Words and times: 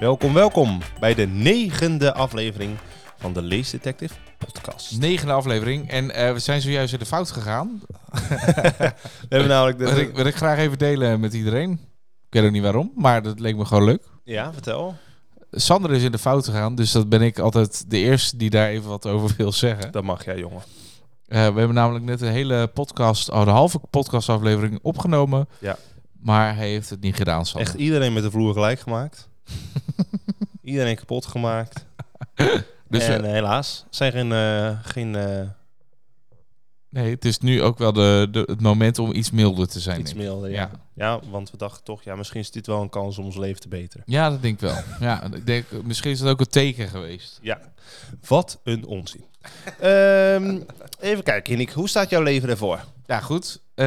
Welkom, 0.00 0.34
welkom 0.34 0.78
bij 1.00 1.14
de 1.14 1.26
negende 1.26 2.14
aflevering 2.14 2.78
van 3.16 3.32
de 3.32 3.42
Lees 3.42 3.70
Detective 3.70 4.14
podcast. 4.38 4.98
Negende 4.98 5.32
aflevering. 5.32 5.90
En 5.90 6.10
eh, 6.10 6.32
we 6.32 6.38
zijn 6.38 6.60
zojuist 6.60 6.92
in 6.92 6.98
de 6.98 7.06
fout 7.06 7.30
gegaan. 7.30 7.80
We 8.10 8.94
hebben 9.28 9.48
namelijk... 9.48 9.78
Wil 9.78 9.96
ik, 9.96 10.08
De, 10.10 10.14
wil 10.14 10.24
ik 10.26 10.34
graag 10.34 10.58
even 10.58 10.78
delen 10.78 11.20
met 11.20 11.34
iedereen. 11.34 11.70
Ik 11.72 11.78
weet 12.30 12.44
ook 12.44 12.50
niet 12.50 12.62
waarom, 12.62 12.92
maar 12.94 13.22
dat 13.22 13.40
leek 13.40 13.56
me 13.56 13.64
gewoon 13.64 13.84
leuk. 13.84 14.02
ja, 14.24 14.52
vertel. 14.52 14.96
Sander 15.50 15.92
is 15.92 16.02
in 16.02 16.12
de 16.12 16.18
fout 16.18 16.44
gegaan, 16.44 16.74
dus 16.74 16.92
dat 16.92 17.08
ben 17.08 17.22
ik 17.22 17.38
altijd 17.38 17.90
de 17.90 17.98
eerste 17.98 18.36
die 18.36 18.50
daar 18.50 18.68
even 18.68 18.88
wat 18.88 19.06
over 19.06 19.34
wil 19.36 19.52
zeggen. 19.52 19.92
Dat 19.92 20.04
mag 20.04 20.24
jij, 20.24 20.38
jongen. 20.38 20.62
Eh, 21.26 21.38
we 21.38 21.58
hebben 21.58 21.74
namelijk 21.74 22.04
net 22.04 22.20
een 22.20 22.32
hele 22.32 22.66
podcast, 22.66 23.30
oh, 23.30 23.44
de 23.44 23.50
halve 23.50 23.80
podcastaflevering 23.90 24.78
opgenomen. 24.82 25.48
Ja. 25.58 25.76
Maar 26.20 26.56
hij 26.56 26.68
heeft 26.68 26.90
het 26.90 27.00
niet 27.00 27.16
gedaan, 27.16 27.46
Sander. 27.46 27.68
Echt 27.68 27.78
iedereen 27.78 28.12
met 28.12 28.22
de 28.22 28.30
vloer 28.30 28.52
gelijk 28.52 28.80
gemaakt. 28.80 29.29
iedereen 30.62 30.96
kapot 30.96 31.26
gemaakt. 31.26 31.84
Dus 32.88 33.02
en 33.06 33.20
we- 33.20 33.26
eh, 33.26 33.32
helaas 33.32 33.84
zijn 33.90 34.12
geen... 34.12 34.32
eh, 34.32 34.78
geen 34.82 35.14
eh, 35.14 35.48
nee, 36.88 37.10
het 37.14 37.24
is 37.24 37.38
nu 37.38 37.62
ook 37.62 37.78
wel 37.78 37.92
de, 37.92 38.28
de, 38.30 38.42
het 38.46 38.60
moment 38.60 38.98
om 38.98 39.12
iets 39.12 39.30
milder 39.30 39.68
te 39.68 39.80
zijn. 39.80 40.00
iets 40.00 40.14
milder. 40.14 40.50
Ja. 40.50 40.70
ja, 40.94 41.20
want 41.30 41.50
we 41.50 41.56
dachten 41.56 41.84
toch, 41.84 42.02
ja, 42.02 42.16
misschien 42.16 42.40
is 42.40 42.50
dit 42.50 42.66
wel 42.66 42.82
een 42.82 42.88
kans 42.88 43.18
om 43.18 43.24
ons 43.24 43.36
leven 43.36 43.60
te 43.60 43.68
beteren. 43.68 44.02
Ja, 44.06 44.30
dat 44.30 44.42
denk 44.42 44.54
ik 44.54 44.60
wel. 44.60 44.76
Ja, 45.08 45.22
ik 45.32 45.46
denk, 45.46 45.66
misschien 45.84 46.10
is 46.10 46.20
het 46.20 46.28
ook 46.28 46.40
een 46.40 46.48
teken 46.48 46.88
geweest. 46.88 47.38
Ja. 47.42 47.60
Wat 48.26 48.60
een 48.64 48.84
onzin. 48.86 49.24
Ehm, 49.80 50.58
even 51.00 51.22
kijken, 51.24 51.56
Nick. 51.56 51.70
Hoe 51.70 51.88
staat 51.88 52.10
jouw 52.10 52.22
leven 52.22 52.48
ervoor? 52.48 52.84
Ja, 53.06 53.20
goed. 53.20 53.60
Eh, 53.74 53.86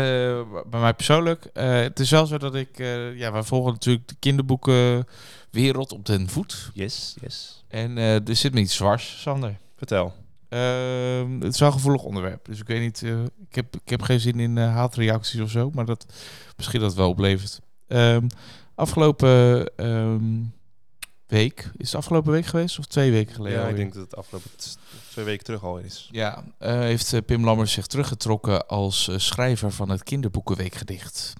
bij 0.69 0.79
mij 0.79 0.93
persoonlijk. 0.93 1.45
eh, 1.53 1.79
het 1.79 1.99
is 1.99 2.09
wel 2.09 2.25
zo 2.25 2.37
dat 2.37 2.55
ik... 2.55 2.79
eh, 2.79 3.17
ja, 3.17 3.31
wij 3.31 3.43
volgen 3.43 3.71
natuurlijk 3.71 4.07
de 4.07 4.15
kinderboekenwereld 5.53 5.91
op 5.91 6.05
den 6.05 6.29
voet. 6.29 6.71
Yes, 6.73 7.15
yes. 7.21 7.63
En 7.67 7.97
eh, 7.97 8.27
er 8.27 8.35
zit 8.35 8.53
me 8.53 8.59
iets 8.59 8.75
Sander. 9.21 9.57
Vertel. 9.75 10.13
Ehm, 10.49 11.39
het 11.39 11.53
is 11.53 11.59
wel 11.59 11.67
een 11.67 11.73
gevoelig 11.73 12.03
onderwerp. 12.03 12.45
Dus 12.45 12.59
ik 12.59 12.67
weet 12.67 12.81
niet... 12.81 13.03
eh, 13.03 13.23
ik, 13.23 13.55
heb, 13.55 13.75
ik 13.75 13.89
heb 13.89 14.01
geen 14.01 14.19
zin 14.19 14.39
in 14.39 14.57
eh, 14.57 14.73
haatreacties 14.73 15.39
of 15.39 15.49
zo. 15.49 15.69
Maar 15.73 15.85
dat, 15.85 16.05
misschien 16.57 16.79
dat 16.79 16.89
het 16.89 16.99
wel 16.99 17.09
oplevert. 17.09 17.59
Ehm, 17.87 18.27
afgelopen 18.75 19.65
ehm, 19.75 20.43
week... 21.27 21.71
Is 21.77 21.87
het 21.87 21.95
afgelopen 21.95 22.31
week 22.31 22.45
geweest? 22.45 22.79
Of 22.79 22.85
twee 22.85 23.11
weken 23.11 23.35
geleden? 23.35 23.59
Ja, 23.59 23.67
ik 23.67 23.75
denk 23.75 23.93
dat 23.93 24.03
het 24.03 24.15
afgelopen 24.15 24.49
twee 25.11 25.25
weken 25.25 25.45
terug 25.45 25.63
al 25.63 25.77
is. 25.77 26.09
Ja, 26.11 26.43
heeft 26.57 27.25
Pim 27.25 27.43
Lammers 27.43 27.71
zich 27.71 27.87
teruggetrokken 27.87 28.67
als 28.67 29.09
schrijver 29.15 29.71
van 29.71 29.89
het 29.89 30.03
kinderboekenweekgedicht. 30.03 31.33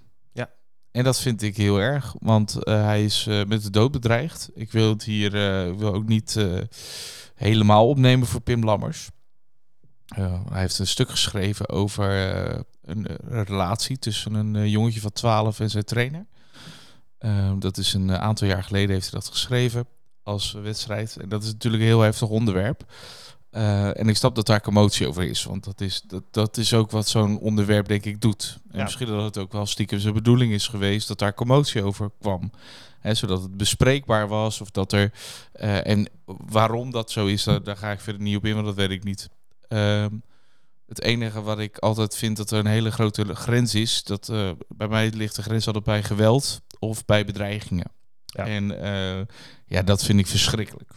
En 0.93 1.03
dat 1.03 1.19
vind 1.19 1.41
ik 1.41 1.57
heel 1.57 1.77
erg, 1.77 2.15
want 2.19 2.63
eh, 2.63 2.83
hij 2.83 3.03
is 3.03 3.27
eh, 3.27 3.43
met 3.43 3.63
de 3.63 3.69
dood 3.69 3.91
bedreigd. 3.91 4.49
Ik 4.53 4.71
wil 4.71 4.89
het 4.89 5.03
hier 5.03 5.35
eh, 5.35 5.75
wil 5.75 5.93
ook 5.93 6.07
niet 6.07 6.47
helemaal 7.35 7.89
opnemen 7.89 8.27
voor 8.27 8.41
Pim 8.41 8.63
Lammers. 8.63 9.09
Hij 10.49 10.59
heeft 10.59 10.79
een 10.79 10.87
stuk 10.87 11.09
geschreven 11.09 11.69
over 11.69 12.09
een, 12.81 13.07
eh, 13.07 13.41
relatie 13.43 13.99
tussen 13.99 14.33
een 14.33 14.69
jongetje 14.69 14.99
van 14.99 15.11
12 15.11 15.59
en 15.59 15.69
zijn 15.69 15.83
trainer. 15.83 16.25
Dat 17.59 17.77
is 17.77 17.93
een 17.93 18.11
aantal 18.11 18.47
jaar 18.47 18.63
geleden 18.63 18.89
heeft 18.89 19.11
hij 19.11 19.19
dat 19.19 19.29
geschreven 19.29 19.87
als 20.23 20.51
wedstrijd. 20.51 21.17
En 21.17 21.29
dat 21.29 21.43
is 21.43 21.51
natuurlijk 21.51 21.83
een 21.83 21.89
heel 21.89 22.01
heftig 22.01 22.27
onderwerp. 22.27 22.93
Eh, 23.53 23.99
en 23.99 24.07
ik 24.07 24.15
snap 24.15 24.35
dat 24.35 24.45
daar 24.45 24.61
commotie 24.61 25.07
over 25.07 25.23
is. 25.23 25.43
Want 25.43 25.63
dat 25.63 25.81
is, 25.81 26.01
dat, 26.01 26.23
dat 26.31 26.57
is 26.57 26.73
ook 26.73 26.91
wat 26.91 27.07
zo'n 27.07 27.39
onderwerp, 27.39 27.87
denk 27.87 28.05
ik, 28.05 28.21
doet. 28.21 28.59
En 28.71 28.77
Ja. 28.77 28.83
misschien 28.83 29.07
dat 29.07 29.23
het 29.23 29.37
ook 29.37 29.51
wel 29.51 29.65
stiekem 29.65 29.99
zijn 29.99 30.13
bedoeling 30.13 30.53
is 30.53 30.67
geweest 30.67 31.07
dat 31.07 31.19
daar 31.19 31.33
commotie 31.33 31.83
over 31.83 32.11
kwam. 32.19 32.51
Hè, 32.99 33.13
zodat 33.13 33.41
het 33.41 33.57
bespreekbaar 33.57 34.27
was. 34.27 34.61
Of 34.61 34.71
dat 34.71 34.91
er. 34.91 35.11
eh, 35.51 35.87
en 35.87 36.09
waarom 36.25 36.91
dat 36.91 37.11
zo 37.11 37.25
is, 37.25 37.43
daar, 37.43 37.63
daar 37.63 37.77
ga 37.77 37.91
ik 37.91 37.99
verder 37.99 38.21
niet 38.21 38.35
op 38.37 38.45
in, 38.45 38.53
want 38.53 38.65
dat 38.65 38.75
weet 38.75 38.89
ik 38.89 39.03
niet. 39.03 39.29
Ehm, 39.67 40.09
het 40.87 41.01
enige 41.01 41.41
wat 41.41 41.59
ik 41.59 41.77
altijd 41.77 42.15
vind 42.17 42.37
dat 42.37 42.51
er 42.51 42.59
een 42.59 42.65
hele 42.65 42.91
grote 42.91 43.35
grens 43.35 43.75
is, 43.75 44.03
dat 44.03 44.29
eh, 44.29 44.51
bij 44.67 44.87
mij 44.87 45.09
ligt 45.11 45.35
de 45.35 45.41
grens 45.43 45.65
altijd 45.67 45.83
bij 45.85 46.03
geweld 46.03 46.61
of 46.79 47.05
bij 47.05 47.25
bedreigingen. 47.25 47.91
Ja. 48.25 48.45
En 48.45 48.65
ja, 49.65 49.81
dat 49.81 50.03
vind 50.03 50.19
ik 50.19 50.27
verschrikkelijk. 50.27 50.91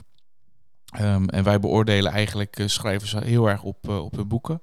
Ehm, 0.96 1.24
en 1.24 1.44
wij 1.44 1.60
beoordelen 1.60 2.12
eigenlijk 2.12 2.58
eh, 2.58 2.66
schrijvers 2.66 3.12
heel 3.12 3.48
erg 3.48 3.62
op, 3.62 3.88
eh, 3.88 4.04
op 4.04 4.16
hun 4.16 4.28
boeken. 4.28 4.62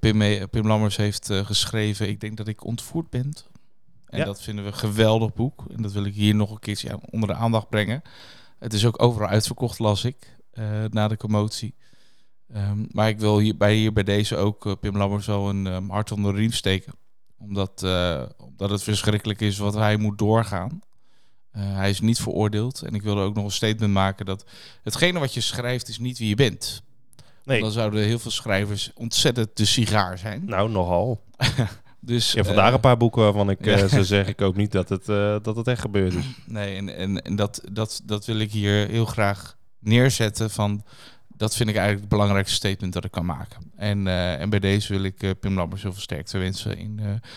Pim, 0.00 0.48
Pim 0.48 0.66
Lammers 0.66 0.96
heeft 0.96 1.30
eh, 1.30 1.46
geschreven 1.46 2.08
Ik 2.08 2.20
denk 2.20 2.36
dat 2.36 2.48
ik 2.48 2.64
ontvoerd 2.64 3.10
ben. 3.10 3.32
En 4.06 4.18
Ja. 4.18 4.24
dat 4.24 4.42
vinden 4.42 4.64
we 4.64 4.70
een 4.70 4.76
geweldig 4.76 5.34
boek. 5.34 5.64
En 5.76 5.82
dat 5.82 5.92
wil 5.92 6.04
ik 6.04 6.14
hier 6.14 6.34
nog 6.34 6.50
een 6.50 6.58
keertje 6.58 6.98
onder 7.10 7.28
de 7.28 7.34
aandacht 7.34 7.68
brengen. 7.68 8.02
Het 8.58 8.72
is 8.72 8.86
ook 8.86 9.02
overal 9.02 9.28
uitverkocht, 9.28 9.78
las 9.78 10.04
ik, 10.04 10.36
na 10.90 11.08
de 11.08 11.16
commotie. 11.16 11.74
Ehm, 12.52 12.84
maar 12.90 13.08
ik 13.08 13.18
wil 13.18 13.38
hier 13.38 13.56
bij, 13.56 13.74
hier 13.74 13.92
bij 13.92 14.02
deze 14.02 14.36
ook 14.36 14.80
Pim 14.80 14.96
Lammers 14.96 15.26
wel 15.26 15.48
een 15.48 15.66
ehm, 15.66 15.88
hart 15.88 16.12
onder 16.12 16.32
de 16.32 16.38
riem 16.38 16.52
steken. 16.52 16.92
Omdat, 17.38 17.82
omdat 18.38 18.70
het 18.70 18.82
verschrikkelijk 18.82 19.40
is 19.40 19.58
wat 19.58 19.74
hij 19.74 19.96
moet 19.96 20.18
doorgaan. 20.18 20.80
Eh, 21.52 21.62
hij 21.74 21.90
is 21.90 22.00
niet 22.00 22.20
veroordeeld. 22.20 22.82
En 22.82 22.94
ik 22.94 23.02
wilde 23.02 23.20
ook 23.20 23.34
nog 23.34 23.44
een 23.44 23.50
statement 23.50 23.92
maken 23.92 24.26
dat 24.26 24.44
hetgene 24.82 25.18
wat 25.18 25.34
je 25.34 25.40
schrijft 25.40 25.88
is 25.88 25.98
niet 25.98 26.18
wie 26.18 26.28
je 26.28 26.34
bent. 26.34 26.82
Nee, 27.44 27.60
Dan 27.60 27.70
zouden 27.70 28.04
heel 28.04 28.18
veel 28.18 28.30
schrijvers 28.30 28.90
ontzettend 28.94 29.56
de 29.56 29.64
sigaar 29.64 30.18
zijn. 30.18 30.42
nou 30.44 30.70
nogal. 30.70 31.20
Dus, 32.02 32.30
vandaag 32.38 32.68
eh, 32.68 32.74
een 32.74 32.80
paar 32.80 32.96
boeken 32.96 33.22
waarvan 33.22 33.50
ik 33.50 33.66
eh, 33.66 33.86
zou 33.86 34.04
zeggen, 34.04 34.32
ik 34.32 34.40
hoop 34.40 34.56
niet 34.56 34.72
dat 34.72 34.88
het, 34.88 35.04
dat 35.44 35.56
het 35.56 35.66
echt 35.66 35.80
gebeurd 35.80 36.14
is. 36.14 36.24
Nee, 36.46 36.76
en, 36.76 36.96
en, 36.96 37.22
en 37.22 37.36
dat, 37.36 37.62
dat, 37.72 38.02
dat 38.04 38.26
wil 38.26 38.38
ik 38.38 38.52
hier 38.52 38.88
heel 38.88 39.04
graag 39.04 39.56
neerzetten. 39.78 40.50
Van, 40.50 40.84
dat 41.28 41.56
vind 41.56 41.68
ik 41.68 41.74
eigenlijk 41.74 42.04
het 42.04 42.16
belangrijkste 42.18 42.54
statement 42.54 42.92
dat 42.92 43.04
ik 43.04 43.10
kan 43.10 43.24
maken. 43.24 43.72
En, 43.76 44.06
en 44.38 44.50
bij 44.50 44.58
deze 44.58 44.92
wil 44.92 45.02
ik 45.02 45.40
Pim 45.40 45.54
Lammers 45.54 45.82
heel 45.82 45.92
veel 45.92 46.02
sterkte 46.02 46.38
wensen. 46.38 46.76
In, 46.76 46.96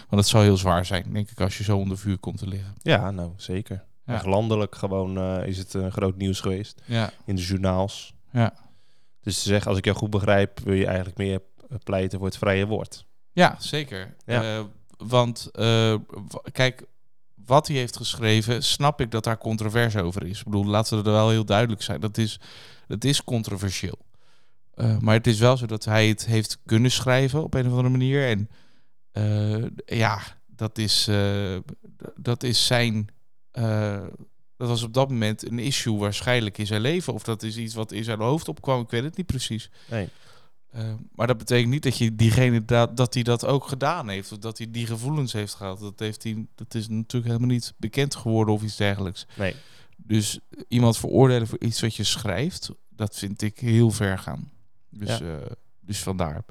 want 0.09 0.22
het 0.22 0.28
zal 0.28 0.41
heel 0.41 0.57
zwaar 0.57 0.85
zijn, 0.85 1.13
denk 1.13 1.30
ik, 1.30 1.41
als 1.41 1.57
je 1.57 1.63
zo 1.63 1.78
onder 1.78 1.97
vuur 1.97 2.18
komt 2.18 2.38
te 2.38 2.47
liggen. 2.47 2.75
Ja, 2.81 3.12
nou 3.12 3.31
zeker. 3.35 3.84
Ja. 4.05 4.13
Echt 4.13 4.25
landelijk 4.25 4.75
gewoon 4.75 5.17
eh, 5.17 5.47
is 5.47 5.57
het 5.57 5.73
een 5.73 5.91
groot 5.91 6.17
nieuws 6.17 6.39
geweest 6.39 6.81
Ja, 6.85 7.11
in 7.25 7.35
de 7.35 7.41
journaals. 7.41 8.13
ja. 8.31 8.53
Dus 9.21 9.35
te 9.43 9.47
zeggen, 9.49 9.69
als 9.69 9.77
ik 9.77 9.85
jou 9.85 9.97
goed 9.97 10.09
begrijp, 10.09 10.59
wil 10.59 10.73
je 10.73 10.85
eigenlijk 10.85 11.17
meer 11.17 11.41
pleiten 11.83 12.17
voor 12.17 12.27
het 12.27 12.37
vrije 12.37 12.67
woord. 12.67 13.05
ja 13.31 13.55
zeker. 13.59 14.15
Ja. 14.25 14.57
Eh, 14.57 14.63
want 14.97 15.49
eh, 15.51 15.95
kijk, 16.51 16.83
wat 17.45 17.67
hij 17.67 17.77
heeft 17.77 17.97
geschreven, 17.97 18.63
snap 18.63 19.01
ik 19.01 19.11
dat 19.11 19.23
daar 19.23 19.37
controverse 19.37 20.01
over 20.01 20.25
is. 20.25 20.39
Ik 20.39 20.45
bedoel, 20.45 20.65
laten 20.65 20.97
we 20.97 21.03
er 21.03 21.11
wel 21.15 21.29
heel 21.29 21.45
duidelijk 21.45 21.81
zijn. 21.81 21.99
Dat 21.99 22.17
is, 22.17 22.39
dat 22.87 23.03
is 23.03 23.23
controversieel. 23.23 23.97
Maar 24.99 25.13
het 25.15 25.27
is 25.27 25.39
wel 25.39 25.57
zo 25.57 25.65
dat 25.65 25.85
hij 25.85 26.07
het 26.07 26.25
heeft 26.25 26.57
kunnen 26.65 26.91
schrijven 26.91 27.43
op 27.43 27.53
een 27.53 27.65
of 27.65 27.71
andere 27.71 27.89
manier. 27.89 28.27
En 28.27 28.49
ja, 29.85 30.19
dat 30.47 30.77
is, 30.77 31.09
dat 32.15 32.43
is 32.43 32.65
zijn. 32.65 33.07
Eh, 33.53 34.01
dat 34.57 34.67
was 34.67 34.83
op 34.83 34.93
dat 34.93 35.09
moment 35.09 35.47
een 35.51 35.59
issue 35.59 35.97
waarschijnlijk 35.97 36.57
in 36.57 36.65
zijn 36.67 36.81
leven. 36.81 37.13
Of 37.13 37.23
dat 37.23 37.43
is 37.43 37.57
iets 37.57 37.73
wat 37.73 37.91
in 37.91 38.03
zijn 38.03 38.19
hoofd 38.19 38.47
opkwam. 38.47 38.81
Ik 38.81 38.89
weet 38.89 39.03
het 39.03 39.17
niet 39.17 39.25
precies. 39.25 39.69
Nee. 39.89 40.09
Eh, 40.69 40.93
maar 41.15 41.27
dat 41.27 41.37
betekent 41.37 41.69
niet 41.71 41.83
dat 41.83 41.97
je 41.97 42.15
diegene 42.15 42.65
dat, 42.65 42.97
dat 42.97 43.13
hij 43.13 43.23
dat 43.23 43.45
ook 43.45 43.67
gedaan 43.67 44.09
heeft. 44.09 44.31
Of 44.31 44.37
dat 44.37 44.57
hij 44.57 44.71
die 44.71 44.85
gevoelens 44.87 45.33
heeft 45.33 45.53
gehad. 45.53 45.79
Dat, 45.79 45.99
heeft 45.99 46.23
hij, 46.23 46.45
dat 46.55 46.73
is 46.75 46.87
natuurlijk 46.87 47.31
helemaal 47.33 47.55
niet 47.55 47.73
bekend 47.77 48.15
geworden 48.15 48.53
of 48.53 48.63
iets 48.63 48.75
dergelijks. 48.75 49.25
Nee. 49.37 49.55
Dus 49.97 50.39
iemand 50.67 50.97
veroordelen 50.97 51.47
voor 51.47 51.59
iets 51.59 51.81
wat 51.81 51.95
je 51.95 52.03
schrijft, 52.03 52.69
dat 52.89 53.15
vind 53.17 53.41
ik 53.41 53.59
heel 53.59 53.91
ver 53.91 54.17
gaan. 54.19 54.51
Dus, 54.89 55.17
Ja. 55.17 55.19
eh, 55.19 55.51
dus 55.79 55.99
vandaar. 55.99 56.43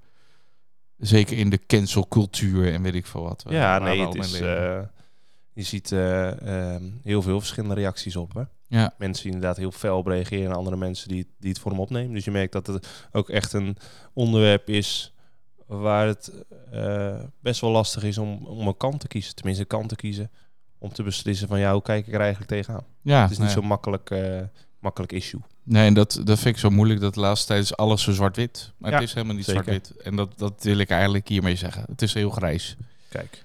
Zeker 0.99 1.39
in 1.39 1.51
de 1.51 1.67
cancelcultuur 1.67 2.73
en 2.73 2.83
weet 2.83 2.95
ik 2.95 3.07
veel 3.07 3.23
wat. 3.23 3.45
Ja, 3.49 3.79
nee, 3.79 4.01
het 4.07 4.15
is, 4.15 4.41
je 5.53 5.63
ziet 5.63 5.93
eh, 5.93 6.75
ehm, 6.75 6.85
heel 7.03 7.23
veel 7.23 7.39
verschillende 7.39 7.75
reacties 7.75 8.17
op. 8.17 8.35
Hè? 8.35 8.43
ja, 8.67 8.95
Mensen 8.99 9.23
die 9.25 9.33
inderdaad 9.33 9.57
heel 9.57 9.71
fel 9.71 9.99
op 9.99 10.07
reageren 10.07 10.51
en 10.51 10.57
andere 10.57 10.77
mensen 10.77 11.09
die, 11.09 11.27
die 11.39 11.51
het 11.51 11.59
voor 11.59 11.71
hem 11.71 11.81
opnemen. 11.81 12.15
Dus 12.15 12.25
je 12.25 12.31
merkt 12.31 12.53
dat 12.53 12.67
het 12.67 12.89
ook 13.13 13.31
echt 13.31 13.53
een 13.53 13.77
onderwerp 14.13 14.69
is 14.69 15.13
waar 15.67 16.07
het 16.07 16.33
eh, 16.71 17.21
best 17.41 17.61
wel 17.61 17.71
lastig 17.71 18.03
is 18.03 18.19
om, 18.19 18.47
om 18.47 18.67
een 18.67 18.77
kant 18.77 19.01
te 19.01 19.09
kiezen. 19.09 19.35
Tenminste, 19.35 19.63
een 19.63 19.69
kant 19.69 19.89
te 19.89 19.97
kiezen 19.97 20.31
om 20.79 20.93
te 20.93 21.03
beslissen 21.03 21.49
van 21.49 21.59
ja, 21.59 21.73
hoe 21.73 21.83
kijk 21.83 22.07
ik 22.07 22.15
er 22.15 22.21
eigenlijk 22.21 22.51
tegenaan. 22.51 22.85
ja, 23.03 23.23
Het 23.23 23.31
is 23.31 23.39
niet 23.39 23.47
ja. 23.49 23.53
zo'n 23.53 23.67
makkelijk, 23.67 24.11
eh, 24.11 24.41
makkelijk 24.79 25.13
issue. 25.13 25.41
Nee, 25.63 25.87
en 25.87 25.95
dat, 25.95 26.21
dat 26.25 26.39
vind 26.39 26.55
ik 26.55 26.61
zo 26.61 26.71
moeilijk. 26.71 27.01
Dat 27.01 27.15
de 27.15 27.21
laatste 27.21 27.47
tijd 27.47 27.63
is 27.63 27.77
alles 27.77 28.03
zo 28.03 28.13
zwart-wit. 28.13 28.73
Maar 28.79 28.91
Ja, 28.91 28.97
het 28.99 29.09
is 29.09 29.15
helemaal 29.15 29.37
niet 29.37 29.45
zwart-wit. 29.45 29.91
En 29.97 30.17
dat, 30.17 30.39
dat 30.39 30.63
wil 30.63 30.79
ik 30.79 30.91
eigenlijk 30.91 31.29
hiermee 31.29 31.57
zeggen. 31.57 31.85
Het 31.89 32.03
is 32.03 32.15
heel 32.15 32.31
grijs. 32.31 32.77
Kijk, 33.09 33.45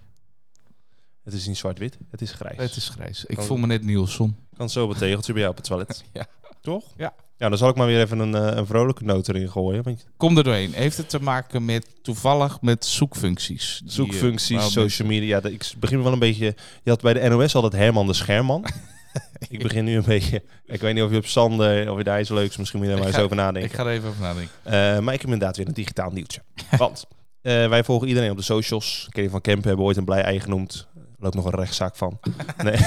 het 1.34 1.36
is 1.36 1.48
niet 1.48 1.58
zwart-wit, 1.58 1.98
het 2.12 2.22
is 2.22 2.32
grijs. 2.32 2.58
Het 2.58 2.76
is 2.76 2.90
grijs. 2.90 3.26
Ik 3.26 3.36
Kan- 3.36 3.46
voel 3.46 3.58
me 3.58 3.68
net 3.68 3.84
Nielsen. 3.84 4.38
Kan 4.58 4.70
zo 4.70 4.90
het 4.90 4.98
tegeltje 4.98 5.32
bij 5.34 5.42
jou 5.42 5.54
op 5.54 5.58
het 5.60 5.68
toilet. 5.70 6.04
Ja. 6.14 6.26
Toch? 6.62 6.84
Ja. 6.98 7.14
Ja, 7.38 7.50
dan 7.50 7.58
zal 7.58 7.70
ik 7.70 7.76
maar 7.76 7.88
weer 7.88 8.02
even 8.02 8.20
een, 8.20 8.36
eh, 8.36 8.58
een 8.58 8.66
vrolijke 8.66 9.04
noot 9.04 9.28
erin 9.30 9.50
gooien. 9.50 9.84
Want 9.84 10.06
Kom 10.18 10.38
er 10.38 10.44
doorheen. 10.44 10.74
Heeft 10.74 10.98
het 10.98 11.10
te 11.10 11.22
maken 11.22 11.66
met 11.66 11.88
toevallig 12.04 12.62
met 12.62 12.86
zoekfuncties? 12.86 13.78
Die, 13.80 13.88
eh, 13.90 13.94
zoekfuncties, 13.96 14.58
waar 14.58 14.70
social 14.70 15.08
media. 15.08 15.40
dat- 15.40 15.52
Ik 15.52 15.72
begin 15.78 16.04
wel 16.04 16.14
een 16.14 16.20
beetje... 16.20 16.56
Je 16.84 16.90
had 16.90 17.02
bij 17.02 17.14
de 17.14 17.30
NOS 17.30 17.56
altijd 17.56 17.74
Herman 17.74 18.08
de 18.08 18.14
Scherman. 18.14 18.66
ik 19.50 19.64
begin 19.64 19.84
nu 19.86 19.96
een 19.96 20.04
beetje... 20.06 20.44
Ik 20.66 20.82
weet 20.82 20.94
niet 20.94 21.04
of 21.04 21.12
je 21.12 21.18
op 21.18 21.26
Sander, 21.26 21.92
of 21.92 21.98
je 21.98 22.04
daar 22.04 22.20
iets 22.20 22.30
leuks... 22.30 22.58
Misschien 22.58 22.80
moet 22.80 22.88
je 22.90 22.94
daar 22.96 23.04
maar 23.04 23.14
Ik 23.14 23.20
eens 23.20 23.30
ga- 23.30 23.38
over 23.38 23.46
nadenken. 23.46 23.70
Ik 23.72 23.76
ga 23.78 23.86
er 23.86 23.92
even 23.92 24.10
over 24.10 24.22
nadenken. 24.22 24.52
Eh, 24.64 24.72
maar 25.00 25.14
ik 25.14 25.22
heb 25.22 25.30
inderdaad 25.32 25.58
weer 25.58 25.68
een 25.68 25.74
digitaal 25.74 26.12
nieuwtje. 26.12 26.42
Want 26.78 27.06
eh, 27.42 27.68
wij 27.68 27.84
volgen 27.84 28.08
iedereen 28.08 28.32
op 28.32 28.38
de 28.38 28.44
socials. 28.44 29.08
Kerry 29.10 29.30
van 29.30 29.42
Kempen 29.42 29.64
hebben 29.68 29.82
we 29.82 29.88
ooit 29.88 29.98
een 29.98 30.06
blij 30.06 30.22
ei 30.22 30.40
genoemd. 30.40 30.88
Loopt 31.18 31.36
nog 31.36 31.46
een 31.46 31.52
rechtszaak 31.60 31.96
van. 31.96 32.20
Nee. 32.64 32.78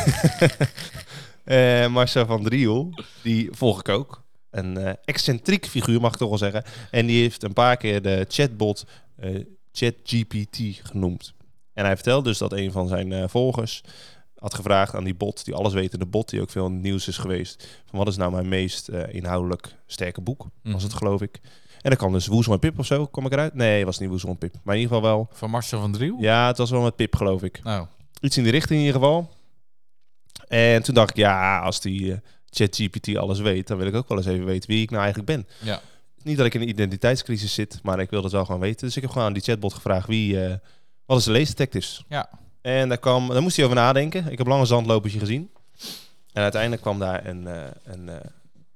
Eh, 1.45 1.87
Marcel 1.89 2.27
van 2.27 2.43
Driel, 2.43 2.91
die 3.23 3.49
volg 3.53 3.79
ik 3.81 3.89
ook. 3.89 4.23
Een 4.51 4.77
eh, 4.77 4.93
excentriek 5.05 5.67
figuur, 5.67 6.01
mag 6.01 6.13
ik 6.13 6.19
toch 6.19 6.29
wel 6.29 6.39
zeggen. 6.39 6.65
En 6.91 7.07
die 7.07 7.21
heeft 7.23 7.43
een 7.43 7.53
paar 7.53 7.77
keer 7.77 8.03
de 8.03 8.25
chatbot 8.29 8.85
eh, 9.17 9.45
ChatGPT 9.73 10.59
genoemd. 10.83 11.35
En 11.73 11.85
hij 11.85 11.95
vertelde 11.95 12.29
dus 12.29 12.39
dat 12.39 12.53
een 12.53 12.73
van 12.73 12.89
zijn 12.89 13.29
volgers 13.31 13.81
had 14.37 14.55
gevraagd 14.55 14.95
aan 14.95 15.05
die 15.05 15.15
bot, 15.15 15.45
die 15.45 15.55
alleswetende 15.55 16.07
bot, 16.07 16.29
die 16.29 16.41
ook 16.41 16.51
veel 16.51 16.67
in 16.67 16.73
het 16.73 16.83
nieuws 16.83 17.09
is 17.09 17.19
geweest, 17.19 17.83
van 17.87 17.99
wat 17.99 18.09
is 18.09 18.17
nou 18.17 18.33
mijn 18.33 18.49
meest 18.49 18.89
inhoudelijk 18.89 19.75
sterke 19.87 20.21
boek, 20.21 20.47
was 20.63 20.83
het 20.83 20.93
Mhm. 20.93 20.99
geloof 21.03 21.21
ik. 21.23 21.41
En 21.81 21.91
dan 21.91 21.97
kwam 21.97 22.13
dus 22.13 22.27
Woezel 22.27 22.53
en 22.53 22.59
Pip 22.59 22.79
of 22.79 22.87
zo, 22.87 23.07
kom 23.07 23.27
ik 23.27 23.33
eruit? 23.33 23.55
Nee, 23.55 23.85
was 23.85 23.99
niet 23.99 24.09
Woezel 24.09 24.29
en 24.29 24.39
Pip. 24.39 24.55
Maar 24.63 24.75
in 24.75 24.81
ieder 24.81 24.97
geval 24.97 25.11
wel. 25.13 25.29
Van 25.33 25.51
Marcel 25.51 25.81
van 25.81 25.93
Driel? 25.93 26.17
Ja, 26.21 26.47
het 26.47 26.59
was 26.59 26.71
wel 26.71 26.83
met 26.83 26.97
Pip, 26.97 27.17
geloof 27.17 27.43
ik. 27.43 27.61
Nou, 27.63 27.87
Iets 28.21 28.37
in 28.37 28.43
die 28.43 28.53
richting 28.53 28.81
in 28.81 28.87
ieder 28.87 29.01
geval. 29.01 29.31
En 30.49 30.83
toen 30.83 30.95
dacht 30.95 31.11
ik, 31.11 31.17
ja, 31.17 31.59
als 31.59 31.81
die 31.81 32.13
eh, 32.13 32.19
ChatGPT 32.51 33.17
alles 33.17 33.41
weet, 33.41 33.67
dan 33.67 33.79
wil 33.79 33.87
ik 33.87 33.95
ook 33.95 34.09
wel 34.09 34.19
eens 34.19 34.27
even 34.27 34.45
weten 34.45 34.71
wie 34.71 34.83
ik 34.83 34.91
nou 34.91 35.03
eigenlijk 35.03 35.33
ben. 35.33 35.47
ja. 35.59 35.81
Niet 36.23 36.37
dat 36.37 36.47
ik 36.47 36.55
in 36.55 36.61
een 36.61 36.69
identiteitscrisis 36.69 37.55
zit, 37.55 37.81
maar 37.83 38.01
ik 38.01 38.11
wil 38.11 38.23
dat 38.23 38.33
wel 38.33 38.45
gewoon 38.45 38.61
weten. 38.61 38.87
Dus 38.87 38.97
ik 38.97 39.03
heb 39.03 39.11
gewoon 39.11 39.27
aan 39.27 39.33
die 39.33 39.43
chatbot 39.43 39.75
gevraagd 39.75 40.07
wie, 40.07 40.45
eh, 40.45 40.55
wat 41.07 41.19
is 41.19 41.25
de 41.25 41.31
leesdetective? 41.31 42.03
Ja. 42.09 42.31
En 42.61 42.89
daar, 42.89 42.99
kwam, 42.99 43.29
daar 43.29 43.43
moest 43.43 43.57
hij 43.57 43.65
over 43.65 43.77
nadenken. 43.77 44.31
Ik 44.31 44.39
heb 44.39 44.47
lang 44.47 44.61
een 44.61 44.67
zandlopertje 44.67 45.19
gezien. 45.19 45.51
En 46.33 46.43
uiteindelijk 46.43 46.83
kwam 46.83 46.99
daar 46.99 47.27
een, 47.27 47.47
eh, 47.47 47.63
een 47.85 48.11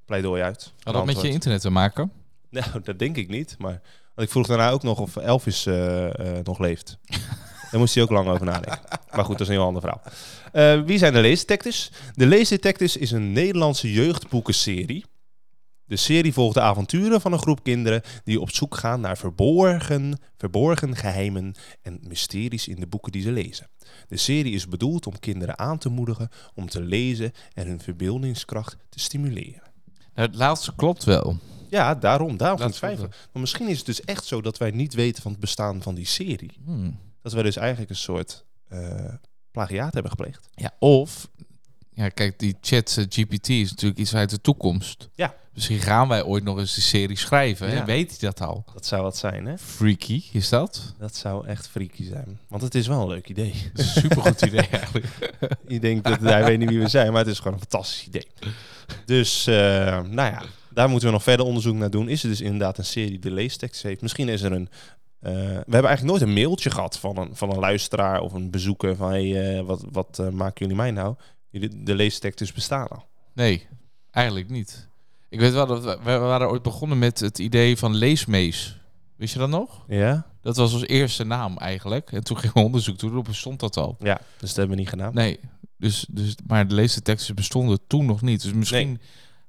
pleidooi 0.04 0.42
uit. 0.42 0.72
Had 0.82 0.94
dat 0.94 1.04
met 1.04 1.20
je 1.20 1.28
internet 1.28 1.60
te 1.60 1.70
maken? 1.70 2.12
Nou, 2.50 2.66
dat 2.84 2.98
denk 2.98 3.16
ik 3.16 3.28
niet. 3.28 3.56
Maar 3.58 3.80
want 4.14 4.26
ik 4.26 4.30
vroeg 4.30 4.46
daarna 4.46 4.70
ook 4.70 4.82
nog 4.82 4.98
of 4.98 5.16
Elvis 5.16 5.64
nog 6.44 6.58
leeft. 6.58 6.98
Daar 7.74 7.82
moest 7.82 7.94
hij 7.94 8.04
ook 8.04 8.10
lang 8.10 8.28
over 8.28 8.46
nadenken. 8.46 8.78
Maar 9.14 9.24
goed, 9.24 9.38
dat 9.38 9.40
is 9.40 9.46
een 9.46 9.60
heel 9.60 9.64
ander 9.64 9.82
verhaal. 9.82 10.02
Eh, 10.52 10.86
wie 10.86 10.98
zijn 10.98 11.12
de 11.12 11.20
Leesdetectives? 11.20 11.90
De 12.12 12.26
Leesdetectives 12.26 12.96
is 12.96 13.10
een 13.10 13.32
Nederlandse 13.32 13.92
jeugdboekenserie. 13.92 15.04
De 15.84 15.96
serie 15.96 16.32
volgt 16.32 16.54
de 16.54 16.60
avonturen 16.60 17.20
van 17.20 17.32
een 17.32 17.38
groep 17.38 17.62
kinderen 17.62 18.02
die 18.24 18.40
op 18.40 18.50
zoek 18.50 18.76
gaan 18.76 19.00
naar 19.00 19.16
verborgen, 19.16 20.18
verborgen 20.36 20.96
geheimen 20.96 21.54
en 21.82 22.00
mysteries 22.08 22.68
in 22.68 22.80
de 22.80 22.86
boeken 22.86 23.12
die 23.12 23.22
ze 23.22 23.32
lezen. 23.32 23.68
De 24.08 24.16
serie 24.16 24.54
is 24.54 24.68
bedoeld 24.68 25.06
om 25.06 25.18
kinderen 25.18 25.58
aan 25.58 25.78
te 25.78 25.88
moedigen 25.88 26.28
om 26.54 26.68
te 26.68 26.82
lezen 26.82 27.32
en 27.54 27.66
hun 27.66 27.80
verbeeldingskracht 27.80 28.76
te 28.88 29.00
stimuleren. 29.00 29.62
Nou, 30.14 30.28
het 30.28 30.36
laatste 30.36 30.74
klopt 30.76 31.04
wel. 31.04 31.38
Ja, 31.70 31.94
daarom, 31.94 32.36
daarom 32.36 32.70
twijfelen. 32.70 33.10
Maar 33.32 33.40
misschien 33.40 33.68
is 33.68 33.76
het 33.76 33.86
dus 33.86 34.00
echt 34.00 34.24
zo 34.24 34.40
dat 34.40 34.58
wij 34.58 34.70
niet 34.70 34.94
weten 34.94 35.22
van 35.22 35.30
het 35.30 35.40
bestaan 35.40 35.82
van 35.82 35.94
die 35.94 36.06
serie. 36.06 36.52
Hmm. 36.64 36.98
Dat 37.24 37.32
wij 37.32 37.42
dus 37.42 37.56
eigenlijk 37.56 37.90
een 37.90 37.96
soort 37.96 38.44
eh, 38.68 39.14
plagiaat 39.50 39.92
hebben 39.92 40.10
gepleegd. 40.10 40.48
Ja, 40.54 40.70
of... 40.78 41.28
Ja, 41.90 42.08
kijk, 42.08 42.38
die 42.38 42.56
chat 42.60 42.96
eh, 42.98 43.04
GPT 43.08 43.48
is 43.48 43.70
natuurlijk 43.70 44.00
iets 44.00 44.14
uit 44.14 44.30
de 44.30 44.40
toekomst. 44.40 45.08
Ja. 45.14 45.34
Misschien 45.52 45.78
gaan 45.78 46.08
wij 46.08 46.24
ooit 46.24 46.44
nog 46.44 46.58
eens 46.58 46.74
de 46.74 46.80
serie 46.80 47.16
schrijven. 47.16 47.70
Ja. 47.70 47.84
Weet 47.84 48.10
hij 48.10 48.18
dat 48.18 48.40
al? 48.40 48.64
Dat 48.74 48.86
zou 48.86 49.02
wat 49.02 49.16
zijn, 49.16 49.46
hè? 49.46 49.58
Freaky, 49.58 50.22
is 50.32 50.48
dat? 50.48 50.94
Dat 50.98 51.16
zou 51.16 51.46
echt 51.46 51.68
freaky 51.68 52.04
zijn. 52.04 52.38
Want 52.48 52.62
het 52.62 52.74
is 52.74 52.86
wel 52.86 53.00
een 53.00 53.08
leuk 53.08 53.28
idee. 53.28 53.70
Supergoed 53.74 54.42
idee 54.42 54.66
eigenlijk. 54.78 55.06
Je 55.68 55.80
denkt 55.80 56.04
dat 56.04 56.20
hij 56.20 56.44
weet 56.44 56.58
niet 56.58 56.68
wie 56.68 56.80
we 56.80 56.88
zijn, 56.88 57.12
maar 57.12 57.20
het 57.20 57.30
is 57.30 57.38
gewoon 57.38 57.52
een 57.52 57.58
fantastisch 57.58 58.06
idee. 58.06 58.26
Dus, 59.04 59.46
eh, 59.46 59.54
nou 60.02 60.32
ja, 60.32 60.42
daar 60.70 60.88
moeten 60.88 61.08
we 61.08 61.14
nog 61.14 61.22
verder 61.22 61.46
onderzoek 61.46 61.74
naar 61.74 61.90
doen. 61.90 62.08
Is 62.08 62.22
het 62.22 62.30
dus 62.30 62.40
inderdaad 62.40 62.78
een 62.78 62.84
serie 62.84 63.10
die 63.10 63.18
de 63.18 63.30
leestekst 63.30 63.82
heeft? 63.82 64.00
Misschien 64.00 64.28
is 64.28 64.42
er 64.42 64.52
een... 64.52 64.68
eh, 65.24 65.32
we 65.32 65.40
hebben 65.54 65.72
eigenlijk 65.84 66.02
nooit 66.04 66.22
een 66.22 66.32
mailtje 66.32 66.70
gehad 66.70 66.98
van 66.98 67.16
een, 67.18 67.36
van 67.36 67.50
een 67.50 67.58
luisteraar 67.58 68.20
of 68.20 68.32
een 68.32 68.50
bezoeker 68.50 68.96
van... 68.96 69.08
Hey, 69.10 69.56
eh, 69.58 69.64
wat, 69.64 69.84
wat 69.92 70.18
eh, 70.18 70.28
maken 70.28 70.54
jullie 70.60 70.76
mij 70.76 70.90
nou? 70.90 71.14
Jullie- 71.50 71.82
De 71.82 71.94
leestekst 71.94 72.38
dus 72.38 72.52
bestaan 72.52 72.88
al. 72.88 73.04
Nee, 73.34 73.66
eigenlijk 74.10 74.48
niet. 74.50 74.88
Ik 75.28 75.40
weet 75.40 75.52
wel 75.52 75.66
dat 75.66 75.84
we, 75.84 75.98
we 76.02 76.18
waren 76.18 76.48
ooit 76.48 76.62
begonnen 76.62 76.98
met 76.98 77.20
het 77.20 77.38
idee 77.38 77.76
van 77.76 77.94
leesmees. 77.94 78.80
Wist 79.16 79.32
je 79.32 79.38
dat 79.38 79.48
nog? 79.48 79.84
Ja? 79.88 80.26
Dat 80.42 80.56
was 80.56 80.72
ons 80.72 80.86
eerste 80.86 81.24
naam 81.24 81.56
eigenlijk. 81.58 82.12
En 82.12 82.24
toen 82.24 82.38
gingen 82.38 82.54
we 82.56 82.62
onderzoek 82.62 82.98
doen, 82.98 83.16
op 83.16 83.24
bestond 83.24 83.60
dat 83.60 83.76
al. 83.76 83.96
Ja, 83.98 84.20
dus 84.38 84.48
dat 84.48 84.56
hebben 84.56 84.74
we 84.76 84.80
niet 84.82 84.90
gedaan. 84.90 85.14
Nee, 85.14 85.40
dus, 85.76 86.06
dus, 86.10 86.34
maar 86.46 86.68
de 86.68 86.74
leesteksten 86.74 87.34
bestonden 87.34 87.78
toen 87.86 88.06
nog 88.06 88.22
niet. 88.22 88.42
Dus 88.42 88.52
misschien 88.52 89.00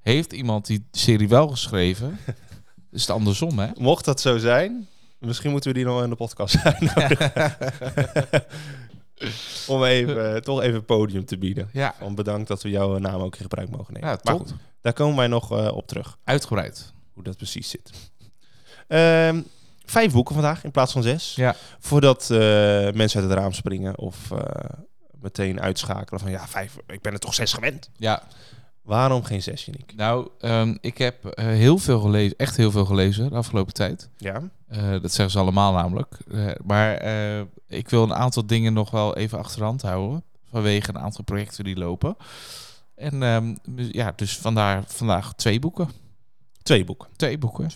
heeft 0.01 0.33
iemand 0.33 0.65
die 0.65 0.85
serie 0.91 1.27
wel 1.29 1.47
geschreven. 1.47 2.17
is 2.91 3.01
het 3.01 3.09
andersom, 3.09 3.59
hè? 3.59 3.67
Mocht 3.77 4.05
dat 4.05 4.21
zo 4.21 4.37
zijn, 4.37 4.87
misschien 5.19 5.51
moeten 5.51 5.71
we 5.71 5.77
die 5.77 5.85
nog 5.87 6.03
in 6.03 6.09
de 6.09 6.15
podcast 6.15 6.57
uitnodigen. 6.63 7.31
Om 9.67 9.83
even, 9.83 10.35
eh, 10.35 10.41
toch 10.41 10.61
even 10.61 10.85
podium 10.85 11.25
te 11.25 11.37
bieden. 11.37 11.69
Ja, 11.73 11.95
Van 11.99 12.15
bedankt 12.15 12.47
dat 12.47 12.63
we 12.63 12.69
jouw 12.69 12.97
naam 12.97 13.21
ook 13.21 13.35
in 13.35 13.41
gebruik 13.41 13.69
mogen 13.69 13.93
nemen. 13.93 14.09
ja 14.09 14.19
maar 14.23 14.33
top. 14.37 14.47
goed, 14.47 14.55
daar 14.81 14.93
komen 14.93 15.15
wij 15.17 15.27
nog 15.27 15.51
eh, 15.51 15.71
op 15.75 15.87
terug, 15.87 16.17
Uitgebreid. 16.23 16.93
hoe 17.13 17.23
dat 17.23 17.37
precies 17.37 17.69
zit. 17.69 17.91
Ehm, 18.87 19.41
vijf 19.85 20.11
boeken 20.11 20.33
vandaag 20.35 20.63
in 20.63 20.71
plaats 20.71 20.91
van 20.91 21.03
zes. 21.03 21.35
Ja. 21.35 21.55
Voordat 21.79 22.21
eh, 22.21 22.37
mensen 22.91 23.21
uit 23.21 23.29
het 23.29 23.39
raam 23.39 23.53
springen 23.53 23.97
of 23.97 24.31
eh, 24.31 24.39
meteen 25.21 25.61
uitschakelen 25.61 26.19
van 26.19 26.31
ja, 26.31 26.47
vijf, 26.47 26.77
ik 26.87 27.01
ben 27.01 27.13
er 27.13 27.19
toch 27.19 27.33
zes 27.33 27.53
gewend. 27.53 27.89
Ja, 27.97 28.23
Waarom 28.85 29.23
geen 29.23 29.41
zes, 29.43 29.65
Janiek? 29.65 29.93
nou, 29.95 30.29
ehm, 30.39 30.75
ik 30.81 30.97
heb 30.97 31.25
eh, 31.25 31.45
heel 31.45 31.77
veel 31.77 31.99
gelezen, 31.99 32.37
echt 32.37 32.57
heel 32.57 32.71
veel 32.71 32.85
gelezen 32.85 33.29
de 33.29 33.35
afgelopen 33.35 33.73
tijd. 33.73 34.09
Ja, 34.17 34.49
Eh, 34.67 34.89
dat 34.89 35.11
zeggen 35.11 35.31
ze 35.31 35.39
allemaal 35.39 35.73
namelijk. 35.73 36.17
Eh, 36.31 36.47
maar 36.63 37.03
ik 37.67 37.89
wil 37.89 38.03
een 38.03 38.13
aantal 38.13 38.45
dingen 38.45 38.73
nog 38.73 38.91
wel 38.91 39.15
even 39.15 39.37
achter 39.37 39.57
de 39.59 39.63
hand 39.63 39.81
houden. 39.81 40.23
Vanwege 40.49 40.89
een 40.89 40.99
aantal 40.99 41.23
projecten 41.23 41.63
die 41.63 41.77
lopen. 41.77 42.15
En 42.95 43.23
ehm, 43.23 43.55
ja, 43.75 44.13
dus 44.15 44.37
vandaar 44.37 44.83
vandaag 44.87 45.33
twee 45.33 45.59
boeken. 45.59 45.89
twee 46.63 46.83
boeken. 46.85 47.07
Twee 47.15 47.37
boeken. 47.37 47.69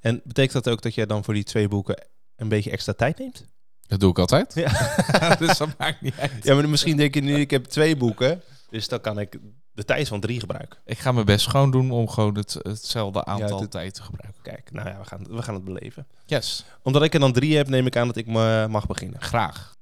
En 0.00 0.20
betekent 0.24 0.64
dat 0.64 0.68
ook 0.72 0.82
dat 0.82 0.94
jij 0.94 1.06
dan 1.06 1.24
voor 1.24 1.34
die 1.34 1.44
twee 1.44 1.68
boeken 1.68 2.04
een 2.36 2.48
beetje 2.48 2.70
extra 2.70 2.92
tijd 2.92 3.18
neemt? 3.18 3.44
Dat 3.86 4.00
doe 4.00 4.10
ik 4.10 4.18
altijd. 4.18 4.54
Ja. 4.54 4.68
dus 5.38 5.58
dat 5.58 5.78
maakt 5.78 6.00
niet 6.00 6.14
uit. 6.18 6.32
Ja, 6.42 6.54
maar 6.54 6.68
misschien 6.68 6.96
denk 6.96 7.14
je 7.14 7.20
nu, 7.20 7.34
ik 7.40 7.50
heb 7.50 7.64
twee 7.64 7.96
boeken, 7.96 8.42
dus 8.70 8.88
dan 8.88 9.00
kan 9.00 9.18
ik 9.18 9.38
de 9.76 9.84
tijd 9.84 10.08
van 10.08 10.20
drie 10.20 10.40
gebruiken. 10.40 10.78
Ik 10.84 10.98
ga 10.98 11.12
mijn 11.12 11.26
best 11.26 11.44
schoon 11.44 11.70
doen 11.70 11.90
om 11.90 12.08
gewoon 12.08 12.36
het, 12.36 12.56
hetzelfde 12.62 13.24
aantal 13.24 13.68
tijd 13.68 13.94
te 13.94 14.02
gebruiken. 14.02 14.42
Kijk, 14.42 14.72
nou 14.72 14.88
ja, 14.88 14.98
we 14.98 15.04
gaan, 15.04 15.26
we 15.28 15.42
gaan 15.42 15.54
het 15.54 15.64
beleven. 15.64 16.06
Yes. 16.26 16.64
Omdat 16.82 17.02
ik 17.02 17.14
er 17.14 17.20
dan 17.20 17.32
drie 17.32 17.56
heb, 17.56 17.68
neem 17.68 17.86
ik 17.86 17.96
aan 17.96 18.06
dat 18.06 18.16
ik 18.16 18.26
me 18.26 18.66
mag 18.70 18.86
beginnen. 18.86 19.20
Graag. 19.20 19.74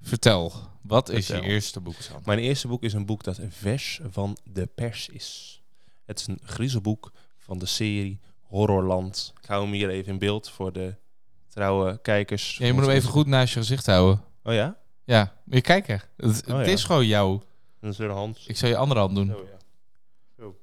Vertel, 0.00 0.52
wat 0.82 1.08
is 1.08 1.26
Vertel. 1.26 1.44
je 1.44 1.50
eerste 1.50 1.80
boek, 1.80 1.94
Sam? 2.00 2.20
Mijn 2.24 2.38
eerste 2.38 2.68
boek 2.68 2.82
is 2.82 2.92
een 2.92 3.06
boek 3.06 3.22
dat 3.22 3.40
vers 3.48 4.00
van 4.10 4.36
de 4.44 4.66
pers 4.66 5.08
is. 5.08 5.62
Het 6.04 6.20
is 6.20 6.26
een 6.26 6.40
griezelboek 6.42 7.12
van 7.38 7.58
de 7.58 7.66
serie 7.66 8.20
Horrorland. 8.48 9.32
Ik 9.42 9.48
hou 9.48 9.62
hem 9.62 9.72
hier 9.72 9.88
even 9.88 10.12
in 10.12 10.18
beeld 10.18 10.50
voor 10.50 10.72
de 10.72 10.94
trouwe 11.48 11.98
kijkers. 12.02 12.56
Ja, 12.56 12.66
je 12.66 12.72
moet 12.72 12.82
hem 12.86 12.94
even 12.94 13.08
goed 13.10 13.26
naast 13.26 13.52
je 13.52 13.58
gezicht 13.58 13.86
houden. 13.86 14.22
Oh 14.42 14.52
ja? 14.52 14.76
Ja, 15.04 15.32
je 15.44 15.60
kijken. 15.60 16.02
Het, 16.16 16.26
Oh, 16.48 16.56
het 16.56 16.66
ja. 16.66 16.72
is 16.72 16.84
gewoon 16.84 17.06
jou. 17.06 17.40
Dat 17.80 17.92
is 17.92 17.98
weer 17.98 18.10
Hans. 18.10 18.46
Ik 18.46 18.56
zal 18.56 18.68
je 18.68 18.76
andere 18.76 19.00
hand 19.00 19.14
doen. 19.14 19.34
Oh 19.34 19.40
ja. 19.42 19.56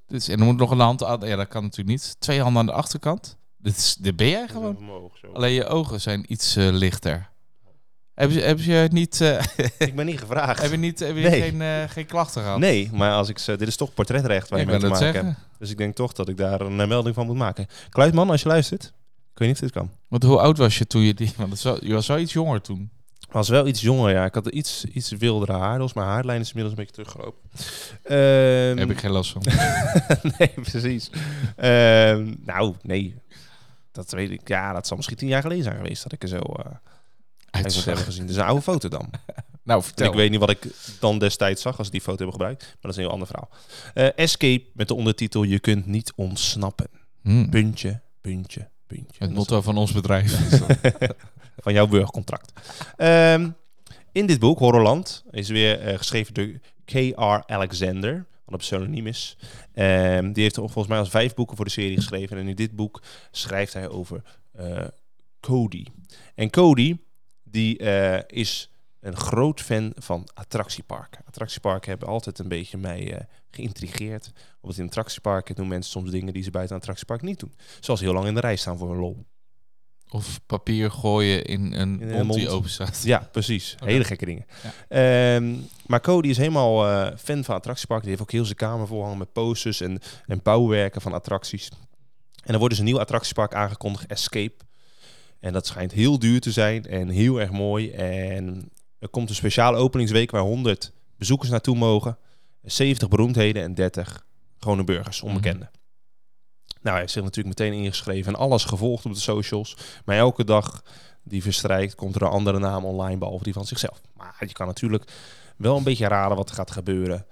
Dus, 0.08 0.28
en 0.28 0.40
er 0.40 0.46
moet 0.46 0.58
nog 0.58 0.72
een 0.72 0.80
hand 0.80 1.04
aan. 1.04 1.20
Ja, 1.28 1.36
dat 1.36 1.48
kan 1.48 1.62
natuurlijk 1.64 1.90
niet. 1.90 2.16
Twee 2.20 2.42
handen 2.42 2.60
aan 2.60 2.66
de 2.66 2.72
achterkant. 2.72 3.38
Dit, 3.58 3.78
is, 3.78 3.96
dit 3.96 4.16
ben 4.16 4.30
jij 4.30 4.48
gewoon. 4.48 4.78
Zo. 5.14 5.28
Alleen 5.34 5.54
je 5.54 5.66
ogen 5.66 6.02
zijn 6.02 6.26
iets 6.32 6.56
eh, 6.56 6.68
lichter. 6.72 7.30
Heb 8.16 8.32
je, 8.32 8.42
heb 8.42 8.60
je 8.60 8.88
niet, 8.92 9.22
eh, 9.22 9.44
Ik 9.78 9.96
ben 9.96 10.06
niet 10.06 10.20
gevraagd. 10.20 10.62
heb 10.62 10.72
je 10.72 10.78
niet 10.78 11.00
heb 11.00 11.16
je 11.16 11.22
Nee. 11.30 11.42
geen, 11.42 11.62
eh, 11.62 11.90
geen 11.90 12.06
klachten 12.06 12.42
gehad? 12.42 12.60
Nee, 12.60 12.90
maar 12.94 13.12
als 13.12 13.30
ik 13.30 13.38
ze, 13.38 13.56
dit 13.56 13.68
is 13.68 13.76
toch 13.76 13.94
portretrecht 13.94 14.50
waar 14.50 14.60
ik 14.60 14.66
je 14.66 14.72
mee 14.72 14.80
te 14.80 14.86
het 14.88 15.00
maken 15.00 15.14
zeggen. 15.14 15.38
Dus 15.60 15.70
ik 15.70 15.78
denk 15.78 15.96
toch 15.96 16.14
dat 16.14 16.30
ik 16.30 16.38
daar 16.38 16.62
een 16.62 16.80
eh, 16.80 16.88
melding 16.88 17.16
van 17.16 17.26
moet 17.26 17.36
maken. 17.38 17.68
Kluitman, 17.90 18.30
als 18.30 18.42
je 18.42 18.48
luistert. 18.48 18.84
Ik 19.32 19.40
weet 19.42 19.48
niet 19.48 19.58
of 19.58 19.64
dit 19.64 19.72
kan. 19.72 19.92
Want 20.08 20.24
hoe 20.24 20.40
oud 20.40 20.58
was 20.58 20.78
je 20.78 20.88
toen 20.88 21.02
je 21.02 21.14
die... 21.14 21.34
Want 21.38 21.52
het 21.52 21.62
was 21.62 21.80
je 21.82 21.94
was 21.94 22.08
wel 22.08 22.18
iets 22.20 22.34
jonger 22.34 22.62
toen. 22.62 22.90
was 23.32 23.50
wel 23.50 23.68
iets 23.68 23.82
jonger, 23.82 24.12
ja. 24.14 24.26
Ik 24.26 24.34
had 24.34 24.48
iets, 24.48 24.86
iets 24.86 25.10
wildere 25.10 25.54
haar. 25.54 25.80
Dus 25.80 25.94
mijn 25.94 26.08
haarlijn 26.08 26.42
is 26.42 26.52
inmiddels 26.54 26.78
een 26.78 26.86
beetje 26.86 27.04
teruggelopen. 27.04 27.42
Ehm, 28.04 28.78
Heb 28.78 28.90
ik 28.90 29.00
geen 29.00 29.12
last 29.12 29.32
van. 29.32 29.42
nee, 30.38 30.52
precies. 30.62 31.10
Ehm, 31.56 32.34
nou, 32.46 32.74
nee. 32.82 33.16
Dat 33.92 34.12
weet 34.12 34.30
ik. 34.32 34.48
Ja, 34.48 34.74
dat 34.74 34.88
zal 34.88 34.96
misschien 34.98 35.18
tien 35.18 35.28
jaar 35.28 35.42
geleden 35.42 35.64
zijn 35.64 35.76
geweest 35.76 36.04
dat 36.04 36.12
ik 36.12 36.22
er 36.24 36.28
zo 36.30 36.36
uh, 36.36 36.66
uit 37.56 37.76
moet 37.76 37.86
hebben 37.86 38.04
gezien. 38.04 38.28
Dus 38.28 38.36
een 38.36 38.44
oude 38.44 38.62
foto 38.62 38.90
dan. 38.90 39.10
Nou, 39.64 39.80
En 39.80 39.86
vertel. 39.86 40.08
ik 40.08 40.14
weet 40.14 40.32
niet 40.32 40.40
wat 40.40 40.50
ik 40.50 40.68
dan 41.00 41.20
destijds 41.20 41.62
zag 41.62 41.78
als 41.78 41.88
ik 41.88 41.94
die 41.94 42.02
foto 42.02 42.24
heb 42.24 42.32
gebruikt. 42.32 42.62
Maar 42.62 42.76
dat 42.82 42.92
is 42.92 42.98
een 42.98 43.04
heel 43.04 43.12
ander 43.12 43.28
verhaal. 43.28 43.50
Eh, 43.94 44.08
Escape 44.16 44.66
met 44.74 44.88
de 44.88 44.94
ondertitel 44.94 45.44
Je 45.44 45.60
kunt 45.60 45.86
niet 45.86 46.14
ontsnappen. 46.16 46.88
Hmm. 47.22 47.50
Puntje, 47.50 48.02
puntje, 48.22 48.70
Puntje. 48.88 49.24
Het 49.24 49.34
motto 49.34 49.62
van 49.62 49.78
ons 49.78 49.92
bedrijf. 49.92 50.32
van 51.64 51.74
jouw 51.74 51.88
burgercontract. 51.88 52.52
Ehm, 52.98 53.50
in 54.12 54.26
dit 54.26 54.40
boek, 54.40 54.60
Horrorland, 54.60 55.24
is 55.32 55.50
weer 55.50 55.80
eh, 55.80 55.98
geschreven 55.98 56.34
door 56.34 56.48
K.R. 56.86 57.54
Alexander, 57.54 58.26
wat 58.44 58.54
een 58.54 58.58
pseudoniem 58.58 59.08
is. 59.08 59.38
Ehm, 59.74 60.32
die 60.32 60.44
heeft 60.44 60.56
volgens 60.56 60.88
mij 60.88 60.98
al 60.98 61.06
vijf 61.06 61.34
boeken 61.34 61.56
voor 61.56 61.66
de 61.66 61.72
serie 61.72 61.96
geschreven. 61.96 62.38
En 62.38 62.48
in 62.48 62.56
dit 62.56 62.76
boek 62.76 63.02
schrijft 63.32 63.74
hij 63.74 63.90
over 63.90 64.22
eh, 64.52 64.86
Cody. 65.40 65.86
En 66.36 66.50
Cody, 66.50 66.98
die 67.56 67.78
eh, 67.78 68.20
is 68.28 68.70
een 69.00 69.18
groot 69.18 69.62
fan 69.62 69.92
van 69.96 70.28
attractieparken. 70.34 71.22
Attractieparken 71.26 71.90
hebben 71.90 72.08
altijd 72.08 72.40
een 72.40 72.48
beetje 72.48 72.78
mij 72.78 73.14
eh, 73.14 73.24
geïntrigeerd. 73.50 74.32
Want 74.62 74.78
in 74.78 74.86
attractieparken 74.86 75.56
doen 75.56 75.68
mensen 75.68 75.92
soms 75.92 76.12
dingen 76.12 76.34
die 76.34 76.44
ze 76.44 76.52
buiten 76.52 76.76
een 76.76 76.82
attractiepark 76.82 77.22
niet 77.22 77.40
doen. 77.40 77.54
Zoals 77.80 78.00
heel 78.00 78.14
lang 78.14 78.28
in 78.28 78.34
de 78.34 78.40
rij 78.40 78.56
staan 78.56 78.78
voor 78.78 78.92
een 78.92 78.98
lol. 78.98 79.26
Of 80.10 80.40
papier 80.46 80.92
gooien 80.92 81.44
in 81.44 81.74
een 81.74 82.02
In 82.02 82.26
mond 82.26 82.40
die 82.40 82.50
open 82.50 82.70
staat. 82.70 83.02
Ja, 83.04 83.30
precies. 83.32 83.74
Oké. 83.74 83.92
Hele 83.92 84.04
gekke 84.04 84.26
dingen. 84.26 84.46
Ja. 84.64 85.36
Ehm, 85.36 85.56
maar 85.86 86.02
Cody 86.02 86.28
is 86.28 86.38
helemaal 86.38 86.88
eh, 86.88 87.18
fan 87.18 87.44
van 87.44 87.56
attractieparken. 87.56 88.08
Die 88.08 88.16
heeft 88.16 88.28
ook 88.28 88.34
heel 88.34 88.46
zijn 88.46 88.58
kamer 88.58 88.88
volhangen 88.88 89.18
met 89.18 89.34
posters 89.34 89.82
en, 89.82 90.00
en 90.26 90.40
bouwwerken 90.44 91.02
van 91.02 91.14
attracties. 91.14 91.70
En 92.44 92.54
er 92.54 92.58
wordt 92.60 92.70
dus 92.70 92.80
een 92.80 92.90
nieuw 92.90 93.00
attractiepark 93.00 93.54
aangekondigd, 93.54 94.06
Escape. 94.06 94.66
En 95.46 95.54
dat 95.54 95.68
schijnt 95.68 95.92
heel 95.92 96.20
duur 96.20 96.42
te 96.42 96.52
zijn 96.52 96.86
en 96.86 97.10
heel 97.10 97.40
erg 97.40 97.52
mooi. 97.52 97.92
En 97.92 98.72
er 99.00 99.10
komt 99.10 99.30
een 99.30 99.36
speciale 99.36 99.78
openingsweek 99.78 100.32
waar 100.32 100.42
100 100.42 100.92
bezoekers 101.18 101.50
naartoe 101.50 101.76
mogen. 101.76 102.18
70 102.62 103.08
beroemdheden 103.08 103.64
en 103.64 103.74
30 103.74 104.26
gewone 104.58 104.84
burgers, 104.84 105.22
onbekenden. 105.22 105.72
Nou, 106.68 106.90
hij 106.90 107.00
heeft 107.00 107.12
zich 107.12 107.24
natuurlijk 107.24 107.60
meteen 107.60 107.80
ingeschreven 107.80 108.34
en 108.34 108.40
alles 108.40 108.64
gevolgd 108.64 109.06
op 109.06 109.14
de 109.14 109.20
socials. 109.20 109.78
Maar 110.06 110.18
elke 110.18 110.44
dag 110.44 110.84
die 111.24 111.42
verstrijkt, 111.42 111.96
komt 111.96 112.16
er 112.16 112.22
een 112.22 112.28
andere 112.28 112.60
naam 112.60 112.86
online 112.86 113.18
behalve 113.18 113.44
die 113.44 113.54
van 113.54 113.66
zichzelf. 113.66 114.02
Maar 114.14 114.36
je 114.40 114.54
kan 114.54 114.68
natuurlijk 114.68 115.12
wel 115.58 115.78
een 115.78 115.84
beetje 115.84 116.08
raden 116.08 116.38
wat 116.38 116.50
er 116.50 116.56
gaat 116.56 116.72
gebeuren. 116.72 117.26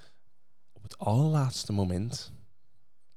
Op 0.73 0.83
het 0.83 0.97
allerlaatste 0.97 1.73
moment 1.73 2.31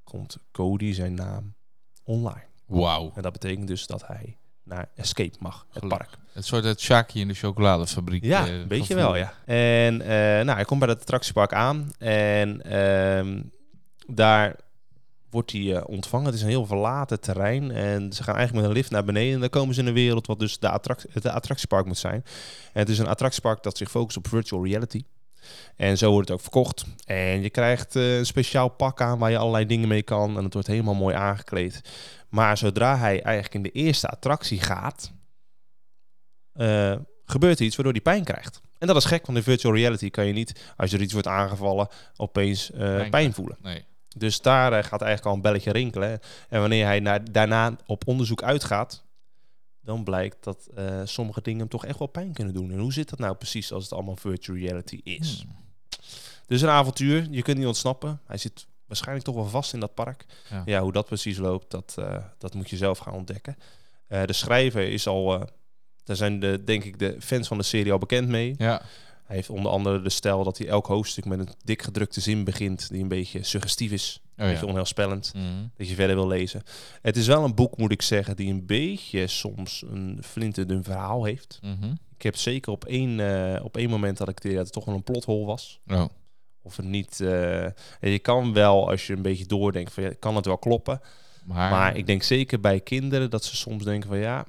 komt 0.05 0.39
Cody 0.53 0.93
zijn 0.93 1.15
naam 1.15 1.55
online. 2.03 2.47
Wauw. 2.67 3.13
En 3.15 3.23
dat 3.23 3.33
betekent 3.33 3.67
dus 3.67 3.87
dat 3.87 4.07
hij 4.07 4.39
naar 4.67 4.89
Escape 4.95 5.37
mag, 5.39 5.67
het 5.69 5.83
Gelukkig. 5.83 6.09
park. 6.09 6.19
Het 6.33 6.45
soort 6.47 6.65
het 6.65 6.81
Shaki 6.81 7.21
in 7.21 7.29
de 7.29 7.35
chocoladefabriek. 7.35 8.25
Ja, 8.25 8.47
eh, 8.47 8.67
beetje 8.67 8.95
gevoel. 8.95 9.13
wel, 9.13 9.17
ja. 9.17 9.33
En 9.45 10.01
eh, 10.01 10.45
nou, 10.45 10.51
hij 10.51 10.65
komt 10.65 10.81
bij 10.81 10.89
het 10.89 11.01
attractiepark 11.01 11.53
aan 11.53 11.93
en 11.99 12.63
ehm, 12.63 13.43
daar 14.07 14.57
wordt 15.31 15.53
hij 15.53 15.77
eh, 15.77 15.83
ontvangen. 15.87 16.27
Het 16.27 16.35
is 16.35 16.43
een 16.43 16.49
heel 16.49 16.67
verlaten 16.67 17.21
terrein 17.21 17.71
en 17.71 18.13
ze 18.13 18.23
gaan 18.23 18.37
eigenlijk 18.37 18.63
met 18.63 18.65
een 18.71 18.81
lift 18.81 18.91
naar 18.91 19.05
beneden. 19.05 19.35
En 19.35 19.41
dan 19.41 19.49
komen 19.49 19.75
ze 19.75 19.81
in 19.81 19.87
een 19.87 19.95
wereld 19.95 20.27
wat 20.27 20.39
dus 20.39 20.59
de, 20.59 20.69
attract 20.69 21.07
het 21.13 21.27
attractiepark 21.27 21.87
moet 21.87 21.99
zijn. 21.99 22.25
En 22.73 22.81
het 22.81 22.89
is 22.89 22.99
een 22.99 23.07
attractiepark 23.07 23.63
dat 23.63 23.77
zich 23.77 23.91
focust 23.91 24.17
op 24.17 24.29
virtual 24.29 24.65
reality. 24.65 25.05
En 25.77 25.99
zo 25.99 26.11
wordt 26.11 26.29
het 26.29 26.37
ook 26.37 26.43
verkocht. 26.43 26.85
En 27.07 27.43
je 27.43 27.51
krijgt 27.51 27.97
eh, 27.97 28.19
een 28.19 28.27
speciaal 28.27 28.69
pak 28.69 29.01
aan 29.01 29.19
waar 29.19 29.31
je 29.31 29.39
allerlei 29.39 29.67
dingen 29.67 29.89
mee 29.89 30.03
kan. 30.03 30.37
En 30.37 30.45
het 30.45 30.53
wordt 30.53 30.69
helemaal 30.69 30.95
mooi 30.95 31.15
aangekleed. 31.15 31.81
Maar 32.29 32.59
zodra 32.59 32.97
hij 32.97 33.23
eigenlijk 33.23 33.55
in 33.55 33.63
de 33.63 33.71
eerste 33.71 34.09
attractie 34.09 34.61
gaat, 34.61 35.13
eh, 36.53 36.95
gebeurt 37.25 37.59
er 37.59 37.65
iets 37.65 37.77
waardoor 37.77 37.95
hij 37.95 38.03
pijn 38.03 38.25
krijgt. 38.25 38.61
En 38.79 38.87
dat 38.87 38.97
is 38.97 39.05
gek, 39.05 39.27
want 39.27 39.39
in 39.39 39.45
virtual 39.45 39.75
reality 39.75 40.11
kan 40.11 40.27
je 40.27 40.33
niet, 40.33 40.73
als 40.77 40.93
er 40.93 41.01
iets 41.01 41.13
wordt 41.13 41.29
aangevallen, 41.29 41.89
opeens 42.17 42.71
eh, 42.71 43.09
pijn, 43.09 43.35
voelen. 43.35 43.57
Nee. 43.63 43.85
Dus 44.17 44.41
daar 44.41 44.85
gaat 44.85 45.01
eigenlijk 45.01 45.27
al 45.27 45.35
een 45.35 45.41
belletje 45.41 45.73
rinkelen. 45.73 46.21
En 46.49 46.61
wanneer 46.61 46.85
hij 46.85 47.01
naar, 47.01 47.33
daarna 47.33 47.77
op 47.87 48.07
onderzoek 48.07 48.43
uitgaat, 48.43 49.05
dan 49.87 50.05
blijkt 50.05 50.45
dat 50.45 50.69
eh, 50.75 51.01
sommige 51.05 51.43
dingen 51.43 51.61
hem 51.61 51.69
toch 51.69 51.85
echt 51.85 51.99
wel 51.99 52.09
pijn 52.09 52.33
kunnen 52.33 52.55
doen. 52.55 52.71
En 52.71 52.79
hoe 52.79 52.93
zit 52.93 53.09
dat 53.09 53.19
nou 53.19 53.35
precies 53.35 53.73
als 53.73 53.83
het 53.85 53.93
allemaal 53.93 54.17
virtual 54.17 54.59
reality 54.59 55.01
is? 55.05 55.43
Hmm. 55.43 55.57
Dus 56.47 56.61
een 56.61 56.69
avontuur, 56.69 57.27
je 57.31 57.43
kunt 57.43 57.59
niet 57.59 57.67
ontsnappen. 57.67 58.21
Hij 58.27 58.37
zit 58.37 58.67
waarschijnlijk 58.87 59.27
toch 59.27 59.35
wel 59.35 59.47
vast 59.47 59.73
in 59.73 59.81
dat 59.81 59.95
park. 59.95 60.27
Ja. 60.51 60.63
Ja, 60.65 60.81
hoe 60.81 60.93
dat 60.93 61.07
precies 61.07 61.39
loopt, 61.39 61.71
dat, 61.71 61.95
eh, 61.99 62.17
dat 62.39 62.55
moet 62.55 62.71
je 62.71 62.77
zelf 62.77 62.99
gaan 62.99 63.15
ontdekken. 63.15 63.57
Eh, 64.07 64.25
de 64.25 64.33
schrijver 64.33 64.89
is 64.89 65.07
al, 65.07 65.49
daar 66.05 66.17
zijn 66.17 66.41
de, 66.41 66.65
denk 66.65 66.85
ik 66.85 66.99
de 66.99 67.17
fans 67.21 67.49
van 67.49 67.59
de 67.59 67.65
serie 67.65 67.93
al 67.93 67.99
bekend 67.99 68.29
mee. 68.29 68.55
Ja. 68.59 68.83
Hij 69.25 69.37
heeft 69.37 69.51
onder 69.51 69.73
andere 69.73 70.03
de 70.03 70.11
stijl 70.11 70.45
dat 70.45 70.59
hij 70.59 70.69
elk 70.69 70.87
hoofdstuk 70.87 71.25
met 71.25 71.39
een 71.39 71.49
dik 71.65 71.83
gedrukte 71.83 72.21
zin 72.21 72.45
begint, 72.45 72.89
die 72.89 73.03
een 73.03 73.09
beetje 73.09 73.43
suggestief 73.43 73.93
is, 73.93 74.21
een 74.37 74.45
Oh, 74.45 74.51
beetje 74.51 74.65
ja. 74.65 74.71
onheilspellend, 74.71 75.33
Mhm. 75.35 75.45
dat 75.77 75.89
je 75.89 75.95
verder 75.95 76.17
wil 76.17 76.27
lezen. 76.27 76.63
Het 77.03 77.17
is 77.17 77.27
wel 77.27 77.45
een 77.45 77.55
boek, 77.55 77.77
moet 77.77 77.93
ik 77.93 78.03
zeggen, 78.03 78.37
die 78.37 78.51
een 78.53 78.67
beetje 78.67 79.27
soms 79.27 79.85
een 79.91 80.19
flinterdun 80.25 80.85
verhaal 80.85 81.25
heeft. 81.25 81.59
Mhm. 81.63 81.93
Ik 82.17 82.23
heb 82.23 82.37
zeker 82.37 82.73
op 82.73 82.85
één, 82.85 83.21
eh, 83.21 83.65
op 83.65 83.77
één 83.77 83.91
moment 83.91 84.17
dat 84.19 84.29
ik 84.29 84.43
dat 84.43 84.53
het 84.53 84.73
toch 84.73 84.85
wel 84.85 84.95
een 84.95 85.03
plothol 85.03 85.47
was. 85.47 85.81
Oh. 85.87 86.05
Of 86.63 86.77
het 86.77 86.87
niet. 86.87 87.21
eh, 87.21 87.67
je 88.01 88.19
kan 88.23 88.53
wel, 88.53 88.91
als 88.91 89.07
je 89.07 89.13
een 89.13 89.23
beetje 89.23 89.47
doordenkt, 89.47 89.93
van 89.93 90.03
ja, 90.03 90.11
kan 90.19 90.37
het 90.37 90.47
wel 90.47 90.59
kloppen. 90.59 91.01
Maar, 91.45 91.71
Maar 91.71 91.97
ik 91.97 92.07
denk 92.07 92.23
zeker 92.23 92.61
bij 92.61 92.81
kinderen 92.81 93.31
dat 93.31 93.45
ze 93.45 93.57
soms 93.57 93.85
denken 93.85 94.09
van 94.09 94.19
ja, 94.19 94.47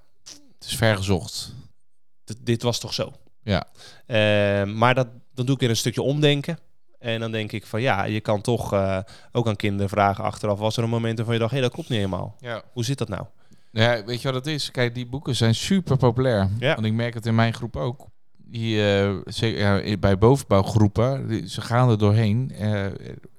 het 0.59 0.67
is 0.67 0.75
vergezocht. 0.75 1.53
dit 2.43 2.61
was 2.61 2.79
toch 2.79 2.93
zo. 2.93 3.11
Ja. 3.43 3.67
Eh, 4.05 4.63
maar 4.73 4.95
dat, 4.95 5.07
dan 5.33 5.45
doe 5.45 5.55
ik 5.55 5.61
weer 5.61 5.69
een 5.69 5.75
stukje 5.77 6.01
omdenken. 6.01 6.59
En 6.99 7.19
dan 7.19 7.31
denk 7.31 7.51
ik 7.51 7.65
van 7.65 7.81
ja, 7.81 8.03
je 8.03 8.21
kan 8.21 8.41
toch 8.41 8.73
eh, 8.73 8.99
ook 9.31 9.47
aan 9.47 9.55
kinderen 9.55 9.89
vragen 9.89 10.23
achteraf. 10.23 10.59
Was 10.59 10.77
er 10.77 10.83
een 10.83 10.89
moment 10.89 11.15
waarvan 11.17 11.33
je 11.35 11.41
dacht, 11.41 11.53
hé, 11.53 11.61
dat 11.61 11.71
klopt 11.71 11.89
niet 11.89 11.97
helemaal. 11.97 12.35
Ja. 12.39 12.61
Hoe 12.73 12.83
zit 12.85 12.97
dat 12.97 13.09
nou? 13.09 13.25
Ja, 13.71 14.03
weet 14.05 14.21
je 14.21 14.31
wat 14.31 14.45
het 14.45 14.53
is? 14.53 14.71
Kijk, 14.71 14.95
die 14.95 15.05
boeken 15.07 15.35
zijn 15.35 15.55
super 15.55 15.97
populair. 15.97 16.49
Ja. 16.59 16.73
Want 16.73 16.85
ik 16.85 16.93
merk 16.93 17.13
het 17.13 17.25
in 17.25 17.35
mijn 17.35 17.53
groep 17.53 17.75
ook. 17.75 18.07
Die, 18.37 18.91
eh, 18.91 19.97
bij 19.99 20.17
bovenbouwgroepen, 20.17 21.27
die- 21.27 21.49
ze 21.49 21.61
gaan 21.61 21.89
er 21.89 21.97
doorheen. 21.97 22.51
eh, 22.51 22.85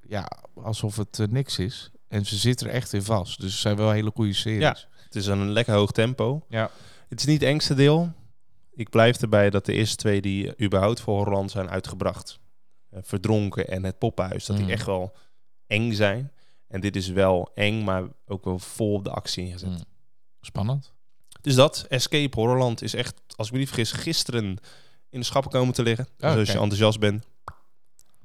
ja, 0.08 0.30
alsof 0.54 0.96
het 0.96 1.26
niks 1.30 1.58
is. 1.58 1.90
En 2.08 2.26
ze 2.26 2.36
zitten 2.36 2.66
er 2.66 2.72
echt 2.72 2.92
in 2.92 3.02
vast. 3.02 3.40
Dus 3.40 3.52
het 3.52 3.60
zijn 3.60 3.76
wel 3.76 3.90
hele 3.90 4.10
goede 4.14 4.32
series. 4.32 4.60
Ja. 4.62 4.76
Het 5.04 5.14
is 5.14 5.26
een 5.26 5.50
lekker 5.50 5.74
hoog 5.74 5.90
tempo. 5.92 6.42
Ja. 6.48 6.70
Het 7.08 7.20
is 7.20 7.26
niet 7.26 7.40
het 7.40 7.48
engste 7.50 7.74
deel. 7.74 8.12
Ik 8.74 8.90
blijf 8.90 9.20
erbij 9.20 9.50
dat 9.50 9.64
de 9.66 9.72
eerste 9.72 9.96
twee 9.96 10.20
die 10.20 10.62
überhaupt 10.62 11.00
voor 11.00 11.24
Holland 11.24 11.50
zijn 11.50 11.68
uitgebracht, 11.70 12.38
Verdronken 12.92 13.68
en 13.68 13.84
Het 13.84 13.98
Poppenhuis, 13.98 14.46
dat 14.46 14.56
die 14.56 14.64
Mm. 14.64 14.70
echt 14.72 14.86
wel 14.86 15.12
eng 15.66 15.92
zijn. 15.92 16.32
En 16.68 16.80
dit 16.80 16.96
is 16.96 17.08
wel 17.08 17.50
eng, 17.54 17.84
maar 17.84 18.02
ook 18.26 18.44
wel 18.44 18.58
vol 18.58 18.92
op 18.94 19.04
de 19.04 19.10
actie 19.10 19.44
ingezet. 19.46 19.68
Mm. 19.68 19.84
Spannend. 20.40 20.92
Dus 21.40 21.54
dat, 21.54 21.86
Escape 21.88 22.40
Horrorland 22.40 22.82
is 22.82 22.94
echt, 22.94 23.14
als 23.36 23.46
ik 23.46 23.52
me 23.52 23.58
niet 23.58 23.68
vergis, 23.68 23.92
gisteren 23.92 24.44
in 25.10 25.20
de 25.20 25.26
schappen 25.26 25.50
komen 25.50 25.74
te 25.74 25.82
liggen. 25.82 26.08
Dus 26.16 26.34
als 26.36 26.48
je 26.52 26.58
enthousiast 26.58 26.98
bent, 27.00 27.24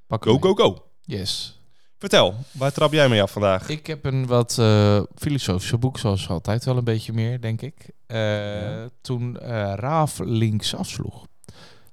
Pak 0.07 0.23
go, 0.23 0.37
go, 0.39 0.53
go. 0.53 0.85
Yes. 1.01 1.59
Vertel, 1.97 2.35
waar 2.51 2.71
trap 2.71 2.91
jij 2.93 3.09
mee 3.09 3.21
af 3.21 3.31
vandaag? 3.31 3.69
Ik 3.69 3.87
heb 3.87 4.05
een 4.05 4.25
wat 4.25 4.57
eh, 4.59 5.01
filosofische 5.15 5.77
boek, 5.77 5.97
zoals 5.99 6.29
altijd 6.29 6.63
wel 6.65 6.77
een 6.77 6.83
beetje 6.83 7.13
meer, 7.13 7.41
denk 7.41 7.61
ik. 7.61 7.89
Eh, 8.05 8.17
Ja. 8.61 8.89
Toen 9.01 9.39
eh, 9.39 9.49
Raaf 9.75 10.19
links 10.19 10.75
afsloeg. 10.75 11.27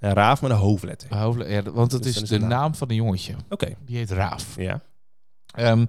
Een 0.00 0.12
raaf 0.12 0.42
met 0.42 0.50
een 0.50 0.56
hoofdletter. 0.56 1.16
Hoofdle- 1.16 1.48
ja, 1.48 1.62
want 1.62 1.92
het 1.92 2.02
Dus 2.02 2.22
is 2.22 2.28
de 2.28 2.38
naam. 2.38 2.48
naam 2.48 2.74
van 2.74 2.90
een 2.90 2.94
jongetje. 2.96 3.34
Oké, 3.48 3.74
Die 3.84 3.96
heet 3.96 4.10
Raaf. 4.10 4.56
ja. 4.56 4.80
Ehm, 5.54 5.84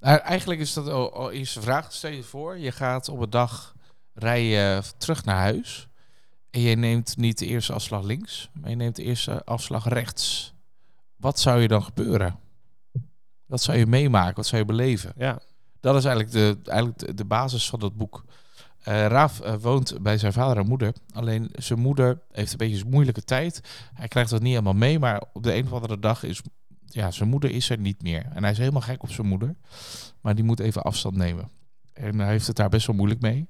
nou, 0.00 0.18
eigenlijk 0.18 0.60
is 0.60 0.72
dat 0.72 0.88
al, 0.88 1.12
al 1.14 1.30
eerst 1.30 1.58
vraag. 1.58 1.92
Stel 1.92 2.10
je 2.10 2.22
voor, 2.22 2.58
je 2.58 2.72
gaat 2.72 3.08
op 3.08 3.20
een 3.20 3.30
dag 3.30 3.74
rijden 4.14 4.82
terug 4.98 5.24
naar 5.24 5.36
huis. 5.36 5.88
En 6.50 6.60
je 6.60 6.76
neemt 6.76 7.16
niet 7.16 7.38
de 7.38 7.46
eerste 7.46 7.72
afslag 7.72 8.02
links, 8.02 8.50
maar 8.52 8.70
je 8.70 8.76
neemt 8.76 8.96
de 8.96 9.02
eerste 9.02 9.44
afslag 9.44 9.88
rechts. 9.88 10.54
Wat 11.16 11.40
zou 11.40 11.60
je 11.60 11.68
dan 11.68 11.82
gebeuren? 11.82 12.38
Wat 13.46 13.62
zou 13.62 13.78
je 13.78 13.86
meemaken? 13.86 14.34
Wat 14.36 14.46
zou 14.46 14.60
je 14.60 14.66
beleven? 14.66 15.12
Ja, 15.16 15.38
Dat 15.80 15.96
is 15.96 16.04
eigenlijk 16.04 16.34
de, 16.64 16.70
eigenlijk 16.70 16.98
de, 16.98 17.14
de 17.14 17.24
basis 17.24 17.68
van 17.68 17.80
dat 17.80 17.96
boek. 17.96 18.24
Eh 18.84 19.06
Raaf 19.06 19.40
eh, 19.40 19.54
woont 19.60 20.02
bij 20.02 20.18
zijn 20.18 20.32
vader 20.32 20.56
en 20.62 20.68
moeder. 20.68 20.92
Alleen 21.12 21.50
zijn 21.52 21.78
moeder 21.78 22.20
heeft 22.32 22.52
een 22.52 22.58
beetje 22.58 22.84
een 22.84 22.90
moeilijke 22.90 23.22
tijd. 23.22 23.60
Hij 23.94 24.08
krijgt 24.08 24.30
dat 24.30 24.40
niet 24.40 24.50
helemaal 24.50 24.72
mee, 24.74 24.98
maar 24.98 25.22
op 25.32 25.42
de 25.42 25.54
een 25.54 25.64
of 25.64 25.72
andere 25.72 25.98
dag 25.98 26.22
is 26.22 26.40
ja, 26.86 27.10
zijn 27.10 27.28
moeder 27.28 27.50
is 27.50 27.70
er 27.70 27.78
niet 27.78 28.02
meer. 28.02 28.26
En 28.34 28.42
hij 28.42 28.52
is 28.52 28.58
helemaal 28.58 28.80
gek 28.80 29.02
op 29.02 29.10
zijn 29.10 29.26
moeder. 29.26 29.54
Maar 30.20 30.34
die 30.34 30.44
moet 30.44 30.60
even 30.60 30.82
afstand 30.82 31.16
nemen. 31.16 31.48
En 31.92 32.18
hij 32.18 32.28
heeft 32.30 32.46
het 32.46 32.56
daar 32.56 32.68
best 32.68 32.86
wel 32.86 32.96
moeilijk 32.96 33.20
mee. 33.20 33.48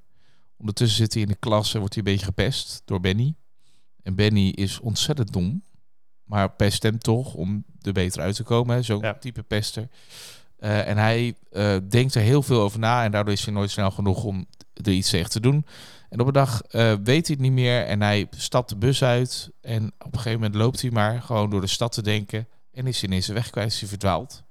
Ondertussen 0.56 0.96
zit 0.98 1.12
hij 1.12 1.22
in 1.22 1.28
de 1.28 1.34
klas 1.34 1.72
en 1.74 1.78
wordt 1.80 1.94
hij 1.94 2.04
een 2.04 2.10
beetje 2.12 2.26
gepest 2.26 2.82
door 2.84 3.00
Benny. 3.00 3.34
En 4.02 4.14
Benny 4.14 4.48
is 4.48 4.80
ontzettend 4.80 5.32
dom. 5.32 5.62
Maar 6.24 6.50
pest 6.50 6.82
hem 6.82 6.98
toch 6.98 7.34
om 7.34 7.64
er 7.80 7.92
beter 7.92 8.22
uit 8.22 8.34
te 8.34 8.42
komen. 8.42 8.84
Zo'n 8.84 9.00
Ja. 9.00 9.14
type 9.14 9.42
pester. 9.42 9.88
Eh, 10.56 10.88
en 10.88 10.96
hij 10.96 11.34
denkt 11.88 12.14
er 12.14 12.22
heel 12.22 12.42
veel 12.42 12.60
over 12.60 12.78
na. 12.78 13.04
En 13.04 13.10
daardoor 13.10 13.32
is 13.32 13.44
hij 13.44 13.54
nooit 13.54 13.70
snel 13.70 13.90
genoeg 13.90 14.24
om 14.24 14.46
er 14.82 14.92
iets 14.92 15.10
tegen 15.10 15.30
te 15.30 15.40
doen. 15.40 15.66
En 16.08 16.20
op 16.20 16.26
een 16.26 16.32
dag 16.32 16.62
eh, 16.62 16.92
weet 17.04 17.26
hij 17.26 17.36
het 17.36 17.38
niet 17.38 17.52
meer. 17.52 17.84
En 17.86 18.02
hij 18.02 18.26
stapt 18.30 18.68
de 18.68 18.76
bus 18.76 19.02
uit. 19.04 19.50
En 19.60 19.92
op 19.98 20.12
een 20.12 20.18
gegeven 20.18 20.40
moment 20.40 20.54
loopt 20.54 20.80
hij 20.80 20.90
maar 20.90 21.22
gewoon 21.22 21.50
door 21.50 21.60
de 21.60 21.66
stad 21.66 21.92
te 21.92 22.02
denken. 22.02 22.48
En 22.72 22.86
is 22.86 23.00
hij 23.00 23.08
ineens 23.08 23.26
weg 23.26 23.50
kwijt, 23.50 23.72
is 23.72 23.80
hij 23.80 23.88
verdwaald. 23.88 24.42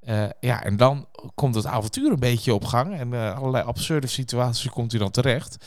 Eh, 0.00 0.24
ja, 0.40 0.62
en 0.62 0.76
dan 0.76 1.06
komt 1.34 1.54
het 1.54 1.66
avontuur 1.66 2.12
een 2.12 2.18
beetje 2.18 2.54
op 2.54 2.64
gang. 2.64 2.98
En 2.98 3.14
eh, 3.14 3.36
allerlei 3.36 3.64
absurde 3.64 4.06
situaties 4.06 4.70
komt 4.70 4.90
hij 4.90 5.00
dan 5.00 5.10
terecht. 5.10 5.66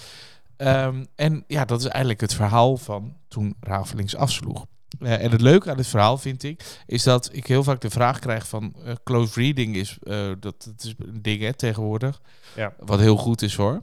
Ehm, 0.57 1.05
en 1.15 1.43
ja, 1.47 1.65
dat 1.65 1.79
is 1.79 1.85
eigenlijk 1.85 2.21
het 2.21 2.33
verhaal 2.33 2.77
van 2.77 3.15
toen 3.27 3.55
Ravelings 3.59 4.15
afsloeg. 4.15 4.65
Eh, 4.99 5.23
en 5.23 5.31
het 5.31 5.41
leuke 5.41 5.69
aan 5.69 5.77
dit 5.77 5.87
verhaal 5.87 6.17
vind 6.17 6.43
ik, 6.43 6.81
is 6.85 7.03
dat 7.03 7.29
ik 7.31 7.47
heel 7.47 7.63
vaak 7.63 7.81
de 7.81 7.89
vraag 7.89 8.19
krijg 8.19 8.47
van 8.47 8.73
eh, 8.85 8.93
close 9.03 9.39
reading 9.39 9.75
is, 9.75 9.97
eh, 10.03 10.31
dat 10.39 10.63
het 10.63 10.83
is 10.83 10.93
een 10.97 11.21
ding 11.21 11.41
hè, 11.41 11.53
tegenwoordig. 11.53 12.21
Ja. 12.55 12.73
Wat 12.77 12.99
heel 12.99 13.17
goed 13.17 13.41
is 13.41 13.55
hoor. 13.55 13.79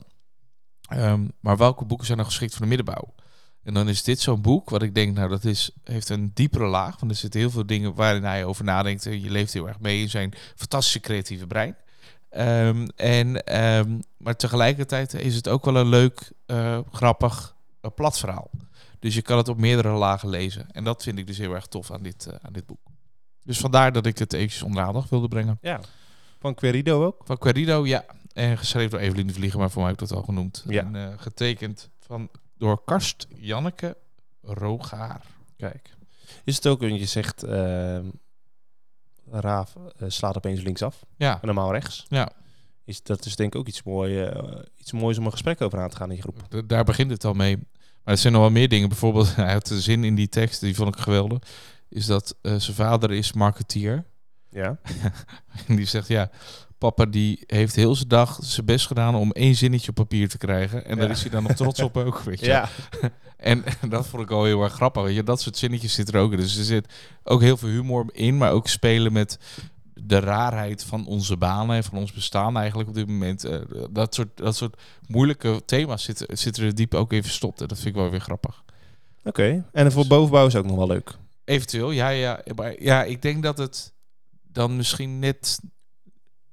Ehm, 0.81 1.27
maar 1.39 1.57
welke 1.57 1.85
boeken 1.85 2.05
zijn 2.05 2.17
dan 2.17 2.27
geschikt 2.27 2.51
voor 2.51 2.61
de 2.61 2.67
middenbouw? 2.67 3.13
En 3.63 3.73
dan 3.73 3.89
is 3.89 4.03
dit 4.03 4.19
zo'n 4.19 4.41
boek 4.41 4.69
wat 4.69 4.81
ik 4.81 4.95
denk, 4.95 5.15
nou 5.15 5.29
dat 5.29 5.45
is, 5.45 5.71
heeft 5.83 6.09
een 6.09 6.31
diepere 6.33 6.65
laag. 6.65 6.99
Want 6.99 7.11
er 7.11 7.17
zitten 7.17 7.39
heel 7.39 7.49
veel 7.49 7.65
dingen 7.65 7.93
waarin 7.93 8.23
hij 8.23 8.45
over 8.45 8.63
nadenkt. 8.63 9.05
En 9.05 9.21
je 9.21 9.31
leeft 9.31 9.53
heel 9.53 9.67
erg 9.67 9.79
mee 9.79 10.01
in 10.01 10.09
zijn 10.09 10.33
fantastische 10.55 10.99
creatieve 10.99 11.47
brein. 11.47 11.75
Ehm, 12.29 12.87
en, 12.95 13.43
ehm, 13.43 13.99
maar 14.17 14.35
tegelijkertijd 14.35 15.13
is 15.13 15.35
het 15.35 15.47
ook 15.47 15.65
wel 15.65 15.75
een 15.75 15.87
leuk, 15.87 16.31
grappig, 16.91 17.55
plat 17.95 18.19
verhaal. 18.19 18.49
Dus 19.01 19.15
je 19.15 19.21
kan 19.21 19.37
het 19.37 19.47
op 19.47 19.57
meerdere 19.57 19.89
lagen 19.89 20.29
lezen. 20.29 20.71
En 20.71 20.83
dat 20.83 21.03
vind 21.03 21.17
ik 21.17 21.27
dus 21.27 21.37
heel 21.37 21.53
erg 21.53 21.65
tof 21.65 21.91
aan 21.91 22.01
dit, 22.03 22.25
eh, 22.25 22.35
aan 22.41 22.53
dit 22.53 22.65
boek. 22.65 22.79
Dus 23.43 23.57
vandaar 23.59 23.91
dat 23.91 24.05
ik 24.05 24.17
het 24.17 24.33
eventjes 24.33 24.61
onder 24.63 24.81
de 24.81 24.87
aandacht 24.87 25.09
wilde 25.09 25.27
brengen. 25.27 25.57
Ja. 25.61 25.79
Van 26.39 26.53
Querido 26.55 27.05
ook? 27.05 27.21
Van 27.25 27.37
Querido, 27.37 27.85
ja. 27.85 28.05
En 28.33 28.57
geschreven 28.57 28.89
door 28.91 28.99
Evelien 28.99 29.27
de 29.27 29.33
Vlieger, 29.33 29.59
maar 29.59 29.69
voor 29.71 29.81
mij 29.81 29.91
heb 29.91 30.01
ik 30.01 30.07
dat 30.07 30.17
al 30.17 30.23
genoemd. 30.23 30.63
Ja. 30.67 30.81
En 30.83 30.95
eh, 30.95 31.13
getekend 31.17 31.89
van, 31.99 32.29
door 32.57 32.83
Karst 32.85 33.27
Janneke 33.35 33.97
Rogaar. 34.41 35.21
Kijk. 35.57 35.89
Is 36.43 36.55
het 36.55 36.67
ook, 36.67 36.79
want 36.79 36.99
je 36.99 37.05
zegt, 37.05 37.43
ehm, 37.43 38.05
Raaf 39.31 39.75
eh, 39.75 40.09
slaat 40.09 40.37
opeens 40.37 40.61
linksaf 40.61 41.05
Ja, 41.17 41.33
en 41.33 41.45
normaal 41.45 41.71
rechts. 41.71 42.05
ja. 42.09 42.31
Is, 42.83 43.03
dat 43.03 43.25
is 43.25 43.35
denk 43.35 43.53
ik 43.53 43.59
ook 43.59 43.67
iets, 43.67 43.83
mooi, 43.83 44.21
eh, 44.23 44.59
iets 44.77 44.91
moois 44.91 45.17
om 45.17 45.25
een 45.25 45.31
gesprek 45.31 45.61
over 45.61 45.79
aan 45.79 45.89
te 45.89 45.95
gaan 45.95 46.09
in 46.09 46.15
je 46.15 46.21
groep. 46.21 46.67
Daar 46.69 46.83
begint 46.83 47.11
het 47.11 47.25
al 47.25 47.33
mee. 47.33 47.57
Maar 48.03 48.13
er 48.13 48.19
zijn 48.19 48.33
nog 48.33 48.41
wel 48.41 48.51
meer 48.51 48.69
dingen. 48.69 48.89
Bijvoorbeeld, 48.89 49.35
hij 49.45 49.53
had 49.53 49.67
de 49.67 49.81
zin 49.81 50.03
in 50.03 50.15
die 50.15 50.29
tekst, 50.29 50.59
die 50.59 50.75
vond 50.75 50.95
ik 50.95 51.01
geweldig. 51.01 51.39
Is 51.89 52.05
dat 52.05 52.35
eh, 52.41 52.55
zijn 52.55 52.75
vader 52.75 53.11
is 53.11 53.33
marketeer. 53.33 54.05
Ja? 54.49 54.79
En 55.67 55.75
die 55.75 55.85
zegt, 55.85 56.07
ja, 56.07 56.29
papa 56.77 57.05
die 57.05 57.43
heeft 57.45 57.75
heel 57.75 57.95
zijn 57.95 58.07
dag 58.07 58.37
zijn 58.41 58.65
best 58.65 58.87
gedaan 58.87 59.15
om 59.15 59.31
één 59.31 59.55
zinnetje 59.55 59.89
op 59.89 59.95
papier 59.95 60.29
te 60.29 60.37
krijgen. 60.37 60.85
En 60.85 60.97
daar 60.97 61.09
is 61.09 61.21
hij 61.21 61.29
dan 61.29 61.43
nog 61.43 61.51
trots 61.51 61.81
op 61.81 61.97
ook, 61.97 62.19
weet 62.19 62.39
je. 62.39 62.45
Ja. 62.45 62.69
En 63.37 63.63
dat 63.89 64.07
vond 64.07 64.23
ik 64.23 64.31
al 64.31 64.43
heel 64.43 64.63
erg 64.63 64.73
grappig. 64.73 65.03
Weet 65.03 65.15
je. 65.15 65.23
Dat 65.23 65.41
soort 65.41 65.57
zinnetjes 65.57 65.93
zit 65.93 66.13
er 66.13 66.19
ook 66.19 66.31
in. 66.31 66.37
Dus 66.37 66.57
er 66.57 66.63
zit 66.63 66.93
ook 67.23 67.41
heel 67.41 67.57
veel 67.57 67.69
humor 67.69 68.05
in, 68.11 68.37
maar 68.37 68.51
ook 68.51 68.67
spelen 68.67 69.13
met 69.13 69.39
de 70.03 70.19
raarheid 70.19 70.83
van 70.83 71.05
onze 71.05 71.37
banen 71.37 71.75
en 71.75 71.83
van 71.83 71.97
ons 71.97 72.11
bestaan 72.11 72.57
eigenlijk 72.57 72.89
op 72.89 72.95
dit 72.95 73.07
moment. 73.07 73.43
Eh, 73.43 73.59
dat, 73.89 74.15
soort, 74.15 74.37
dat 74.37 74.55
soort 74.55 74.81
moeilijke 75.07 75.61
thema's 75.65 76.03
zitten, 76.03 76.37
zitten 76.37 76.63
er 76.63 76.75
diep 76.75 76.93
ook 76.93 77.13
in 77.13 77.23
verstopt. 77.23 77.61
En 77.61 77.67
dat 77.67 77.77
vind 77.77 77.89
ik 77.95 78.01
wel 78.01 78.09
weer 78.09 78.21
grappig. 78.21 78.63
Oké. 79.23 79.65
En 79.71 79.91
voor 79.91 80.07
bovenbouw 80.07 80.45
is 80.47 80.55
ook 80.55 80.65
nog 80.65 80.75
wel 80.77 80.87
leuk. 80.87 81.11
Eventueel, 81.43 81.91
ja, 81.91 82.09
ja. 82.09 82.41
Maar 82.55 82.81
ja, 82.81 83.03
ik 83.03 83.21
denk 83.21 83.43
dat 83.43 83.57
het 83.57 83.93
dan 84.43 84.75
misschien 84.75 85.19
net 85.19 85.59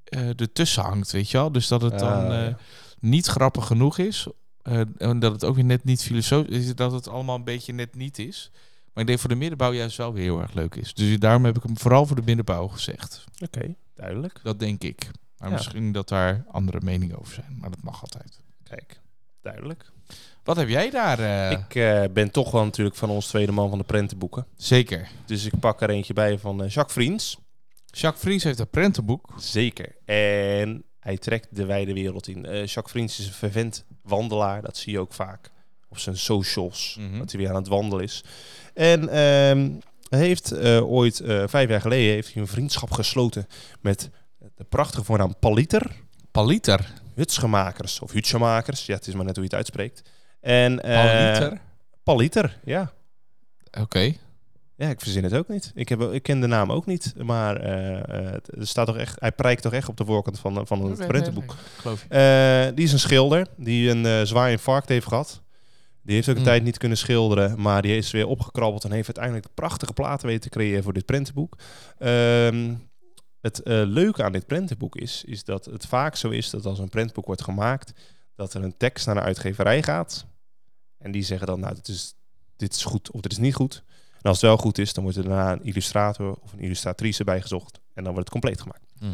eh 0.04 0.28
ertussen 0.40 0.82
hangt, 0.82 1.10
weet 1.10 1.30
je 1.30 1.36
wel. 1.38 1.52
Dus 1.52 1.68
dat 1.68 1.82
het 1.82 1.98
dan 1.98 2.12
Ah, 2.26 2.40
eh, 2.42 2.48
ja. 2.48 2.58
niet 3.00 3.26
grappig 3.26 3.66
genoeg 3.66 3.98
is. 3.98 4.26
eh, 4.62 4.80
en 4.98 5.18
dat 5.18 5.32
het 5.32 5.44
ook 5.44 5.54
weer 5.54 5.64
net 5.64 5.84
niet 5.84 6.02
filosofisch 6.02 6.56
is. 6.66 6.74
Dat 6.74 6.92
het 6.92 7.08
allemaal 7.08 7.36
een 7.36 7.44
beetje 7.44 7.72
net 7.72 7.94
niet 7.94 8.18
is. 8.18 8.50
Maar 8.98 9.06
ik 9.06 9.12
denk 9.12 9.26
voor 9.28 9.34
de 9.38 9.40
middenbouw 9.40 9.72
juist 9.72 9.96
wel 9.96 10.12
weer 10.12 10.22
heel 10.22 10.40
erg 10.40 10.52
leuk 10.52 10.74
is. 10.74 10.94
Dus 10.94 11.18
daarom 11.18 11.44
heb 11.44 11.56
ik 11.56 11.62
hem 11.62 11.78
vooral 11.78 12.06
voor 12.06 12.16
de 12.16 12.22
middenbouw 12.24 12.68
gezegd. 12.68 13.24
Oké, 13.44 13.74
duidelijk. 13.94 14.40
Dat 14.42 14.58
denk 14.58 14.82
ik. 14.82 15.10
Maar 15.38 15.48
Ja. 15.48 15.54
misschien 15.54 15.92
dat 15.92 16.08
daar 16.08 16.44
andere 16.50 16.78
meningen 16.82 17.18
over 17.18 17.34
zijn. 17.34 17.56
Maar 17.60 17.70
dat 17.70 17.82
mag 17.82 18.02
altijd. 18.02 18.40
Kijk, 18.62 19.00
duidelijk. 19.42 19.90
Wat 20.44 20.56
heb 20.56 20.68
jij 20.68 20.90
daar? 20.90 21.18
eh, 21.18 21.50
Ik 21.50 21.74
eh, 21.74 22.04
ben 22.12 22.30
toch 22.30 22.50
wel 22.50 22.64
natuurlijk 22.64 22.96
van 22.96 23.10
ons 23.10 23.26
tweede 23.26 23.52
man 23.52 23.68
van 23.68 23.78
de 23.78 23.84
prentenboeken. 23.84 24.46
Zeker. 24.56 25.08
Dus 25.26 25.44
ik 25.44 25.58
pak 25.60 25.80
er 25.80 25.90
eentje 25.90 26.12
bij 26.14 26.38
van 26.38 26.62
eh, 26.62 26.68
Jacques 26.70 26.92
Vriends. 26.94 27.38
Jacques 27.86 28.22
Vries 28.22 28.42
heeft 28.44 28.58
een 28.58 28.68
prentenboek. 28.70 29.34
Zeker. 29.38 29.96
En 30.04 30.84
hij 31.00 31.16
trekt 31.18 31.56
de 31.56 31.64
wijde 31.64 31.92
wereld 31.92 32.28
in. 32.28 32.40
Jacques 32.42 32.90
Vriends 32.90 33.18
is 33.18 33.26
een 33.26 33.32
vervent 33.32 33.84
wandelaar. 34.02 34.62
Dat 34.62 34.76
zie 34.76 34.92
je 34.92 34.98
ook 34.98 35.12
vaak 35.12 35.50
op 35.88 35.98
zijn 35.98 36.16
socials. 36.16 36.96
Mhm. 37.00 37.18
Dat 37.18 37.30
hij 37.32 37.40
weer 37.40 37.48
aan 37.50 37.54
het 37.56 37.68
wandelen 37.68 38.04
is. 38.04 38.24
En 38.74 39.00
ehm, 39.08 39.70
hij 40.08 40.18
heeft 40.18 40.50
eh, 40.52 40.90
ooit, 40.90 41.20
eh, 41.20 41.42
vijf 41.46 41.68
jaar 41.68 41.80
geleden, 41.80 42.12
heeft 42.14 42.32
hij 42.32 42.42
een 42.42 42.48
vriendschap 42.48 42.90
gesloten 42.90 43.46
met 43.80 44.10
de 44.54 44.64
prachtige 44.64 45.04
voornaam 45.04 45.34
Paliter. 45.38 45.90
Paliter. 46.30 46.92
Hutsgemakers 47.14 48.00
of 48.00 48.12
hutschemakers. 48.12 48.86
Ja, 48.86 48.94
het 48.94 49.06
is 49.06 49.14
maar 49.14 49.24
net 49.24 49.34
hoe 49.36 49.44
je 49.44 49.50
het 49.50 49.58
uitspreekt. 49.58 50.02
En, 50.40 50.80
eh, 50.82 51.04
Paliter. 51.04 51.60
Paliter, 52.02 52.58
ja. 52.64 52.92
Oké. 53.80 54.12
Ja, 54.76 54.88
ik 54.88 55.00
verzin 55.00 55.24
het 55.24 55.34
ook 55.34 55.48
niet. 55.48 55.72
Ik, 55.74 55.88
heb, 55.88 56.00
ik 56.02 56.22
ken 56.22 56.40
de 56.40 56.46
naam 56.46 56.72
ook 56.72 56.86
niet, 56.86 57.14
maar 57.16 57.56
eh, 57.56 57.96
eh, 58.26 58.32
het- 58.32 58.56
er 58.58 58.66
staat 58.66 58.86
toch 58.86 58.96
echt, 58.96 59.20
hij 59.20 59.32
prijkt 59.32 59.62
toch 59.62 59.72
echt 59.72 59.88
op 59.88 59.96
de 59.96 60.04
voorkant 60.04 60.38
van, 60.38 60.66
van 60.66 60.78
het 60.90 60.98
prentenboek. 61.06 61.54
Geloof 61.76 62.04
je. 62.08 62.14
Eh, 62.68 62.74
die 62.76 62.84
is 62.84 62.92
een 62.92 62.98
schilder 62.98 63.46
die 63.56 63.90
een 63.90 64.26
zwaar 64.26 64.50
infarct 64.50 64.88
heeft 64.88 65.06
gehad. 65.06 65.40
Die 66.08 66.16
heeft 66.16 66.28
ook 66.28 66.34
een 66.34 66.40
Mm. 66.40 66.46
tijd 66.48 66.62
niet 66.62 66.78
kunnen 66.78 66.98
schilderen, 66.98 67.60
maar 67.60 67.82
die 67.82 67.96
is 67.96 68.10
weer 68.10 68.26
opgekrabbeld 68.26 68.84
en 68.84 68.90
heeft 68.92 69.06
uiteindelijk 69.06 69.54
prachtige 69.54 69.92
platen 69.92 70.26
weten 70.26 70.40
te 70.40 70.48
creëren 70.48 70.82
voor 70.82 70.92
dit 70.92 71.04
prentenboek. 71.04 71.58
Ehm, 71.98 72.74
het 73.40 73.62
eh, 73.62 73.82
leuke 73.84 74.22
aan 74.22 74.32
dit 74.32 74.46
prentenboek 74.46 74.96
is, 74.96 75.24
is 75.26 75.44
dat 75.44 75.64
het 75.64 75.86
vaak 75.86 76.16
zo 76.16 76.28
is 76.28 76.50
dat 76.50 76.66
als 76.66 76.78
een 76.78 76.88
prentenboek 76.88 77.26
wordt 77.26 77.42
gemaakt, 77.42 77.92
dat 78.34 78.54
er 78.54 78.62
een 78.62 78.76
tekst 78.76 79.06
naar 79.06 79.16
een 79.16 79.22
uitgeverij 79.22 79.82
gaat. 79.82 80.26
En 80.98 81.10
die 81.10 81.22
zeggen 81.22 81.46
dan, 81.46 81.60
nou, 81.60 81.74
dit 81.74 81.88
is, 81.88 82.14
dit 82.56 82.74
is 82.74 82.84
goed 82.84 83.10
of 83.10 83.20
dit 83.20 83.32
is 83.32 83.38
niet 83.38 83.54
goed. 83.54 83.82
En 84.12 84.22
als 84.30 84.40
het 84.40 84.46
wel 84.46 84.56
goed 84.56 84.78
is, 84.78 84.92
dan 84.92 85.02
wordt 85.02 85.18
er 85.18 85.24
daarna 85.24 85.52
een 85.52 85.64
illustrator 85.64 86.34
of 86.42 86.52
een 86.52 86.60
illustratrice 86.60 87.24
bijgezocht. 87.24 87.80
En 87.94 88.04
dan 88.04 88.12
wordt 88.12 88.32
het 88.32 88.40
compleet 88.40 88.60
gemaakt. 88.60 88.92
Mhm. 89.00 89.12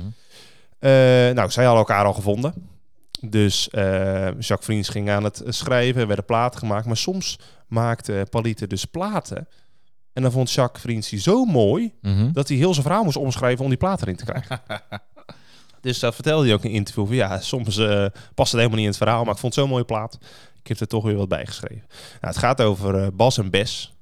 Eh, 0.79 0.91
nou, 1.35 1.51
zij 1.51 1.65
hadden 1.65 1.85
elkaar 1.87 2.05
al 2.05 2.13
gevonden. 2.15 2.73
Dus 3.21 3.71
eh, 3.71 4.25
Jacques 4.25 4.65
Vriends 4.65 4.89
ging 4.89 5.11
aan 5.11 5.25
het 5.25 5.43
schrijven, 5.47 6.01
er 6.01 6.07
werden 6.07 6.25
platen 6.25 6.59
gemaakt. 6.59 6.87
Maar 6.87 6.97
soms 6.97 7.39
maakte 7.67 8.27
Palite 8.31 8.67
dus 8.67 8.85
platen. 8.85 9.49
En 10.13 10.23
dan 10.23 10.33
vond 10.33 10.51
Jacques 10.51 10.83
Vriends 10.83 11.09
die 11.09 11.21
zo 11.21 11.45
mooi... 11.45 11.93
Mhm. 12.01 12.33
dat 12.33 12.49
hij 12.49 12.57
heel 12.57 12.73
zijn 12.73 12.87
verhaal 12.87 13.05
moest 13.05 13.17
omschrijven 13.17 13.65
om 13.65 13.71
die 13.71 13.79
platen 13.79 14.07
erin 14.07 14.19
te 14.19 14.25
krijgen. 14.25 14.61
dus 15.81 15.99
dat 15.99 16.15
vertelde 16.15 16.45
hij 16.45 16.55
ook 16.55 16.65
in 16.65 16.71
een 16.71 16.77
interview. 16.77 17.07
Van, 17.07 17.15
ja, 17.15 17.41
soms 17.41 17.77
eh, 17.77 18.07
past 18.35 18.53
het 18.53 18.61
helemaal 18.61 18.69
niet 18.69 18.79
in 18.79 18.87
het 18.87 18.97
verhaal... 18.97 19.25
maar 19.25 19.35
ik 19.35 19.41
vond 19.41 19.55
het 19.55 19.63
zo'n 19.63 19.73
mooie 19.73 19.85
plaat. 19.85 20.19
Ik 20.61 20.69
heb 20.69 20.81
er 20.81 20.87
toch 20.87 21.05
weer 21.05 21.17
wat 21.17 21.29
bij 21.29 21.47
geschreven. 21.47 21.85
Nou, 21.89 22.35
het 22.35 22.39
gaat 22.39 22.63
over 22.63 23.03
eh, 23.03 23.07
Bas 23.15 23.39
en 23.39 23.51
Bes. 23.51 23.95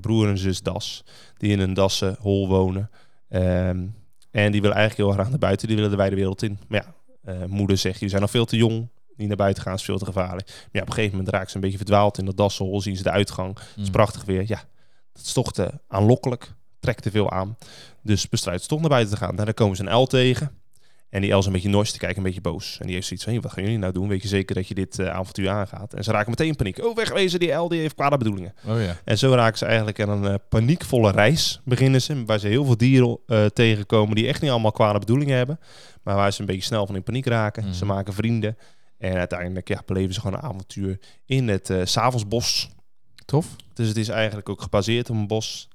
broer 0.00 0.28
en 0.28 0.38
zus 0.38 0.62
Das. 0.62 1.04
Die 1.36 1.50
in 1.50 1.60
een 1.60 1.74
dassenhol 1.74 2.48
wonen. 2.48 2.90
Ehm, 3.28 3.86
en 4.30 4.52
die 4.52 4.60
willen 4.60 4.76
eigenlijk 4.76 4.96
heel 4.96 5.10
graag 5.10 5.30
naar 5.30 5.38
buiten. 5.38 5.66
Die 5.66 5.76
willen 5.76 5.90
de 5.90 5.96
wijde 5.96 6.16
wereld 6.16 6.42
in. 6.42 6.58
Maar 6.68 6.84
ja, 6.84 6.94
moeder 7.46 7.76
zegt, 7.78 7.94
jullie 7.94 8.08
zijn 8.08 8.22
nog 8.22 8.30
veel 8.30 8.44
te 8.44 8.56
jong. 8.56 8.88
Niet 9.16 9.28
naar 9.28 9.36
buiten 9.36 9.62
gaan 9.62 9.74
is 9.74 9.82
veel 9.82 9.98
te 9.98 10.04
gevaarlijk. 10.04 10.46
Maar 10.48 10.68
ja, 10.72 10.80
op 10.80 10.86
een 10.86 10.92
gegeven 10.94 11.16
moment 11.16 11.34
raken 11.34 11.48
ze 11.50 11.54
een 11.56 11.60
beetje 11.62 11.76
verdwaald 11.76 12.18
in 12.18 12.24
dat 12.24 12.36
dassenhol. 12.36 12.80
Zien 12.80 12.96
ze 12.96 13.02
de 13.02 13.10
uitgang. 13.10 13.58
Het 13.58 13.66
is 13.76 13.82
Mhm. 13.82 13.90
prachtig 13.90 14.24
weer. 14.24 14.44
Ja, 14.46 14.62
dat 15.12 15.22
is 15.24 15.32
toch 15.32 15.52
te 15.52 15.70
aanlokkelijk. 15.88 16.52
Trekt 16.80 17.02
te 17.02 17.10
veel 17.10 17.30
aan. 17.30 17.56
Dus 18.02 18.28
besluit 18.28 18.62
ze 18.62 18.68
toch 18.68 18.80
naar 18.80 18.88
buiten 18.88 19.14
te 19.14 19.20
gaan. 19.24 19.32
Nou, 19.34 19.44
dan 19.44 19.54
komen 19.54 19.76
ze 19.76 19.82
een 19.82 19.90
uil 19.90 20.06
tegen. 20.06 20.50
En 21.10 21.20
die 21.20 21.36
is 21.36 21.46
een 21.46 21.52
beetje 21.52 21.68
nors. 21.68 21.90
Die 21.90 22.00
kijkt 22.00 22.16
een 22.16 22.22
beetje 22.22 22.40
boos. 22.40 22.78
En 22.80 22.86
die 22.86 22.94
heeft 22.94 23.06
zoiets 23.06 23.24
van, 23.24 23.32
"Hey, 23.32 23.42
wat 23.42 23.52
gaan 23.52 23.62
jullie 23.62 23.78
nou 23.78 23.92
doen? 23.92 24.08
Weet 24.08 24.22
je 24.22 24.28
zeker 24.28 24.54
dat 24.54 24.68
je 24.68 24.74
dit 24.74 24.98
eh, 24.98 25.08
avontuur 25.08 25.48
aangaat? 25.48 25.94
En 25.94 26.04
ze 26.04 26.10
raken 26.10 26.30
meteen 26.30 26.46
in 26.46 26.56
paniek. 26.56 26.84
Oh, 26.84 26.96
wegwezen, 26.96 27.40
die 27.40 27.54
uil 27.54 27.68
die 27.68 27.80
heeft 27.80 27.94
kwade 27.94 28.16
bedoelingen. 28.16 28.54
Oh 28.66 28.80
ja. 28.80 28.96
En 29.04 29.18
zo 29.18 29.34
raken 29.34 29.58
ze 29.58 29.64
eigenlijk 29.64 30.00
aan 30.00 30.08
een 30.08 30.32
eh, 30.32 30.38
paniekvolle 30.48 31.10
reis 31.10 31.60
beginnen 31.64 32.02
ze. 32.02 32.24
Waar 32.24 32.38
ze 32.38 32.48
heel 32.48 32.64
veel 32.64 32.76
dieren 32.76 33.18
eh, 33.26 33.46
tegenkomen 33.46 34.14
die 34.14 34.26
echt 34.26 34.40
niet 34.42 34.50
allemaal 34.50 34.72
kwade 34.72 34.98
bedoelingen 34.98 35.36
hebben. 35.36 35.60
Maar 36.02 36.16
waar 36.16 36.32
ze 36.32 36.40
een 36.40 36.46
beetje 36.46 36.62
snel 36.62 36.86
van 36.86 36.96
in 36.96 37.02
paniek 37.02 37.26
raken. 37.26 37.64
Mhm. 37.64 37.72
Ze 37.72 37.84
maken 37.84 38.14
vrienden. 38.14 38.56
En 38.98 39.16
uiteindelijk 39.16 39.68
ja, 39.68 39.82
beleven 39.86 40.14
ze 40.14 40.20
gewoon 40.20 40.38
een 40.38 40.44
avontuur 40.44 40.98
in 41.26 41.48
het 41.48 41.72
Savelsbos. 41.82 42.70
Tof. 43.24 43.56
Dus 43.74 43.88
het 43.88 43.96
is 43.96 44.08
eigenlijk 44.08 44.48
ook 44.48 44.62
gebaseerd 44.62 45.10
op 45.10 45.16
een 45.16 45.26
bos 45.26 45.68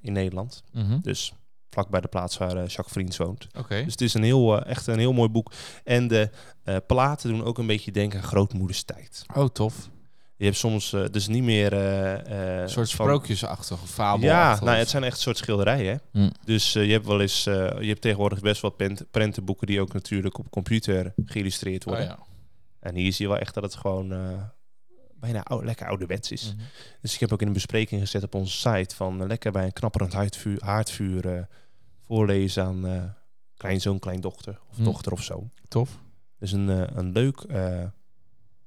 in 0.00 0.12
Nederland. 0.12 0.62
Mhm. 0.72 0.98
Dus 1.00 1.32
vlak 1.74 1.88
bij 1.90 2.00
de 2.00 2.08
plaats 2.08 2.38
waar 2.38 2.50
eh, 2.56 2.66
Jacques 2.66 2.92
Vriends 2.92 3.16
woont. 3.16 3.46
Oké. 3.58 3.82
Dus 3.82 3.92
het 3.92 4.00
is 4.00 4.14
een 4.14 4.22
heel, 4.22 4.60
eh, 4.60 4.70
echt 4.70 4.86
een 4.86 4.98
heel 4.98 5.12
mooi 5.12 5.28
boek. 5.28 5.52
En 5.84 6.08
de 6.08 6.30
eh, 6.64 6.76
platen 6.86 7.28
doen 7.30 7.44
ook 7.44 7.58
een 7.58 7.66
beetje 7.66 7.92
denken 7.92 8.18
aan 8.20 8.26
grootmoederstijd. 8.26 9.22
Oh, 9.34 9.48
tof. 9.48 9.88
Je 10.36 10.44
hebt 10.44 10.56
soms 10.56 10.90
dus 11.10 11.26
niet 11.28 11.42
meer... 11.42 11.72
Een 11.72 12.68
soort 12.68 12.90
van- 12.92 13.06
sprookjesachtig 13.06 13.82
of 13.82 13.90
fabel. 13.90 14.28
Ja, 14.28 14.58
nou, 14.60 14.76
het 14.76 14.88
zijn 14.88 15.04
echt 15.04 15.18
soort 15.18 15.36
schilderijen. 15.36 16.00
Hè? 16.12 16.20
Hm. 16.20 16.30
Dus 16.44 16.72
je 16.72 16.80
hebt 16.80 17.06
wel 17.06 17.20
eens, 17.20 17.44
je 17.44 17.76
hebt 17.86 18.00
tegenwoordig 18.00 18.40
best 18.40 18.60
wat 18.60 18.76
pent- 18.76 19.10
prentenboeken 19.10 19.66
die 19.66 19.80
ook 19.80 19.92
natuurlijk 19.92 20.38
op 20.38 20.50
computer 20.50 21.12
geïllustreerd 21.26 21.86
Oh, 21.86 21.88
worden. 21.92 22.06
ja. 22.06 22.18
En 22.80 22.94
hier 22.94 23.12
zie 23.12 23.24
je 23.24 23.30
wel 23.32 23.40
echt 23.40 23.54
dat 23.54 23.62
het 23.62 23.74
gewoon 23.74 24.08
bijna 25.20 25.40
ou- 25.42 25.64
lekker 25.64 25.86
ouderwets 25.88 26.30
is. 26.30 26.54
Mhm. 26.56 26.64
Dus 27.00 27.14
ik 27.14 27.20
heb 27.20 27.32
ook 27.32 27.40
in 27.40 27.46
een 27.46 27.52
bespreking 27.52 28.00
gezet 28.00 28.22
op 28.22 28.34
onze 28.34 28.58
site 28.58 28.94
van 28.94 29.26
lekker 29.26 29.52
bij 29.52 29.64
een 29.64 29.72
knapperend 29.72 30.12
haardvuur, 30.12 30.58
haardvuur 30.64 31.48
voorlezen 32.06 32.64
aan, 32.64 32.86
eh, 32.86 33.02
kleinzoon, 33.56 33.98
kleindochter 33.98 34.60
of 34.70 34.76
Hm. 34.76 34.84
dochter 34.84 35.12
of 35.12 35.22
zo. 35.22 35.48
Tof. 35.68 35.90
Dus 36.38 36.52
een, 36.52 36.70
eh, 36.70 36.96
een 36.96 37.12
leuk, 37.12 37.40
eh, 37.40 37.82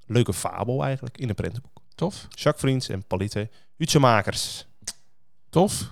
leuke 0.05 0.33
fabel 0.33 0.83
eigenlijk 0.83 1.17
in 1.17 1.29
een 1.29 1.35
prentenboek. 1.35 1.81
Tof. 1.95 2.21
Jacques 2.29 2.59
Vriends 2.59 2.89
en 2.89 3.03
Palite 3.03 3.49
Hutsemakers. 3.75 4.65
Tof. 5.49 5.91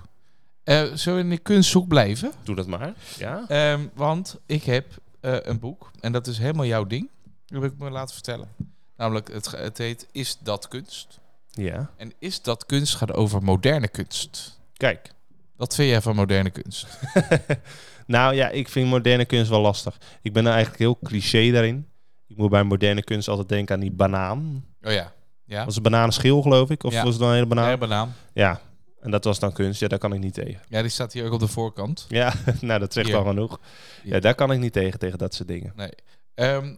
Zullen 0.64 1.14
we 1.14 1.18
in 1.20 1.30
de 1.30 1.38
kunstzoek 1.38 1.88
blijven? 1.88 2.32
Doe 2.42 2.54
dat 2.54 2.66
maar. 2.66 2.94
Ja? 3.18 3.44
Ehm, 3.48 3.86
want 3.94 4.38
ik 4.46 4.62
heb 4.62 4.86
een 5.20 5.58
boek 5.58 5.90
en 6.00 6.12
dat 6.12 6.26
is 6.26 6.38
helemaal 6.38 6.64
jouw 6.64 6.84
ding. 6.84 7.10
Dat 7.46 7.62
heb 7.62 7.72
ik 7.72 7.78
me 7.78 7.90
laten 7.90 8.14
vertellen. 8.14 8.48
Namelijk, 8.96 9.32
het, 9.32 9.50
het 9.50 9.78
heet 9.78 10.08
Is 10.12 10.38
dat 10.42 10.68
kunst? 10.68 11.20
Ja. 11.50 11.90
En 11.96 12.12
Is 12.18 12.42
dat 12.42 12.66
kunst 12.66 12.94
gaat 12.94 13.12
over 13.12 13.42
moderne 13.42 13.88
kunst. 13.88 14.58
Kijk. 14.72 15.12
Wat 15.56 15.74
vind 15.74 15.88
jij 15.88 16.00
van 16.00 16.14
moderne 16.16 16.50
kunst? 16.50 16.86
nou 18.06 18.34
ja, 18.34 18.48
ik 18.48 18.68
vind 18.68 18.88
moderne 18.88 19.24
kunst 19.24 19.50
wel 19.50 19.60
lastig. 19.60 19.98
Ik 20.22 20.32
ben 20.32 20.44
er 20.46 20.52
eigenlijk 20.52 20.78
heel 20.80 20.98
cliché 21.02 21.50
daarin. 21.50 21.88
Ik 22.26 22.36
moet 22.36 22.50
bij 22.50 22.62
moderne 22.62 23.02
kunst 23.02 23.28
altijd 23.28 23.48
denken 23.48 23.74
aan 23.74 23.80
die 23.80 23.92
banaan. 23.92 24.64
Oh 24.82 24.92
ja. 24.92 25.12
Ja? 25.44 25.64
Was 25.64 25.74
het 25.74 25.82
bananenschil, 25.82 26.42
geloof 26.42 26.70
ik? 26.70 26.84
Of 26.84 26.92
Ja. 26.92 27.02
was 27.02 27.10
het 27.12 27.18
dan 27.18 27.28
een 27.28 27.34
hele 27.34 27.46
banaan? 27.46 27.68
Ja, 27.68 27.76
banaan. 27.76 28.14
Ja. 28.32 28.60
En 29.00 29.10
dat 29.10 29.24
was 29.24 29.38
dan 29.38 29.52
kunst. 29.52 29.80
Ja, 29.80 29.88
daar 29.88 29.98
kan 29.98 30.12
ik 30.12 30.20
niet 30.20 30.34
tegen. 30.34 30.60
Ja, 30.68 30.80
die 30.80 30.90
staat 30.90 31.12
hier 31.12 31.24
ook 31.26 31.32
op 31.32 31.40
de 31.40 31.48
voorkant. 31.48 32.06
Ja, 32.08 32.32
nou 32.60 32.80
dat 32.80 32.92
zegt 32.92 33.12
al 33.14 33.24
genoeg. 33.24 33.60
Hier. 34.02 34.12
Ja, 34.14 34.20
daar 34.20 34.34
kan 34.34 34.52
ik 34.52 34.58
niet 34.58 34.72
tegen, 34.72 34.98
tegen 34.98 35.18
dat 35.18 35.34
soort 35.34 35.48
dingen. 35.48 35.72
Nee. 35.76 35.90
Ehm, 36.34 36.74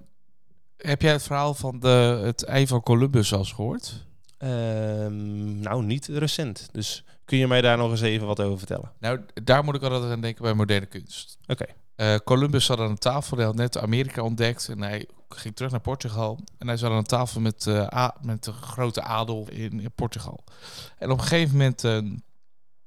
heb 0.76 1.02
jij 1.02 1.12
het 1.12 1.22
verhaal 1.22 1.54
van 1.54 1.78
de, 1.80 2.20
het 2.24 2.44
ei 2.44 2.66
van 2.66 2.82
Columbus 2.82 3.32
al 3.32 3.38
eens 3.38 3.52
gehoord? 3.52 4.06
Ehm, 4.38 5.60
nou, 5.60 5.84
niet 5.84 6.06
recent. 6.06 6.68
Dus 6.72 7.04
kun 7.28 7.38
je 7.38 7.46
mij 7.46 7.60
daar 7.60 7.76
nog 7.76 7.90
eens 7.90 8.00
even 8.00 8.26
wat 8.26 8.40
over 8.40 8.58
vertellen? 8.58 8.92
Nou, 8.98 9.20
daar 9.44 9.64
moet 9.64 9.74
ik 9.74 9.82
altijd 9.82 10.12
aan 10.12 10.20
denken 10.20 10.42
bij 10.42 10.54
moderne 10.54 10.86
kunst. 10.86 11.38
Oké. 11.46 11.64
Eh, 11.96 12.14
Columbus 12.24 12.64
zat 12.64 12.78
aan 12.78 12.90
een 12.90 12.98
tafel, 12.98 13.36
hij 13.36 13.46
had 13.46 13.54
net 13.54 13.78
Amerika 13.78 14.22
ontdekt 14.22 14.68
en 14.68 14.82
hij 14.82 15.06
ging 15.28 15.56
terug 15.56 15.70
naar 15.70 15.80
Portugal. 15.80 16.38
En 16.58 16.66
hij 16.66 16.76
zat 16.76 16.90
aan 16.90 16.96
een 16.96 17.04
tafel 17.04 17.40
met, 17.40 17.66
a- 17.94 18.16
met 18.22 18.44
de 18.44 18.52
grote 18.52 19.02
adel 19.02 19.46
in, 19.50 19.80
in 19.80 19.92
Portugal. 19.94 20.44
En 20.98 21.10
op 21.10 21.18
een 21.18 21.24
gegeven 21.24 21.56
moment 21.56 21.84
eh, 21.84 21.98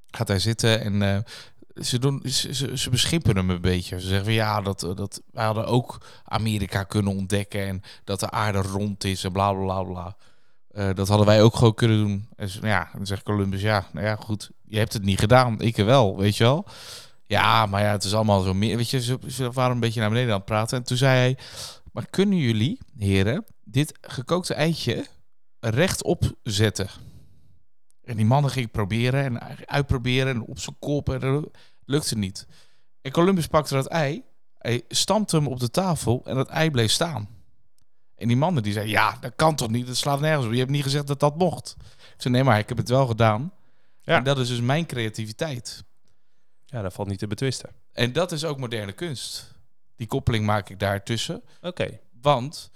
gaat 0.07 0.27
hij 0.27 0.39
zitten 0.39 0.81
en 0.81 1.25
ze, 1.75 1.99
doen, 1.99 2.21
ze, 2.25 2.53
ze, 2.53 2.77
ze 2.77 2.89
beschimpen 2.89 3.35
hem 3.35 3.49
een 3.49 3.61
beetje. 3.61 3.99
Ze 3.99 4.07
zeggen 4.07 4.25
van 4.25 4.33
ja, 4.33 4.61
dat, 4.61 4.79
dat, 4.95 5.21
wij 5.31 5.45
hadden 5.45 5.65
ook 5.65 5.97
Amerika 6.23 6.83
kunnen 6.83 7.15
ontdekken 7.15 7.67
en 7.67 7.81
dat 8.03 8.19
de 8.19 8.29
aarde 8.29 8.61
rond 8.61 9.03
is 9.03 9.23
en 9.23 9.31
bla 9.31 9.53
bla 9.53 9.63
bla 9.63 9.83
bla. 9.83 10.15
Eh, 10.73 10.89
dat 10.93 11.07
hadden 11.07 11.27
wij 11.27 11.41
ook 11.41 11.55
gewoon 11.55 11.73
kunnen 11.73 11.97
doen. 11.97 12.27
En 12.35 12.49
nou 12.53 12.67
ja, 12.67 12.89
dan 12.93 13.05
zegt 13.05 13.23
Columbus, 13.23 13.61
ja, 13.61 13.85
nou 13.93 14.05
ja, 14.05 14.15
goed, 14.15 14.51
je 14.63 14.77
hebt 14.77 14.93
het 14.93 15.03
niet 15.03 15.19
gedaan, 15.19 15.61
ik 15.61 15.75
wel, 15.75 16.17
weet 16.17 16.37
je 16.37 16.43
wel. 16.43 16.67
Ja, 17.31 17.65
maar 17.65 17.81
ja, 17.81 17.91
het 17.91 18.03
is 18.03 18.13
allemaal 18.13 18.41
zo 18.41 18.53
meer. 18.53 18.77
Weet 18.77 18.89
je, 18.89 19.01
ze, 19.01 19.17
ze 19.27 19.51
waren 19.51 19.71
een 19.71 19.79
beetje 19.79 19.99
naar 19.99 20.09
beneden 20.09 20.31
aan 20.31 20.37
het 20.37 20.45
praten. 20.45 20.77
En 20.77 20.83
toen 20.83 20.97
zei 20.97 21.17
hij: 21.17 21.37
Maar 21.91 22.09
kunnen 22.09 22.37
jullie, 22.37 22.79
heren, 22.97 23.45
dit 23.63 23.97
gekookte 24.01 24.53
eitje 24.53 25.05
rechtop 25.59 26.31
zetten? 26.43 26.89
En 28.03 28.15
die 28.15 28.25
mannen 28.25 28.51
gingen 28.51 28.69
proberen 28.69 29.23
en 29.23 29.67
uitproberen 29.67 30.33
en 30.33 30.41
op 30.41 30.59
zijn 30.59 30.75
kop. 30.79 31.09
En 31.09 31.19
dat 31.19 31.49
lukte 31.85 32.17
niet. 32.17 32.47
En 33.01 33.11
Columbus 33.11 33.47
pakte 33.47 33.73
dat 33.73 33.87
ei. 33.87 34.23
Hij 34.57 34.83
stampte 34.87 35.35
hem 35.35 35.47
op 35.47 35.59
de 35.59 35.69
tafel 35.69 36.21
en 36.25 36.35
dat 36.35 36.49
ei 36.49 36.71
bleef 36.71 36.91
staan. 36.91 37.27
En 38.21 38.27
die 38.27 38.37
mannen 38.37 38.63
die 38.63 38.73
zeiden: 38.73 38.93
Ja, 38.93 39.17
dat 39.21 39.33
kan 39.35 39.55
toch 39.55 39.69
niet? 39.69 39.87
Dat 39.87 39.97
slaat 39.97 40.19
nergens 40.19 40.45
op. 40.45 40.51
Je 40.51 40.59
hebt 40.59 40.71
niet 40.71 40.83
gezegd 40.83 41.07
dat 41.07 41.19
dat 41.19 41.37
mocht. 41.37 41.75
Ik 42.15 42.21
zei: 42.21 42.33
Nee, 42.33 42.43
maar 42.43 42.59
ik 42.59 42.69
heb 42.69 42.77
het 42.77 42.89
wel 42.89 43.07
gedaan. 43.07 43.53
Ja. 44.01 44.17
En 44.17 44.23
dat 44.23 44.37
is 44.37 44.47
dus 44.47 44.61
mijn 44.61 44.85
creativiteit. 44.85 45.83
Ja, 46.65 46.81
dat 46.81 46.93
valt 46.93 47.07
niet 47.07 47.19
te 47.19 47.27
betwisten. 47.27 47.69
En 47.91 48.13
dat 48.13 48.31
is 48.31 48.45
ook 48.45 48.57
moderne 48.59 48.91
kunst. 48.91 49.55
Die 49.95 50.07
koppeling 50.07 50.45
maak 50.45 50.69
ik 50.69 50.79
daartussen. 50.79 51.43
Oké. 51.61 51.99
Want 52.21 52.71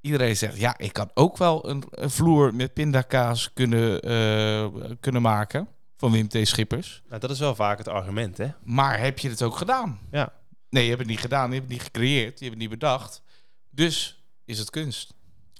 iedereen 0.00 0.36
zegt, 0.36 0.58
ja, 0.58 0.78
ik 0.78 0.92
kan 0.92 1.10
ook 1.14 1.36
wel 1.36 1.68
een, 1.68 1.84
een 1.90 2.10
vloer 2.10 2.54
met 2.54 2.72
pindakaas 2.72 3.52
kunnen, 3.52 4.00
eh, 4.00 4.68
kunnen 5.00 5.22
maken. 5.22 5.68
Van 5.96 6.12
Wim 6.12 6.28
T. 6.28 6.38
Schippers. 6.42 7.02
Nou, 7.08 7.20
dat 7.20 7.30
is 7.30 7.38
wel 7.38 7.54
vaak 7.54 7.78
het 7.78 7.88
argument, 7.88 8.38
hè? 8.38 8.48
Maar 8.62 8.98
heb 8.98 9.18
je 9.18 9.28
het 9.28 9.42
ook 9.42 9.56
gedaan? 9.56 9.98
Ja. 10.10 10.32
Nee, 10.68 10.82
je 10.82 10.88
hebt 10.88 11.00
het 11.00 11.10
niet 11.10 11.20
gedaan. 11.20 11.48
Je 11.48 11.54
hebt 11.54 11.68
het 11.68 11.72
niet 11.72 11.82
gecreëerd. 11.82 12.38
Je 12.38 12.44
hebt 12.44 12.60
het 12.60 12.70
niet 12.70 12.80
bedacht. 12.80 13.22
Dus 13.70 14.21
is 14.44 14.58
het 14.58 14.70
kunst. 14.70 15.14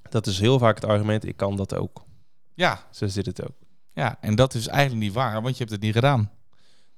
Dat 0.09 0.27
is 0.27 0.39
heel 0.39 0.59
vaak 0.59 0.75
het 0.75 0.85
argument, 0.85 1.25
ik 1.25 1.37
kan 1.37 1.55
dat 1.55 1.75
ook. 1.75 2.05
Ja, 2.53 2.87
Zo 2.91 3.07
zit 3.07 3.25
het 3.25 3.43
ook. 3.43 3.55
ja, 3.93 4.17
en 4.21 4.35
dat 4.35 4.53
is 4.53 4.67
eigenlijk 4.67 5.03
niet 5.03 5.13
waar, 5.13 5.41
want 5.41 5.53
je 5.57 5.59
hebt 5.59 5.71
het 5.71 5.81
niet 5.81 5.93
gedaan. 5.93 6.31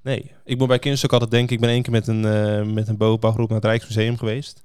Nee, 0.02 0.32
ik 0.44 0.58
moet 0.58 0.68
bij 0.68 0.78
kunst 0.78 1.04
ook 1.04 1.12
altijd 1.12 1.30
denken, 1.30 1.54
ik 1.54 1.60
ben 1.60 1.70
één 1.70 1.82
keer 1.82 1.92
met 1.92 2.06
een, 2.06 2.24
eh 2.24 2.62
met 2.74 2.88
een 2.88 2.96
bovenbouwgroep 2.96 3.48
naar 3.48 3.56
het 3.56 3.66
Rijksmuseum 3.66 4.16
geweest. 4.16 4.62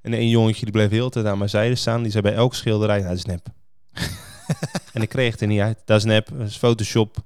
En 0.00 0.12
een 0.12 0.28
jongetje 0.28 0.62
die 0.64 0.72
bleef 0.72 0.90
heel 0.90 1.10
tijd 1.10 1.26
aan 1.26 1.38
mijn 1.38 1.50
zijde 1.50 1.74
staan, 1.74 2.02
die 2.02 2.10
zei 2.10 2.22
bij 2.22 2.34
elke 2.34 2.54
schilderij, 2.54 2.96
nou, 2.96 3.08
dat 3.08 3.18
is 3.18 3.24
nep. 3.24 3.46
en 4.94 5.02
ik 5.02 5.08
kreeg 5.08 5.32
het 5.32 5.40
er 5.40 5.46
niet 5.46 5.60
uit. 5.60 5.78
Dat 5.84 5.96
is 5.96 6.04
nep, 6.04 6.28
dat 6.32 6.48
is 6.48 6.56
Photoshop, 6.56 7.16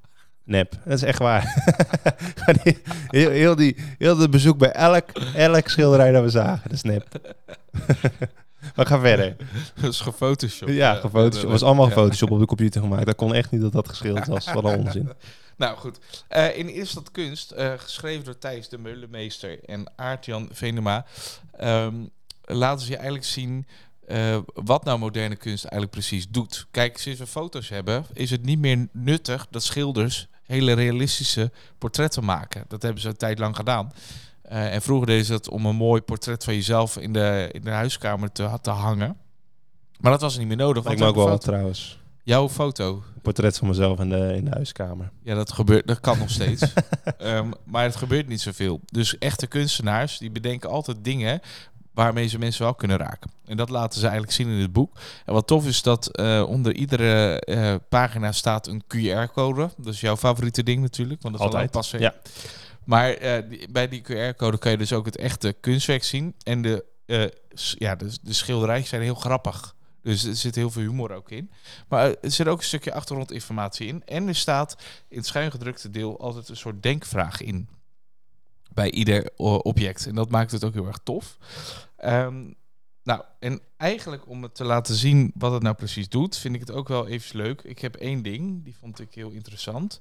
nep. 0.44 0.78
Dat 0.84 0.92
is 0.92 1.02
echt 1.02 1.18
waar. 1.18 1.72
heel, 3.08 3.30
heel, 3.30 3.56
die, 3.56 3.76
heel 3.98 4.28
bezoek 4.28 4.58
bij 4.58 4.72
elk, 4.72 5.10
elk 5.34 5.68
schilderij 5.68 6.12
dat 6.12 6.22
we 6.22 6.30
zagen, 6.30 6.62
dat 6.62 6.72
is 6.72 6.82
nep. 6.82 7.36
we 8.76 8.86
gaan 8.86 9.00
verder. 9.00 9.36
Dat 9.80 9.92
is 9.92 10.00
gefotoshopt. 10.00 10.72
Ja, 10.72 10.94
gefotoshopt. 10.94 11.34
Het 11.42 11.50
was 11.50 11.62
allemaal 11.62 11.86
gefotoshopt 11.86 12.32
op 12.32 12.38
de 12.38 12.46
computer 12.46 12.80
gemaakt. 12.80 13.06
Dat 13.06 13.14
kon 13.14 13.34
echt 13.34 13.50
niet 13.50 13.60
dat 13.60 13.72
dat 13.72 13.88
geschilderd 13.88 14.26
was. 14.26 14.52
Wat 14.52 14.64
een 14.64 14.78
onzin. 14.78 15.12
Nou 15.56 15.76
goed, 15.76 15.98
Eh, 16.28 16.58
in 16.58 16.68
Is 16.68 16.92
dat 16.92 17.10
kunst, 17.10 17.50
eh, 17.50 17.72
geschreven 17.76 18.24
door 18.24 18.38
Thijs 18.38 18.68
de 18.68 18.78
Meulemeester 18.78 19.64
en 19.64 19.92
Aart-Jan 19.96 20.48
Venema, 20.52 21.06
ehm, 21.56 21.94
laten 22.44 22.80
ze 22.84 22.90
je 22.90 22.96
eigenlijk 22.96 23.26
zien 23.26 23.66
eh, 24.06 24.38
wat 24.54 24.84
nou 24.84 24.98
moderne 24.98 25.36
kunst 25.36 25.64
eigenlijk 25.64 25.92
precies 25.92 26.28
doet. 26.28 26.66
Kijk, 26.70 26.98
sinds 26.98 27.18
we 27.18 27.26
foto's 27.26 27.68
hebben, 27.68 28.06
is 28.12 28.30
het 28.30 28.42
niet 28.42 28.58
meer 28.58 28.88
nuttig 28.92 29.46
dat 29.50 29.62
schilders 29.62 30.28
hele 30.42 30.72
realistische 30.72 31.50
portretten 31.78 32.24
maken. 32.24 32.64
Dat 32.68 32.82
hebben 32.82 33.02
ze 33.02 33.08
een 33.08 33.16
tijd 33.16 33.38
lang 33.38 33.56
gedaan. 33.56 33.92
Eh, 34.48 34.74
en 34.74 34.82
vroeger 34.82 35.06
deden 35.06 35.24
ze 35.24 35.32
dat 35.32 35.48
om 35.48 35.66
een 35.66 35.76
mooi 35.76 36.00
portret 36.00 36.44
van 36.44 36.54
jezelf 36.54 36.96
in 36.96 37.12
de, 37.12 37.48
in 37.52 37.60
de 37.60 37.70
huiskamer 37.70 38.32
te, 38.32 38.58
te 38.62 38.70
hangen. 38.70 39.16
Maar 40.00 40.10
dat 40.12 40.20
was 40.20 40.38
niet 40.38 40.48
meer 40.48 40.56
nodig. 40.56 40.84
Me 40.84 41.04
ook 41.06 41.14
we 41.14 41.24
wel 41.24 41.38
trouwens. 41.38 41.98
Jouw 42.22 42.48
foto, 42.48 43.02
Een 43.14 43.20
portret 43.22 43.58
van 43.58 43.68
mezelf 43.68 43.98
in 44.00 44.08
de, 44.08 44.32
in 44.36 44.44
de 44.44 44.50
huiskamer. 44.50 45.10
ja, 45.22 45.34
dat 45.34 45.52
gebeurt, 45.52 45.86
dat 45.86 46.00
kan 46.00 46.18
nog 46.18 46.30
steeds. 46.30 46.62
Ehm, 47.18 47.50
maar 47.64 47.82
het 47.84 47.96
gebeurt 47.96 48.28
niet 48.28 48.40
zoveel. 48.40 48.80
Dus 48.86 49.18
echte 49.18 49.46
kunstenaars 49.46 50.18
die 50.18 50.30
bedenken 50.30 50.70
altijd 50.70 50.96
dingen 51.04 51.40
waarmee 51.94 52.26
ze 52.26 52.38
mensen 52.38 52.62
wel 52.62 52.74
kunnen 52.74 52.96
raken. 52.96 53.30
En 53.44 53.56
dat 53.56 53.68
laten 53.68 53.94
ze 53.94 54.02
eigenlijk 54.06 54.32
zien 54.36 54.48
in 54.48 54.60
het 54.60 54.72
boek. 54.72 54.98
En 55.24 55.32
wat 55.32 55.46
tof 55.46 55.66
is 55.66 55.82
dat 55.82 56.06
eh, 56.16 56.44
onder 56.48 56.74
iedere 56.74 57.40
eh, 57.40 57.74
pagina 57.88 58.32
staat 58.32 58.66
een 58.66 58.82
QR-code. 58.84 59.70
Dat 59.76 59.94
is 59.94 60.00
jouw 60.00 60.16
favoriete 60.16 60.62
ding 60.62 60.82
natuurlijk, 60.82 61.22
want 61.22 61.34
dat 61.34 61.42
Altijd, 61.44 61.70
passen. 61.70 62.00
ja. 62.00 62.14
Maar 62.86 63.10
eh, 63.12 63.66
bij 63.70 63.88
die 63.88 64.00
QR-code 64.02 64.58
kan 64.58 64.70
je 64.70 64.76
dus 64.78 64.92
ook 64.92 65.06
het 65.06 65.16
echte 65.16 65.52
kunstwerk 65.60 66.04
zien. 66.04 66.34
En 66.42 66.62
de, 66.62 66.84
eh, 67.06 67.24
s- 67.52 67.74
ja, 67.78 67.96
de, 67.96 68.18
de 68.22 68.32
zijn 68.82 69.02
heel 69.02 69.14
grappig. 69.14 69.74
Dus 70.02 70.24
er 70.24 70.34
zit 70.36 70.54
heel 70.54 70.70
veel 70.70 70.82
humor 70.82 71.12
ook 71.12 71.30
in. 71.30 71.50
Maar 71.88 72.14
er 72.20 72.30
zit 72.30 72.46
ook 72.48 72.58
een 72.58 72.64
stukje 72.64 72.92
achtergrondinformatie 72.92 73.86
in. 73.86 74.02
En 74.04 74.28
er 74.28 74.34
staat 74.34 74.76
in 75.08 75.16
het 75.16 75.26
schuingedrukte 75.26 75.90
deel 75.90 76.20
altijd 76.20 76.48
een 76.48 76.56
soort 76.56 76.82
denkvraag 76.82 77.40
in. 77.40 77.68
Bij 78.72 78.90
ieder 78.90 79.30
object. 79.36 80.06
En 80.06 80.14
dat 80.14 80.30
maakt 80.30 80.50
het 80.50 80.64
ook 80.64 80.74
heel 80.74 80.86
erg 80.86 81.00
tof. 81.02 81.36
Ehm, 81.96 82.44
nou, 83.02 83.22
en 83.38 83.60
eigenlijk 83.76 84.28
om 84.28 84.42
het 84.42 84.54
te 84.54 84.64
laten 84.64 84.94
zien 84.94 85.32
wat 85.34 85.52
het 85.52 85.62
nou 85.62 85.74
precies 85.74 86.08
doet, 86.08 86.36
vind 86.36 86.54
ik 86.54 86.60
het 86.60 86.70
ook 86.70 86.88
wel 86.88 87.06
even 87.06 87.36
leuk. 87.36 87.62
Ik 87.62 87.78
heb 87.78 87.96
één 87.96 88.22
ding, 88.22 88.64
die 88.64 88.76
vond 88.76 89.00
ik 89.00 89.14
heel 89.14 89.30
interessant. 89.30 90.00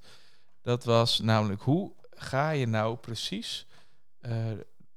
Dat 0.62 0.84
was 0.84 1.19
namelijk, 1.19 1.62
hoe 1.62 1.91
ga 2.15 2.49
je 2.49 2.65
nou 2.67 2.95
precies 2.97 3.65
eh, 4.19 4.32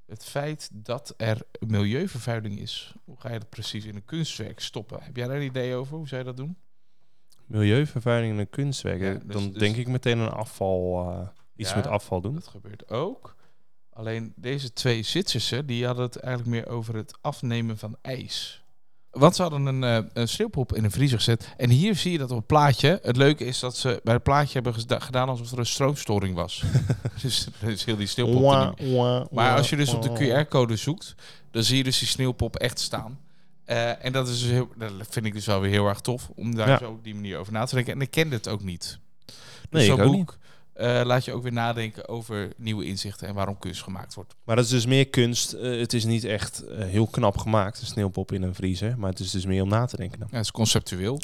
het 0.05 0.23
feit 0.25 0.69
dat 0.73 1.13
er 1.17 1.41
milieuvervuiling 1.67 2.59
is, 2.59 2.93
hoe 3.03 3.19
ga 3.19 3.31
je 3.33 3.39
dat 3.39 3.49
precies 3.49 3.85
in 3.85 3.95
een 3.95 4.05
kunstwerk 4.05 4.59
stoppen? 4.59 5.03
Heb 5.03 5.15
jij 5.15 5.27
daar 5.27 5.35
een 5.35 5.41
idee 5.43 5.75
over? 5.75 5.97
Hoe 5.97 6.07
je 6.09 6.23
dat 6.23 6.37
doen? 6.37 6.57
Milieuvervuiling 7.45 8.33
in 8.33 8.39
een 8.39 8.49
kunstwerk. 8.49 9.01
Ja, 9.01 9.13
dus- 9.13 9.33
Dan 9.33 9.49
dus- 9.51 9.59
denk 9.59 9.75
ik 9.75 9.87
meteen 9.87 10.19
aan 10.19 10.33
afval. 10.33 11.09
eh, 11.11 11.27
iets 11.55 11.69
Ja. 11.69 11.75
met 11.75 11.87
afval 11.87 12.21
doen. 12.21 12.33
Dat 12.33 12.47
gebeurt 12.47 12.89
ook. 12.89 13.35
Alleen 13.89 14.33
deze 14.35 14.73
twee 14.73 15.03
Zwitserse, 15.03 15.65
die 15.65 15.85
hadden 15.85 16.05
het 16.05 16.15
eigenlijk 16.15 16.55
meer 16.55 16.67
over 16.75 16.95
het 16.95 17.17
afnemen 17.21 17.77
van 17.77 17.97
ijs. 18.01 18.63
Want 19.11 19.35
ze 19.35 19.41
hadden 19.41 19.65
een, 19.65 19.83
eh, 19.83 19.97
een 20.13 20.27
sneeuwpop 20.27 20.75
in 20.75 20.83
een 20.83 20.91
vriezer 20.91 21.17
gezet. 21.17 21.53
En 21.57 21.69
hier 21.69 21.95
zie 21.95 22.11
je 22.11 22.17
dat 22.17 22.31
op 22.31 22.37
het 22.37 22.45
plaatje. 22.47 22.99
Het 23.03 23.17
leuke 23.17 23.45
is 23.45 23.59
dat 23.59 23.77
ze 23.77 23.99
bij 24.03 24.13
het 24.13 24.23
plaatje 24.23 24.53
hebben 24.53 24.73
geda- 24.73 24.99
gedaan 24.99 25.29
alsof 25.29 25.51
er 25.51 25.59
een 25.59 25.65
stroomstoring 25.65 26.35
was. 26.35 26.63
dus, 27.21 27.47
dus 27.59 27.85
heel 27.85 27.95
die 27.97 28.07
sneeuwpop. 28.07 28.35
niet 28.35 28.41
Wah, 28.41 28.71
wah, 28.95 29.25
Maar 29.31 29.57
als 29.57 29.69
je 29.69 29.75
dus 29.75 29.93
op 29.93 30.01
de. 30.01 30.43
QR-code 30.45 30.75
zoekt, 30.75 31.15
dan 31.51 31.63
zie 31.63 31.77
je 31.77 31.83
dus 31.83 31.99
die 31.99 32.07
sneeuwpop 32.07 32.55
echt 32.55 32.79
staan. 32.79 33.19
Eh, 33.65 34.05
en 34.05 34.11
dat, 34.11 34.27
is 34.27 34.39
dus 34.41 34.49
heel, 34.49 34.69
dat 34.77 34.91
vind 35.09 35.25
ik 35.25 35.33
dus 35.33 35.45
wel 35.45 35.59
weer 35.61 35.71
heel 35.71 35.87
erg 35.87 35.99
tof, 35.99 36.29
om 36.35 36.55
daar 36.55 36.67
Ja. 36.69 36.77
zo 36.77 36.89
op 36.89 37.03
die 37.03 37.15
manier 37.15 37.37
over 37.37 37.53
na 37.53 37.65
te 37.65 37.75
denken. 37.75 37.93
En 37.93 38.01
ik 38.01 38.11
kende 38.11 38.35
het 38.35 38.47
ook 38.47 38.63
niet. 38.63 38.99
Dus 39.25 39.35
Nee, 39.69 39.83
ik 39.83 39.89
zo'n 39.91 40.01
ook 40.01 40.11
boek 40.11 40.37
eh, 40.79 41.01
laat 41.05 41.25
je 41.25 41.33
ook 41.33 41.43
weer 41.43 41.51
nadenken 41.51 42.07
over 42.07 42.53
nieuwe 42.57 42.85
inzichten 42.85 43.27
en 43.27 43.33
waarom 43.33 43.57
kunst 43.59 43.83
gemaakt 43.83 44.13
wordt. 44.13 44.35
Maar 44.43 44.55
dat 44.55 44.65
is 44.65 44.71
dus 44.71 44.85
meer 44.85 45.07
kunst. 45.07 45.53
Eh, 45.53 45.79
het 45.79 45.93
is 45.93 46.05
niet 46.05 46.23
echt 46.23 46.59
eh, 46.63 46.85
heel 46.85 47.07
knap 47.07 47.37
gemaakt, 47.37 47.81
een 47.81 47.87
sneeuwpop 47.87 48.31
in 48.31 48.41
een 48.43 48.55
vriezer. 48.55 48.97
Maar 48.99 49.09
het 49.09 49.19
is 49.19 49.31
dus 49.31 49.45
meer 49.45 49.61
om 49.61 49.69
na 49.69 49.85
te 49.85 49.97
denken. 49.97 50.19
Ja, 50.19 50.25
het 50.35 50.43
is 50.45 50.51
conceptueel. 50.51 51.21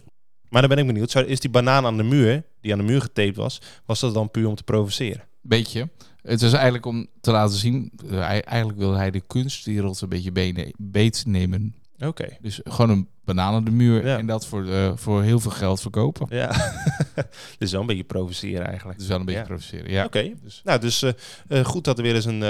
Maar 0.49 0.61
dan 0.61 0.69
ben 0.69 0.79
ik 0.79 0.87
benieuwd. 0.87 1.11
Zou- 1.11 1.25
Is 1.25 1.39
die 1.39 1.49
banaan 1.49 1.85
aan 1.85 1.97
de 1.97 2.03
muur, 2.03 2.43
die 2.61 2.71
aan 2.71 2.77
de 2.77 2.83
muur 2.83 3.01
getaped 3.01 3.35
was, 3.35 3.61
was 3.85 3.99
dat 3.99 4.13
dan 4.13 4.31
puur 4.31 4.47
om 4.47 4.55
te 4.55 4.63
provoceren? 4.63 5.23
Beetje. 5.41 5.89
Het 6.21 6.41
is 6.41 6.53
eigenlijk 6.53 6.85
om 6.85 7.07
te 7.21 7.31
laten 7.31 7.57
zien, 7.57 7.91
eigenlijk 8.11 8.77
wil 8.77 8.93
hij 8.93 9.11
de 9.11 9.21
kunstwereld 9.27 10.01
een 10.01 10.09
beetje 10.09 10.31
beet 10.77 11.23
nemen. 11.25 11.75
Oké. 11.99 12.27
Dus 12.41 12.59
gewoon 12.63 12.89
een 12.89 13.07
banaan 13.23 13.53
aan 13.53 13.63
de 13.63 13.71
muur 13.71 14.05
Ja. 14.05 14.17
en 14.17 14.25
dat 14.25 14.45
voor, 14.47 14.67
eh, 14.67 14.91
voor 14.95 15.23
heel 15.23 15.39
veel 15.39 15.51
geld 15.51 15.81
verkopen. 15.81 16.27
Ja. 16.29 16.73
dus 17.57 17.71
wel 17.71 17.81
een 17.81 17.87
beetje 17.87 18.03
provoceren 18.03 18.67
eigenlijk. 18.67 18.99
Is 18.99 19.07
wel 19.07 19.19
een 19.19 19.25
beetje 19.25 19.39
Ja. 19.41 19.45
provoceren. 19.45 19.91
Ja. 19.91 20.05
Oké. 20.05 20.33
Dus, 20.43 20.61
Nou, 20.63 20.79
dus 20.79 21.01
eh, 21.01 21.11
eh, 21.47 21.65
goed 21.65 21.83
dat 21.83 21.97
er 21.97 22.03
weer 22.03 22.15
eens 22.15 22.25
een, 22.25 22.41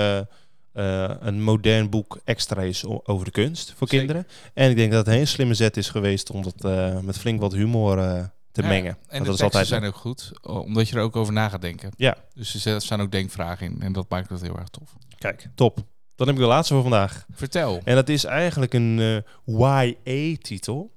een 1.27 1.41
modern 1.43 1.89
boek 1.89 2.19
extra 2.23 2.62
is 2.62 2.86
over 2.86 3.25
de 3.25 3.31
kunst 3.31 3.73
voor 3.77 3.88
Zeker. 3.88 4.05
kinderen. 4.05 4.27
En 4.53 4.69
ik 4.69 4.75
denk 4.75 4.89
dat 4.89 4.99
het 4.99 5.08
een 5.08 5.13
hele 5.13 5.25
slimme 5.25 5.53
zet 5.53 5.77
is 5.77 5.89
geweest 5.89 6.29
om 6.29 6.43
dat 6.43 6.63
met 7.03 7.17
flink 7.17 7.39
wat 7.39 7.53
humor 7.53 7.95
te 8.51 8.62
Ja, 8.62 8.67
mengen. 8.67 8.91
En 8.91 8.97
Want 9.10 9.21
de 9.23 9.25
dat 9.25 9.36
is 9.36 9.41
altijd. 9.41 9.67
zijn 9.67 9.84
ook 9.84 9.95
goed, 9.95 10.31
omdat 10.41 10.89
je 10.89 10.95
er 10.95 11.01
ook 11.01 11.15
over 11.15 11.34
na 11.34 11.49
gaat 11.49 11.62
denken. 11.62 11.91
Ja. 11.97 12.17
Dus 12.34 12.65
er 12.65 12.81
staan 12.81 13.01
ook 13.01 13.12
denkvragen 13.12 13.65
in 13.65 13.81
en 13.81 13.93
dat 13.93 14.10
maakt 14.10 14.29
het 14.29 14.41
heel 14.41 14.58
erg 14.58 14.67
tof. 14.69 14.95
Kijk, 15.17 15.47
top. 15.55 15.77
Dan 16.15 16.28
heb 16.28 16.36
ik 16.36 16.41
de 16.41 16.47
laatste 16.47 16.73
voor 16.73 16.82
vandaag. 16.82 17.25
Vertel. 17.32 17.82
En 17.84 17.95
dat 17.95 18.10
is 18.10 18.23
eigenlijk 18.23 18.73
een 18.73 19.23
eh, 19.45 19.89
YA-titel. 20.06 20.91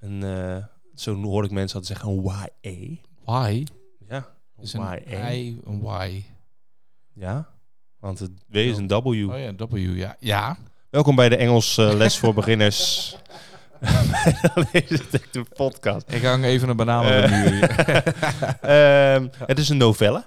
Een, 0.00 0.22
eh, 0.22 0.64
zo 0.94 1.14
hoor 1.22 1.44
ik 1.44 1.50
mensen 1.50 1.80
altijd 1.80 1.98
zeggen, 1.98 2.18
een 2.18 2.22
YA. 2.24 2.96
Why? 3.24 3.64
Ja, 4.08 4.26
Is 4.60 4.72
YA. 4.72 4.98
een 5.06 5.32
I, 5.34 5.60
een 5.64 5.82
Y. 6.10 6.24
Ja, 7.14 7.48
want 8.00 8.18
het 8.18 8.30
W 8.48 8.56
is 8.56 8.76
een 8.76 8.88
W. 8.88 8.94
Oh 9.06 9.14
ja, 9.14 9.54
W, 9.68 9.96
ja. 9.96 10.16
Ja. 10.20 10.56
Welkom 10.90 11.16
bij 11.16 11.28
de 11.28 11.36
Engels 11.36 11.78
eh, 11.78 11.92
les 11.94 12.18
voor 12.18 12.34
beginners. 12.34 13.16
de 15.32 15.44
podcast. 15.54 16.12
Ik 16.12 16.22
hang 16.22 16.44
even 16.44 16.68
een 16.68 16.76
banaan 16.76 17.04
aan 17.04 17.10
de 17.10 17.26
Eh. 17.26 17.30
muur 17.42 17.50
hier. 17.50 17.76
Ehm, 18.60 19.28
het 19.46 19.58
is 19.58 19.68
een 19.68 19.76
novelle. 19.76 20.26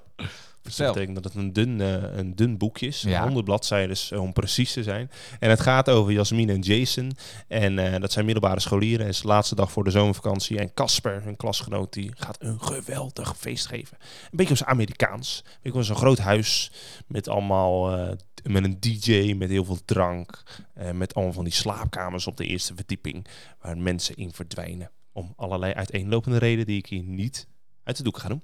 Dus 0.61 0.75
dat 0.75 0.93
betekent 0.93 1.15
dat 1.15 1.23
het 1.33 1.35
een 1.43 1.53
dun, 1.53 1.81
eh, 1.81 2.17
een 2.17 2.35
dun 2.35 2.57
boekje 2.57 2.87
is. 2.87 3.01
Ja. 3.01 3.23
100 3.23 3.45
bladzijden 3.45 3.97
eh, 4.09 4.21
om 4.21 4.33
precies 4.33 4.73
te 4.73 4.83
zijn. 4.83 5.11
En 5.39 5.49
het 5.49 5.59
gaat 5.59 5.89
over 5.89 6.11
Jasmine 6.11 6.53
en 6.53 6.59
Jason. 6.59 7.11
En 7.47 7.79
eh, 7.93 8.01
dat 8.01 8.11
zijn 8.11 8.25
middelbare 8.25 8.59
scholieren. 8.59 9.05
Het 9.05 9.15
is 9.15 9.21
de 9.21 9.27
laatste 9.27 9.55
dag 9.55 9.71
voor 9.71 9.83
de 9.83 9.91
zomervakantie. 9.91 10.59
En 10.59 10.73
Casper, 10.73 11.23
hun 11.23 11.35
klasgenoot, 11.35 11.93
die 11.93 12.11
gaat 12.15 12.37
een 12.43 12.61
geweldig 12.61 13.37
feest 13.37 13.65
geven. 13.65 13.97
Een 14.01 14.29
beetje 14.37 14.49
als 14.49 14.63
Amerikaans. 14.63 15.43
Ik 15.61 15.73
was 15.73 15.89
een 15.89 15.95
groot 15.95 16.17
huis 16.19 16.71
met 17.07 17.27
allemaal... 17.27 17.97
eh, 17.97 18.11
met 18.43 18.63
een 18.63 18.79
DJ, 18.79 19.33
met 19.37 19.49
heel 19.49 19.65
veel 19.65 19.79
drank. 19.85 20.43
eh, 20.73 20.91
met 20.91 21.13
allemaal 21.13 21.33
van 21.33 21.43
die 21.43 21.53
slaapkamers 21.53 22.27
op 22.27 22.37
de 22.37 22.45
eerste 22.45 22.75
verdieping. 22.75 23.25
Waar 23.61 23.77
mensen 23.77 24.15
in 24.15 24.31
verdwijnen. 24.33 24.91
Om 25.11 25.33
allerlei 25.35 25.73
uiteenlopende 25.73 26.37
redenen 26.37 26.65
die 26.65 26.77
ik 26.77 26.85
hier 26.85 27.03
niet 27.03 27.47
uit 27.83 27.97
de 27.97 28.03
doeken 28.03 28.21
ga 28.21 28.27
doen. 28.27 28.43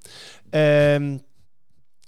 Ehm 0.50 1.18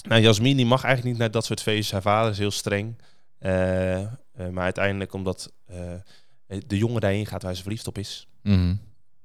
nou, 0.07 0.21
Jasmin 0.21 0.57
die 0.57 0.65
mag 0.65 0.83
eigenlijk 0.83 1.13
niet 1.13 1.21
naar 1.23 1.31
dat 1.31 1.45
soort 1.45 1.62
feesten. 1.62 1.93
Haar 1.93 2.01
vader 2.01 2.31
is 2.31 2.38
heel 2.38 2.51
streng. 2.51 3.01
Eh, 3.38 4.01
eh, 4.01 4.07
maar 4.51 4.63
uiteindelijk, 4.63 5.13
omdat 5.13 5.51
eh, 5.65 6.57
de 6.67 6.77
jongen 6.77 7.01
daarheen 7.01 7.25
gaat 7.25 7.43
waar 7.43 7.55
ze 7.55 7.62
verliefd 7.62 7.88
op 7.88 7.97
is, 7.97 8.27
Mhm. 8.43 8.75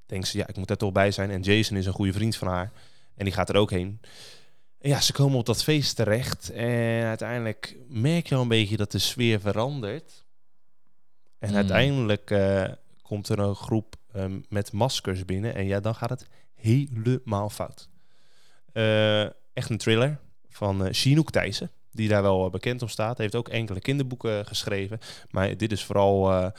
denkt 0.06 0.28
ze, 0.28 0.38
ja, 0.38 0.46
ik 0.46 0.56
moet 0.56 0.70
er 0.70 0.76
toch 0.76 0.92
bij 0.92 1.10
zijn. 1.10 1.30
En 1.30 1.40
Jason 1.40 1.76
is 1.76 1.86
een 1.86 1.92
goede 1.92 2.12
vriend 2.12 2.36
van 2.36 2.48
haar. 2.48 2.72
En 3.16 3.24
die 3.24 3.34
gaat 3.34 3.48
er 3.48 3.56
ook 3.56 3.70
heen. 3.70 4.00
En 4.78 4.88
ja, 4.90 5.00
ze 5.00 5.12
komen 5.12 5.38
op 5.38 5.46
dat 5.46 5.62
feest 5.64 5.96
terecht. 5.96 6.50
En 6.50 7.04
uiteindelijk 7.04 7.76
merk 7.88 8.26
je 8.26 8.34
al 8.34 8.42
een 8.42 8.48
beetje 8.48 8.76
dat 8.76 8.92
de 8.92 8.98
sfeer 8.98 9.40
verandert. 9.40 10.24
En 11.38 11.50
Mm. 11.50 11.56
uiteindelijk 11.56 12.34
komt 13.02 13.28
er 13.28 13.38
een 13.38 13.54
groep 13.54 13.96
ehm, 14.12 14.40
met 14.48 14.72
maskers 14.72 15.24
binnen. 15.24 15.54
En 15.54 15.66
ja, 15.66 15.80
dan 15.80 15.94
gaat 15.94 16.10
het 16.10 16.26
helemaal 16.54 17.50
fout. 17.50 17.88
Echt 19.52 19.70
een 19.70 19.78
thriller 19.78 20.20
van 20.56 20.86
eh 20.86 20.92
Chinook 20.92 21.30
Thijssen. 21.30 21.70
Die 21.90 22.08
daar 22.08 22.22
wel 22.22 22.44
eh, 22.44 22.50
bekend 22.50 22.82
om 22.82 22.88
staat. 22.88 23.18
Heeft 23.18 23.34
ook 23.34 23.48
enkele 23.48 23.80
kinderboeken 23.80 24.38
eh, 24.40 24.46
geschreven. 24.46 24.98
Maar 25.30 25.56
dit 25.56 25.72
is 25.72 25.84
vooral 25.84 26.52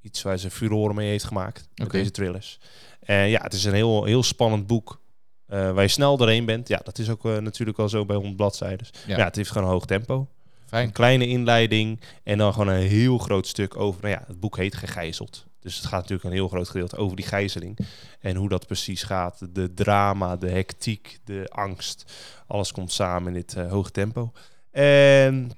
iets 0.00 0.22
waar 0.22 0.38
ze 0.38 0.50
furoren 0.50 0.94
mee 0.94 1.08
heeft 1.08 1.24
gemaakt. 1.24 1.68
Met 1.74 1.90
deze 1.90 2.10
thrillers. 2.10 2.58
En 3.00 3.28
ja, 3.28 3.42
het 3.42 3.52
is 3.52 3.64
een 3.64 3.74
heel, 3.74 4.04
heel 4.04 4.22
spannend 4.22 4.66
boek. 4.66 5.00
waar 5.46 5.82
je 5.82 5.88
snel 5.88 6.16
doorheen 6.16 6.44
bent. 6.44 6.68
Ja, 6.68 6.80
dat 6.84 6.98
is 6.98 7.10
ook 7.10 7.22
natuurlijk 7.22 7.76
wel 7.78 7.88
zo 7.88 8.04
bij 8.04 8.16
100 8.16 8.36
bladzijden. 8.36 8.86
Ja. 9.06 9.16
Ja. 9.16 9.24
het 9.24 9.36
heeft 9.36 9.50
gewoon 9.50 9.66
een 9.66 9.72
hoog 9.72 9.86
tempo. 9.86 10.28
Fijn. 10.66 10.86
Een 10.86 10.92
kleine 10.92 11.26
inleiding 11.26 12.00
en 12.22 12.38
dan 12.38 12.52
gewoon 12.52 12.68
een 12.68 12.86
heel 12.86 13.18
groot 13.18 13.46
stuk 13.46 13.76
over. 13.76 14.02
Nou 14.02 14.14
ja, 14.14 14.24
het 14.26 14.40
boek 14.40 14.56
heet 14.56 14.74
Gegijzeld. 14.74 15.46
Dus 15.62 15.76
het 15.76 15.84
gaat 15.86 16.00
natuurlijk 16.00 16.24
een 16.24 16.32
heel 16.32 16.48
groot 16.48 16.68
gedeelte 16.68 16.96
over 16.96 17.16
die 17.16 17.26
gijzeling. 17.26 17.78
En 18.20 18.36
hoe 18.36 18.48
dat 18.48 18.66
precies 18.66 19.02
gaat. 19.02 19.46
De 19.54 19.74
drama, 19.74 20.36
de 20.36 20.50
hectiek, 20.50 21.18
de 21.24 21.46
angst. 21.48 22.12
Alles 22.46 22.72
komt 22.72 22.92
samen 22.92 23.28
in 23.28 23.34
dit 23.34 23.54
eh, 23.56 23.70
hoge 23.70 23.90
tempo. 23.90 24.32
En 24.70 25.50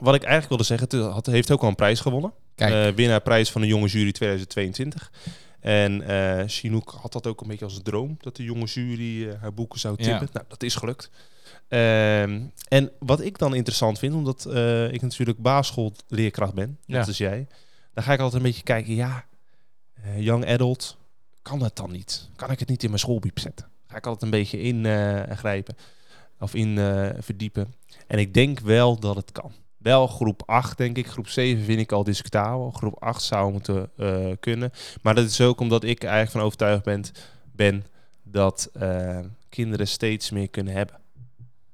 wat 0.00 0.14
ik 0.14 0.20
eigenlijk 0.22 0.48
wilde 0.48 0.64
zeggen, 0.64 0.88
het 0.98 1.12
had, 1.12 1.26
heeft 1.26 1.50
ook 1.50 1.62
al 1.62 1.68
een 1.68 1.74
prijs 1.74 2.00
gewonnen. 2.00 2.32
Kijk. 2.54 2.72
Eh 2.90 2.94
winnaarprijs 2.96 3.50
van 3.50 3.60
de 3.60 3.66
jonge 3.66 3.86
jury 3.88 4.12
2022. 4.12 5.12
En 5.60 6.02
eh 6.02 6.42
Chinook 6.46 6.98
had 7.00 7.12
dat 7.12 7.26
ook 7.26 7.40
een 7.40 7.48
beetje 7.48 7.64
als 7.64 7.76
een 7.76 7.82
droom, 7.82 8.16
dat 8.20 8.36
de 8.36 8.42
jonge 8.44 8.64
jury 8.64 9.28
eh, 9.28 9.40
haar 9.40 9.54
boeken 9.54 9.80
zou 9.80 9.94
Ja. 9.98 10.04
tippen. 10.04 10.28
Nou, 10.32 10.44
dat 10.48 10.62
is 10.62 10.74
gelukt. 10.74 11.10
Ehm, 11.68 12.40
en 12.68 12.90
wat 12.98 13.20
ik 13.20 13.38
dan 13.38 13.54
interessant 13.54 13.98
vind, 13.98 14.14
omdat 14.14 14.44
eh, 14.44 14.92
ik 14.92 15.02
natuurlijk 15.02 15.38
basisschoolleerkracht 15.38 16.54
ben, 16.54 16.78
Ja. 16.84 16.98
net 16.98 17.06
als 17.06 17.18
jij, 17.18 17.46
dan 17.96 18.04
ga 18.04 18.12
ik 18.12 18.20
altijd 18.20 18.42
een 18.42 18.48
beetje 18.48 18.62
kijken, 18.62 18.94
ja, 18.94 19.24
eh, 19.94 20.20
young 20.20 20.46
adult, 20.46 20.96
kan 21.42 21.58
dat 21.58 21.76
dan 21.76 21.90
niet? 21.90 22.28
Kan 22.36 22.50
ik 22.50 22.58
het 22.58 22.68
niet 22.68 22.82
in 22.82 22.88
mijn 22.88 23.00
schoolbiep 23.00 23.38
zetten? 23.38 23.66
Ga 23.86 23.96
ik 23.96 24.06
altijd 24.06 24.22
een 24.22 24.38
beetje 24.38 24.60
ingrijpen 24.60 25.76
of 26.38 26.54
in 26.54 26.78
eh, 26.78 27.08
verdiepen. 27.18 27.74
En 28.06 28.18
ik 28.18 28.34
denk 28.34 28.60
wel 28.60 28.98
dat 28.98 29.16
het 29.16 29.32
kan. 29.32 29.52
Wel 29.76 30.06
groep 30.06 30.42
8, 30.46 30.76
denk 30.78 30.96
ik. 30.96 31.06
Groep 31.06 31.28
7 31.28 31.64
vind 31.64 31.80
ik 31.80 31.92
al 31.92 32.04
discutabel. 32.04 32.70
Groep 32.70 33.02
8 33.02 33.22
zou 33.22 33.52
moeten 33.52 33.90
eh, 33.96 34.30
kunnen. 34.40 34.70
Maar 35.02 35.14
dat 35.14 35.24
is 35.24 35.40
ook 35.40 35.60
omdat 35.60 35.84
ik 35.84 36.02
eigenlijk 36.02 36.32
van 36.32 36.40
overtuigd 36.40 36.84
ben, 36.84 37.04
ben 37.52 37.84
dat 38.22 38.70
eh, 38.72 39.18
kinderen 39.48 39.88
steeds 39.88 40.30
meer 40.30 40.48
kunnen 40.48 40.74
hebben. 40.74 40.96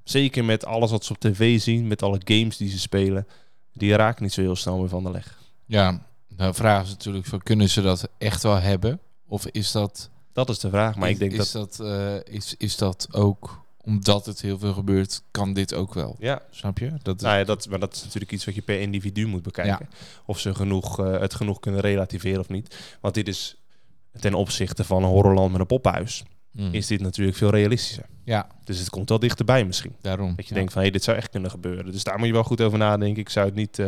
Zeker 0.03 0.45
met 0.45 0.65
alles 0.65 0.91
wat 0.91 1.05
ze 1.05 1.13
op 1.13 1.19
tv 1.19 1.59
zien, 1.61 1.87
met 1.87 2.03
alle 2.03 2.21
games 2.23 2.57
die 2.57 2.69
ze 2.69 2.79
spelen. 2.79 3.27
Die 3.73 3.95
raken 3.95 4.23
niet 4.23 4.33
zo 4.33 4.41
heel 4.41 4.55
snel 4.55 4.77
meer 4.77 4.89
van 4.89 5.03
de 5.03 5.11
leg. 5.11 5.39
Ja, 5.65 6.05
de 6.37 6.53
vraag 6.53 6.83
is 6.83 6.89
natuurlijk 6.89 7.25
van 7.25 7.41
kunnen 7.41 7.69
ze 7.69 7.81
dat 7.81 8.09
echt 8.17 8.43
wel 8.43 8.59
hebben? 8.59 8.99
Of 9.27 9.45
is 9.47 9.71
dat... 9.71 10.09
Dat 10.33 10.49
is 10.49 10.59
de 10.59 10.69
vraag. 10.69 10.95
Maar 10.95 11.09
ik 11.09 11.19
denk 11.19 11.31
is 11.31 11.51
dat... 11.51 11.75
dat... 11.77 11.87
eh, 11.87 12.33
is, 12.35 12.55
is 12.57 12.77
dat 12.77 13.07
ook 13.11 13.61
omdat 13.81 14.25
het 14.25 14.41
heel 14.41 14.59
veel 14.59 14.73
gebeurt, 14.73 15.23
kan 15.31 15.53
dit 15.53 15.73
ook 15.73 15.93
wel? 15.93 16.15
Ja, 16.19 16.41
Snap 16.49 16.77
je? 16.77 16.91
Dat, 17.01 17.21
nou 17.21 17.37
ja, 17.37 17.43
dat, 17.43 17.67
maar 17.69 17.79
dat 17.79 17.93
is 17.93 18.03
natuurlijk 18.03 18.31
iets 18.31 18.45
wat 18.45 18.55
je 18.55 18.61
per 18.61 18.79
individu 18.81 19.25
moet 19.27 19.43
bekijken. 19.43 19.89
Of 20.25 20.39
ze 20.39 20.55
genoeg, 20.55 20.99
eh, 20.99 21.19
het 21.19 21.33
genoeg 21.33 21.59
kunnen 21.59 21.81
relativeren 21.81 22.39
of 22.39 22.49
niet. 22.49 22.75
Want 23.01 23.13
dit 23.13 23.27
is 23.27 23.55
ten 24.19 24.33
opzichte 24.33 24.83
van 24.83 25.03
een 25.03 25.09
horrorland 25.09 25.51
met 25.51 25.59
een 25.59 25.65
poppenhuis. 25.67 26.23
Mm. 26.51 26.73
Is 26.73 26.87
dit 26.87 27.01
natuurlijk 27.01 27.37
veel 27.37 27.49
realistischer. 27.49 28.05
Ja, 28.25 28.47
Dus 28.63 28.79
het 28.79 28.89
komt 28.89 29.09
wel 29.09 29.19
dichterbij 29.19 29.65
misschien. 29.65 29.95
daarom. 30.01 30.33
Dat 30.35 30.45
je 30.47 30.53
Ja. 30.53 30.55
denkt 30.59 30.73
van, 30.73 30.81
hé, 30.83 30.89
dit 30.89 31.03
zou 31.03 31.17
echt 31.17 31.29
kunnen 31.29 31.51
gebeuren. 31.51 31.91
Dus 31.91 32.03
daar 32.03 32.17
moet 32.17 32.27
je 32.27 32.33
wel 32.33 32.43
goed 32.43 32.61
over 32.61 32.77
nadenken. 32.77 33.21
Ik 33.21 33.29
zou 33.29 33.45
het 33.45 33.55
niet 33.55 33.79
eh, 33.79 33.87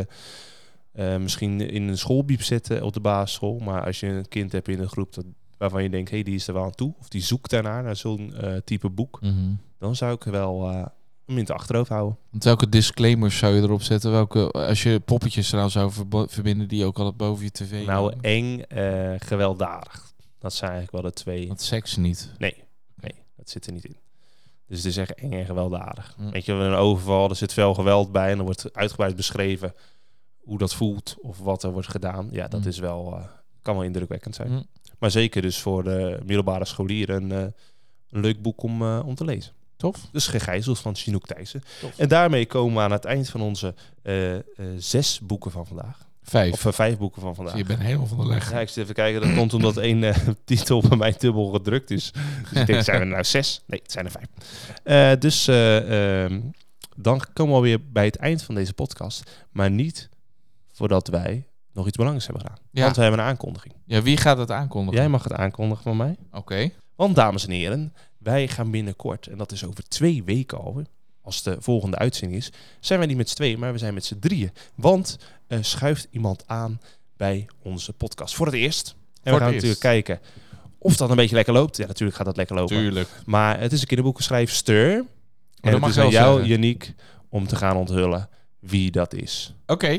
eh, 0.96 1.16
misschien 1.16 1.60
in 1.60 1.88
een 1.88 1.98
schoolbiep 1.98 2.42
zetten 2.42 2.82
op 2.82 2.92
de 2.92 3.00
basisschool. 3.00 3.58
Maar 3.58 3.84
als 3.84 4.00
je 4.00 4.06
een 4.06 4.28
kind 4.28 4.52
hebt 4.52 4.68
in 4.68 4.80
een 4.80 4.88
groep 4.88 5.14
dat, 5.14 5.24
waarvan 5.58 5.82
je 5.82 5.90
denkt, 5.90 6.10
hé, 6.10 6.22
die 6.22 6.34
is 6.34 6.48
er 6.48 6.54
wel 6.54 6.64
aan 6.64 6.74
toe. 6.74 6.94
Of 6.98 7.08
die 7.08 7.22
zoekt 7.22 7.50
daarnaar, 7.50 7.82
naar 7.82 7.96
zo'n 7.96 8.34
eh, 8.34 8.56
type 8.64 8.90
boek. 8.90 9.20
Mhm. 9.20 9.54
Dan 9.78 9.96
zou 9.96 10.14
ik 10.14 10.24
er 10.24 10.32
wel 10.32 10.70
eh 10.70 10.86
een 11.26 11.34
in 11.34 11.40
het 11.40 11.50
achterhoofd 11.50 11.88
houden. 11.88 12.18
Want 12.30 12.44
welke 12.44 12.68
disclaimers 12.68 13.38
zou 13.38 13.54
je 13.54 13.62
erop 13.62 13.82
zetten? 13.82 14.10
Welke, 14.10 14.50
als 14.50 14.82
je 14.82 15.00
poppetjes 15.00 15.52
eraan 15.52 15.70
zou 15.70 15.92
verbinden 16.26 16.68
die 16.68 16.84
ook 16.84 16.98
altijd 16.98 17.16
boven 17.16 17.44
je 17.44 17.50
tv 17.50 17.86
Nou, 17.86 18.14
eng, 18.20 18.60
eh, 18.60 19.14
gewelddadig. 19.18 20.12
Dat 20.38 20.54
zijn 20.54 20.70
eigenlijk 20.70 21.02
wel 21.02 21.12
de 21.12 21.16
twee. 21.16 21.46
Want 21.46 21.60
seks 21.60 21.96
niet. 21.96 22.32
Nee, 22.38 22.54
nee, 22.94 23.14
dat 23.36 23.50
zit 23.50 23.66
er 23.66 23.72
niet 23.72 23.84
in. 23.84 23.96
Dus 24.66 24.76
het 24.76 24.86
is 24.86 24.96
echt 24.96 25.14
eng 25.14 25.32
en 25.32 25.46
gewelddadig. 25.46 26.16
Weet 26.30 26.44
je, 26.44 26.52
een 26.52 26.74
overval, 26.74 27.28
er 27.28 27.36
zit 27.36 27.52
veel 27.52 27.74
geweld 27.74 28.12
bij 28.12 28.30
en 28.30 28.38
er 28.38 28.44
wordt 28.44 28.74
uitgebreid 28.74 29.16
beschreven 29.16 29.74
hoe 30.46 30.58
dat 30.58 30.74
voelt 30.74 31.16
of 31.20 31.38
wat 31.38 31.62
er 31.62 31.70
wordt 31.72 31.88
gedaan. 31.88 32.28
Ja, 32.30 32.48
dat 32.48 32.62
Hm. 32.62 32.68
is 32.68 32.78
wel, 32.78 33.14
eh, 33.16 33.24
kan 33.62 33.74
wel 33.74 33.84
indrukwekkend 33.84 34.34
zijn. 34.34 34.48
Hm. 34.48 34.62
Maar 34.98 35.10
zeker 35.10 35.42
dus 35.42 35.58
voor 35.58 35.84
de 35.84 36.18
middelbare 36.24 36.64
scholieren 36.64 37.22
een, 37.22 37.32
eh, 37.32 37.52
een 38.10 38.20
leuk 38.20 38.42
boek 38.42 38.62
om, 38.62 38.82
eh, 38.82 39.02
om 39.06 39.14
te 39.14 39.24
lezen. 39.24 39.52
Tof. 39.76 40.08
Dus 40.12 40.26
Gegijzeld 40.26 40.78
van 40.78 40.94
Chinook 40.94 41.26
Thijssen. 41.26 41.62
Tof. 41.80 41.98
En 41.98 42.08
daarmee 42.08 42.46
komen 42.46 42.74
we 42.76 42.80
aan 42.80 42.92
het 42.92 43.04
eind 43.04 43.28
van 43.28 43.40
onze 43.40 43.74
zes 44.76 45.20
boeken 45.22 45.50
van 45.50 45.66
vandaag. 45.66 46.04
Vijf. 46.22 46.66
Of 46.66 46.74
vijf 46.74 46.98
boeken 46.98 47.22
van 47.22 47.34
vandaag. 47.34 47.56
je 47.56 47.64
bent 47.64 47.80
helemaal 47.80 48.06
van 48.06 48.18
de 48.18 48.26
leg. 48.26 48.50
Ja, 48.50 48.60
ik 48.60 48.68
zit 48.68 48.82
even 48.82 48.94
kijken. 48.94 49.20
Dat 49.20 49.34
komt 49.34 49.54
omdat 49.54 49.76
één 49.76 50.14
titel 50.44 50.80
bij 50.88 50.96
mij 50.96 51.14
dubbel 51.18 51.46
gedrukt 51.46 51.90
is. 51.90 52.12
Dus 52.50 52.60
ik 52.60 52.66
denk, 52.66 52.82
zijn 52.82 53.00
er 53.00 53.06
nou 53.06 53.24
zes? 53.24 53.62
Nee, 53.66 53.80
het 53.82 53.92
zijn 53.92 54.04
er 54.06 54.10
vijf. 54.10 55.18
Dus 55.20 55.48
eh, 55.48 56.24
ehm, 56.24 56.40
dan 56.96 57.22
komen 57.32 57.52
we 57.52 57.58
alweer 57.58 57.90
bij 57.92 58.04
het 58.04 58.16
eind 58.16 58.42
van 58.42 58.54
deze 58.54 58.72
podcast. 58.72 59.44
Maar 59.50 59.70
niet 59.70 60.08
voordat 60.76 61.08
wij 61.08 61.46
nog 61.72 61.86
iets 61.86 61.96
belangrijks 61.96 62.26
hebben 62.26 62.46
gedaan. 62.46 62.64
Ja. 62.70 62.82
Want 62.82 62.96
we 62.96 63.02
hebben 63.02 63.20
een 63.20 63.26
aankondiging. 63.26 63.74
Ja, 63.84 64.02
wie 64.02 64.16
gaat 64.16 64.38
het 64.38 64.50
aankondigen? 64.50 65.00
Jij 65.00 65.08
mag 65.08 65.22
het 65.22 65.32
aankondigen 65.32 65.82
van 65.82 65.96
mij. 65.96 66.16
Oké. 66.32 66.70
Want 66.96 67.16
dames 67.16 67.46
en 67.46 67.52
heren, 67.52 67.94
wij 68.18 68.48
gaan 68.48 68.70
binnenkort, 68.70 69.26
en 69.26 69.38
dat 69.38 69.52
is 69.52 69.64
over 69.64 69.88
twee 69.88 70.24
weken 70.24 70.58
al, 70.58 70.82
als 71.20 71.42
de 71.42 71.56
volgende 71.58 71.96
uitzending 71.96 72.40
is, 72.40 72.52
zijn 72.80 72.98
wij 72.98 73.08
niet 73.08 73.16
met 73.16 73.28
z'n 73.28 73.34
tweeën, 73.34 73.58
maar 73.58 73.72
we 73.72 73.78
zijn 73.78 73.94
met 73.94 74.04
z'n 74.04 74.18
drieën. 74.18 74.50
Want 74.74 75.18
er 75.46 75.64
schuift 75.64 76.08
iemand 76.10 76.42
aan 76.46 76.80
bij 77.16 77.46
onze 77.62 77.92
podcast. 77.92 78.34
Voor 78.34 78.46
het 78.46 78.54
eerst. 78.54 78.94
En 79.22 79.32
we 79.32 79.38
gaan 79.38 79.52
natuurlijk 79.52 79.80
kijken 79.80 80.20
of 80.78 80.96
dat 80.96 81.10
een 81.10 81.16
beetje 81.16 81.34
lekker 81.34 81.54
loopt. 81.54 81.76
Ja, 81.76 81.86
natuurlijk 81.86 82.16
gaat 82.16 82.26
dat 82.26 82.36
lekker 82.36 82.56
lopen. 82.56 82.76
Tuurlijk. 82.76 83.08
Maar 83.26 83.60
het 83.60 83.72
is 83.72 83.80
een 83.80 83.86
kinderboekenschrijfster. 83.86 84.92
En 84.92 85.06
dat 85.60 85.72
het 85.72 85.80
mag 85.80 85.90
is 85.90 85.98
aan 85.98 86.10
jou. 86.10 86.44
Janiek, 86.44 86.94
om 87.28 87.46
te 87.46 87.56
gaan 87.56 87.76
onthullen 87.76 88.28
wie 88.58 88.90
dat 88.90 89.14
is. 89.14 89.54
Oké. 89.66 89.98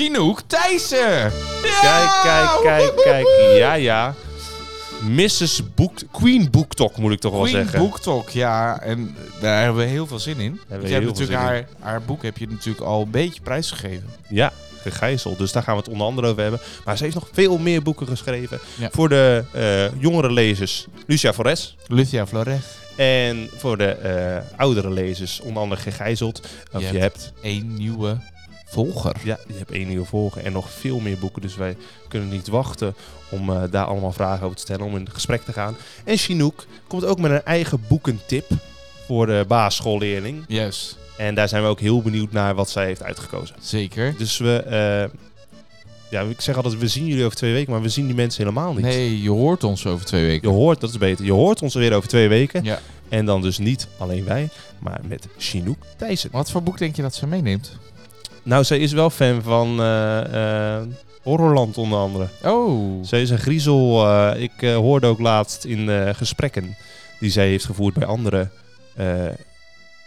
Chinook 0.00 0.40
Thijssen! 0.46 1.32
Kijk, 1.80 2.10
kijk, 2.22 2.60
kijk, 2.62 2.92
kijk. 3.04 3.26
Ja, 3.56 3.74
ja. 3.74 4.14
Mrs. 5.02 5.62
Book... 5.74 5.98
Queen 6.10 6.50
Book 6.50 6.74
Talk 6.74 6.96
moet 6.96 7.12
ik 7.12 7.20
toch 7.20 7.32
wel 7.32 7.40
Queen 7.40 7.54
zeggen. 7.54 7.78
Book 7.78 8.00
Talk, 8.00 8.30
ja. 8.30 8.80
En 8.80 9.16
daar 9.40 9.62
hebben 9.62 9.82
we 9.82 9.88
heel 9.88 10.06
veel 10.06 10.18
zin 10.18 10.38
in. 10.38 10.60
je 10.68 10.92
hebt 10.92 11.06
natuurlijk 11.06 11.38
haar, 11.38 11.66
haar 11.78 12.02
boek 12.02 12.22
heb 12.22 12.38
je 12.38 12.46
natuurlijk 12.48 12.86
al 12.86 13.02
een 13.02 13.10
beetje 13.10 13.40
prijsgegeven. 13.40 14.08
Ja, 14.28 14.52
gegijzeld. 14.82 15.38
Dus 15.38 15.52
daar 15.52 15.62
gaan 15.62 15.74
we 15.74 15.80
het 15.80 15.90
onder 15.90 16.06
andere 16.06 16.28
over 16.28 16.42
hebben. 16.42 16.60
Maar 16.84 16.96
ze 16.96 17.02
heeft 17.02 17.14
nog 17.14 17.28
veel 17.32 17.58
meer 17.58 17.82
boeken 17.82 18.06
geschreven. 18.06 18.60
Ja. 18.78 18.88
Voor 18.92 19.08
de 19.08 19.44
eh, 19.52 20.00
jongere 20.00 20.32
lezers, 20.32 20.86
Lucia 21.06 21.32
Forres. 21.32 21.76
Lucia 21.86 22.26
Flores. 22.26 22.64
En 22.96 23.50
voor 23.56 23.76
de 23.76 23.90
eh, 23.90 24.58
oudere 24.58 24.90
lezers, 24.90 25.40
onder 25.40 25.62
andere 25.62 25.80
gegijzeld. 25.80 26.40
Of 26.72 26.80
Je 26.80 26.92
je 26.92 26.98
hebt, 26.98 27.32
Eén 27.42 27.74
nieuwe 27.74 28.18
volger. 28.70 29.16
ja, 29.24 29.38
je 29.46 29.54
hebt 29.58 29.70
één 29.70 29.88
nieuwe 29.88 30.04
volger 30.06 30.44
en 30.44 30.52
nog 30.52 30.70
veel 30.70 30.98
meer 31.00 31.18
boeken. 31.18 31.42
Dus 31.42 31.56
wij 31.56 31.76
kunnen 32.08 32.28
niet 32.28 32.48
wachten 32.48 32.94
om 33.28 33.50
eh, 33.50 33.62
daar 33.70 33.84
allemaal 33.84 34.12
vragen 34.12 34.44
over 34.44 34.56
te 34.56 34.62
stellen, 34.62 34.86
om 34.86 34.96
in 34.96 35.08
gesprek 35.12 35.42
te 35.42 35.52
gaan. 35.52 35.76
En 36.04 36.16
Chinook 36.16 36.66
komt 36.86 37.04
ook 37.04 37.18
met 37.20 37.30
een 37.30 37.44
eigen 37.44 37.80
boekentip 37.88 38.50
voor 39.06 39.26
de 39.26 39.44
basisschoolleerling. 39.48 40.44
Juist. 40.48 40.98
En 41.16 41.34
daar 41.34 41.48
zijn 41.48 41.62
we 41.62 41.68
ook 41.68 41.80
heel 41.80 42.02
benieuwd 42.02 42.32
naar 42.32 42.54
wat 42.54 42.70
zij 42.70 42.84
heeft 42.84 43.02
uitgekozen. 43.02 43.56
Zeker. 43.60 44.14
Dus 44.18 44.38
we, 44.38 44.56
eh, 44.62 45.18
ja, 46.10 46.20
ik 46.20 46.40
zeg 46.40 46.56
altijd, 46.56 46.78
we 46.78 46.88
zien 46.88 47.06
jullie 47.06 47.24
over 47.24 47.36
twee 47.36 47.52
weken, 47.52 47.72
maar 47.72 47.82
we 47.82 47.88
zien 47.88 48.06
die 48.06 48.14
mensen 48.14 48.42
helemaal 48.44 48.72
niet. 48.72 48.82
Nee, 48.82 49.22
je 49.22 49.30
hoort 49.30 49.64
ons 49.64 49.86
over 49.86 50.06
twee 50.06 50.20
Je 50.22 50.26
weken. 50.26 50.48
hoort, 50.50 50.80
dat 50.80 50.90
is 50.90 50.98
beter, 50.98 51.24
je 51.24 51.32
hoort 51.32 51.62
ons 51.62 51.74
weer 51.74 51.92
over 51.94 52.08
twee 52.08 52.28
weken. 52.28 52.64
Ja. 52.64 52.80
En 53.08 53.26
dan 53.26 53.42
dus 53.42 53.58
niet 53.58 53.86
alleen 53.98 54.24
wij, 54.24 54.48
maar 54.78 55.00
met 55.08 55.26
Chinook 55.38 55.78
Thijssen. 55.96 56.30
Wat 56.32 56.50
voor 56.50 56.62
boek 56.62 56.78
denk 56.78 56.96
je 56.96 57.02
dat 57.02 57.14
ze 57.14 57.26
meeneemt? 57.26 57.76
Nou, 58.42 58.64
zij 58.64 58.78
is 58.78 58.92
wel 58.92 59.10
fan 59.10 59.42
van 59.42 59.80
eh, 59.80 60.76
eh, 60.78 60.86
Horrorland 61.22 61.78
onder 61.78 61.98
andere. 61.98 62.28
Oh. 62.44 63.04
Zij 63.04 63.22
is 63.22 63.30
een 63.30 63.38
griezel. 63.38 64.06
eh, 64.06 64.42
ik 64.42 64.70
hoorde 64.74 65.06
ook 65.06 65.18
laatst 65.18 65.64
in 65.64 66.14
gesprekken 66.14 66.76
die 67.20 67.30
zij 67.30 67.48
heeft 67.48 67.64
gevoerd 67.64 67.94
bij 67.94 68.06
andere 68.06 68.48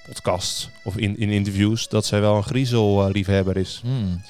podcasts 0.06 0.70
of 0.84 0.98
in, 0.98 1.20
in 1.20 1.30
interviews, 1.30 1.88
dat 1.88 2.06
zij 2.06 2.22
wel 2.22 2.36
een 2.36 2.44
griezelliefhebber 2.44 3.58
is. 3.58 3.80
Hmm. 3.84 4.22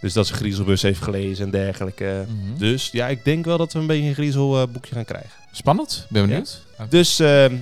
Dus 0.00 0.12
dat 0.12 0.26
ze 0.26 0.34
Griezelbus 0.34 0.82
heeft 0.82 1.02
gelezen 1.02 1.44
en 1.44 1.50
dergelijke. 1.50 2.26
Mhm. 2.28 2.58
Dus 2.58 2.88
ja, 2.92 3.08
ik 3.08 3.24
denk 3.24 3.44
wel 3.44 3.58
dat 3.58 3.72
we 3.72 3.78
een 3.78 3.86
beetje 3.86 4.08
een 4.08 4.14
griezelboekje 4.14 4.94
gaan 4.94 5.04
krijgen. 5.04 5.30
Spannend. 5.52 6.06
Ben 6.08 6.26
benieuwd. 6.26 6.62
Dus 6.88 7.18
ehm, 7.18 7.54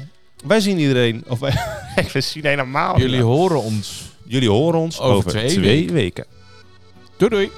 wij 0.45 0.61
zien 0.61 0.79
iedereen, 0.79 1.25
of 1.27 1.39
wij, 1.39 1.53
we 2.13 2.21
zien 2.21 2.47
helemaal 2.47 2.99
Jullie 2.99 3.23
horen 3.23 3.63
ons. 3.63 4.03
Jullie 4.29 4.49
horen 4.51 4.81
ons 4.81 5.01
Over 5.01 5.17
over, 5.17 5.31
twee 5.31 5.49
twee 5.49 5.91
weken. 5.91 6.25
Doei 7.17 7.31
doei. 7.31 7.51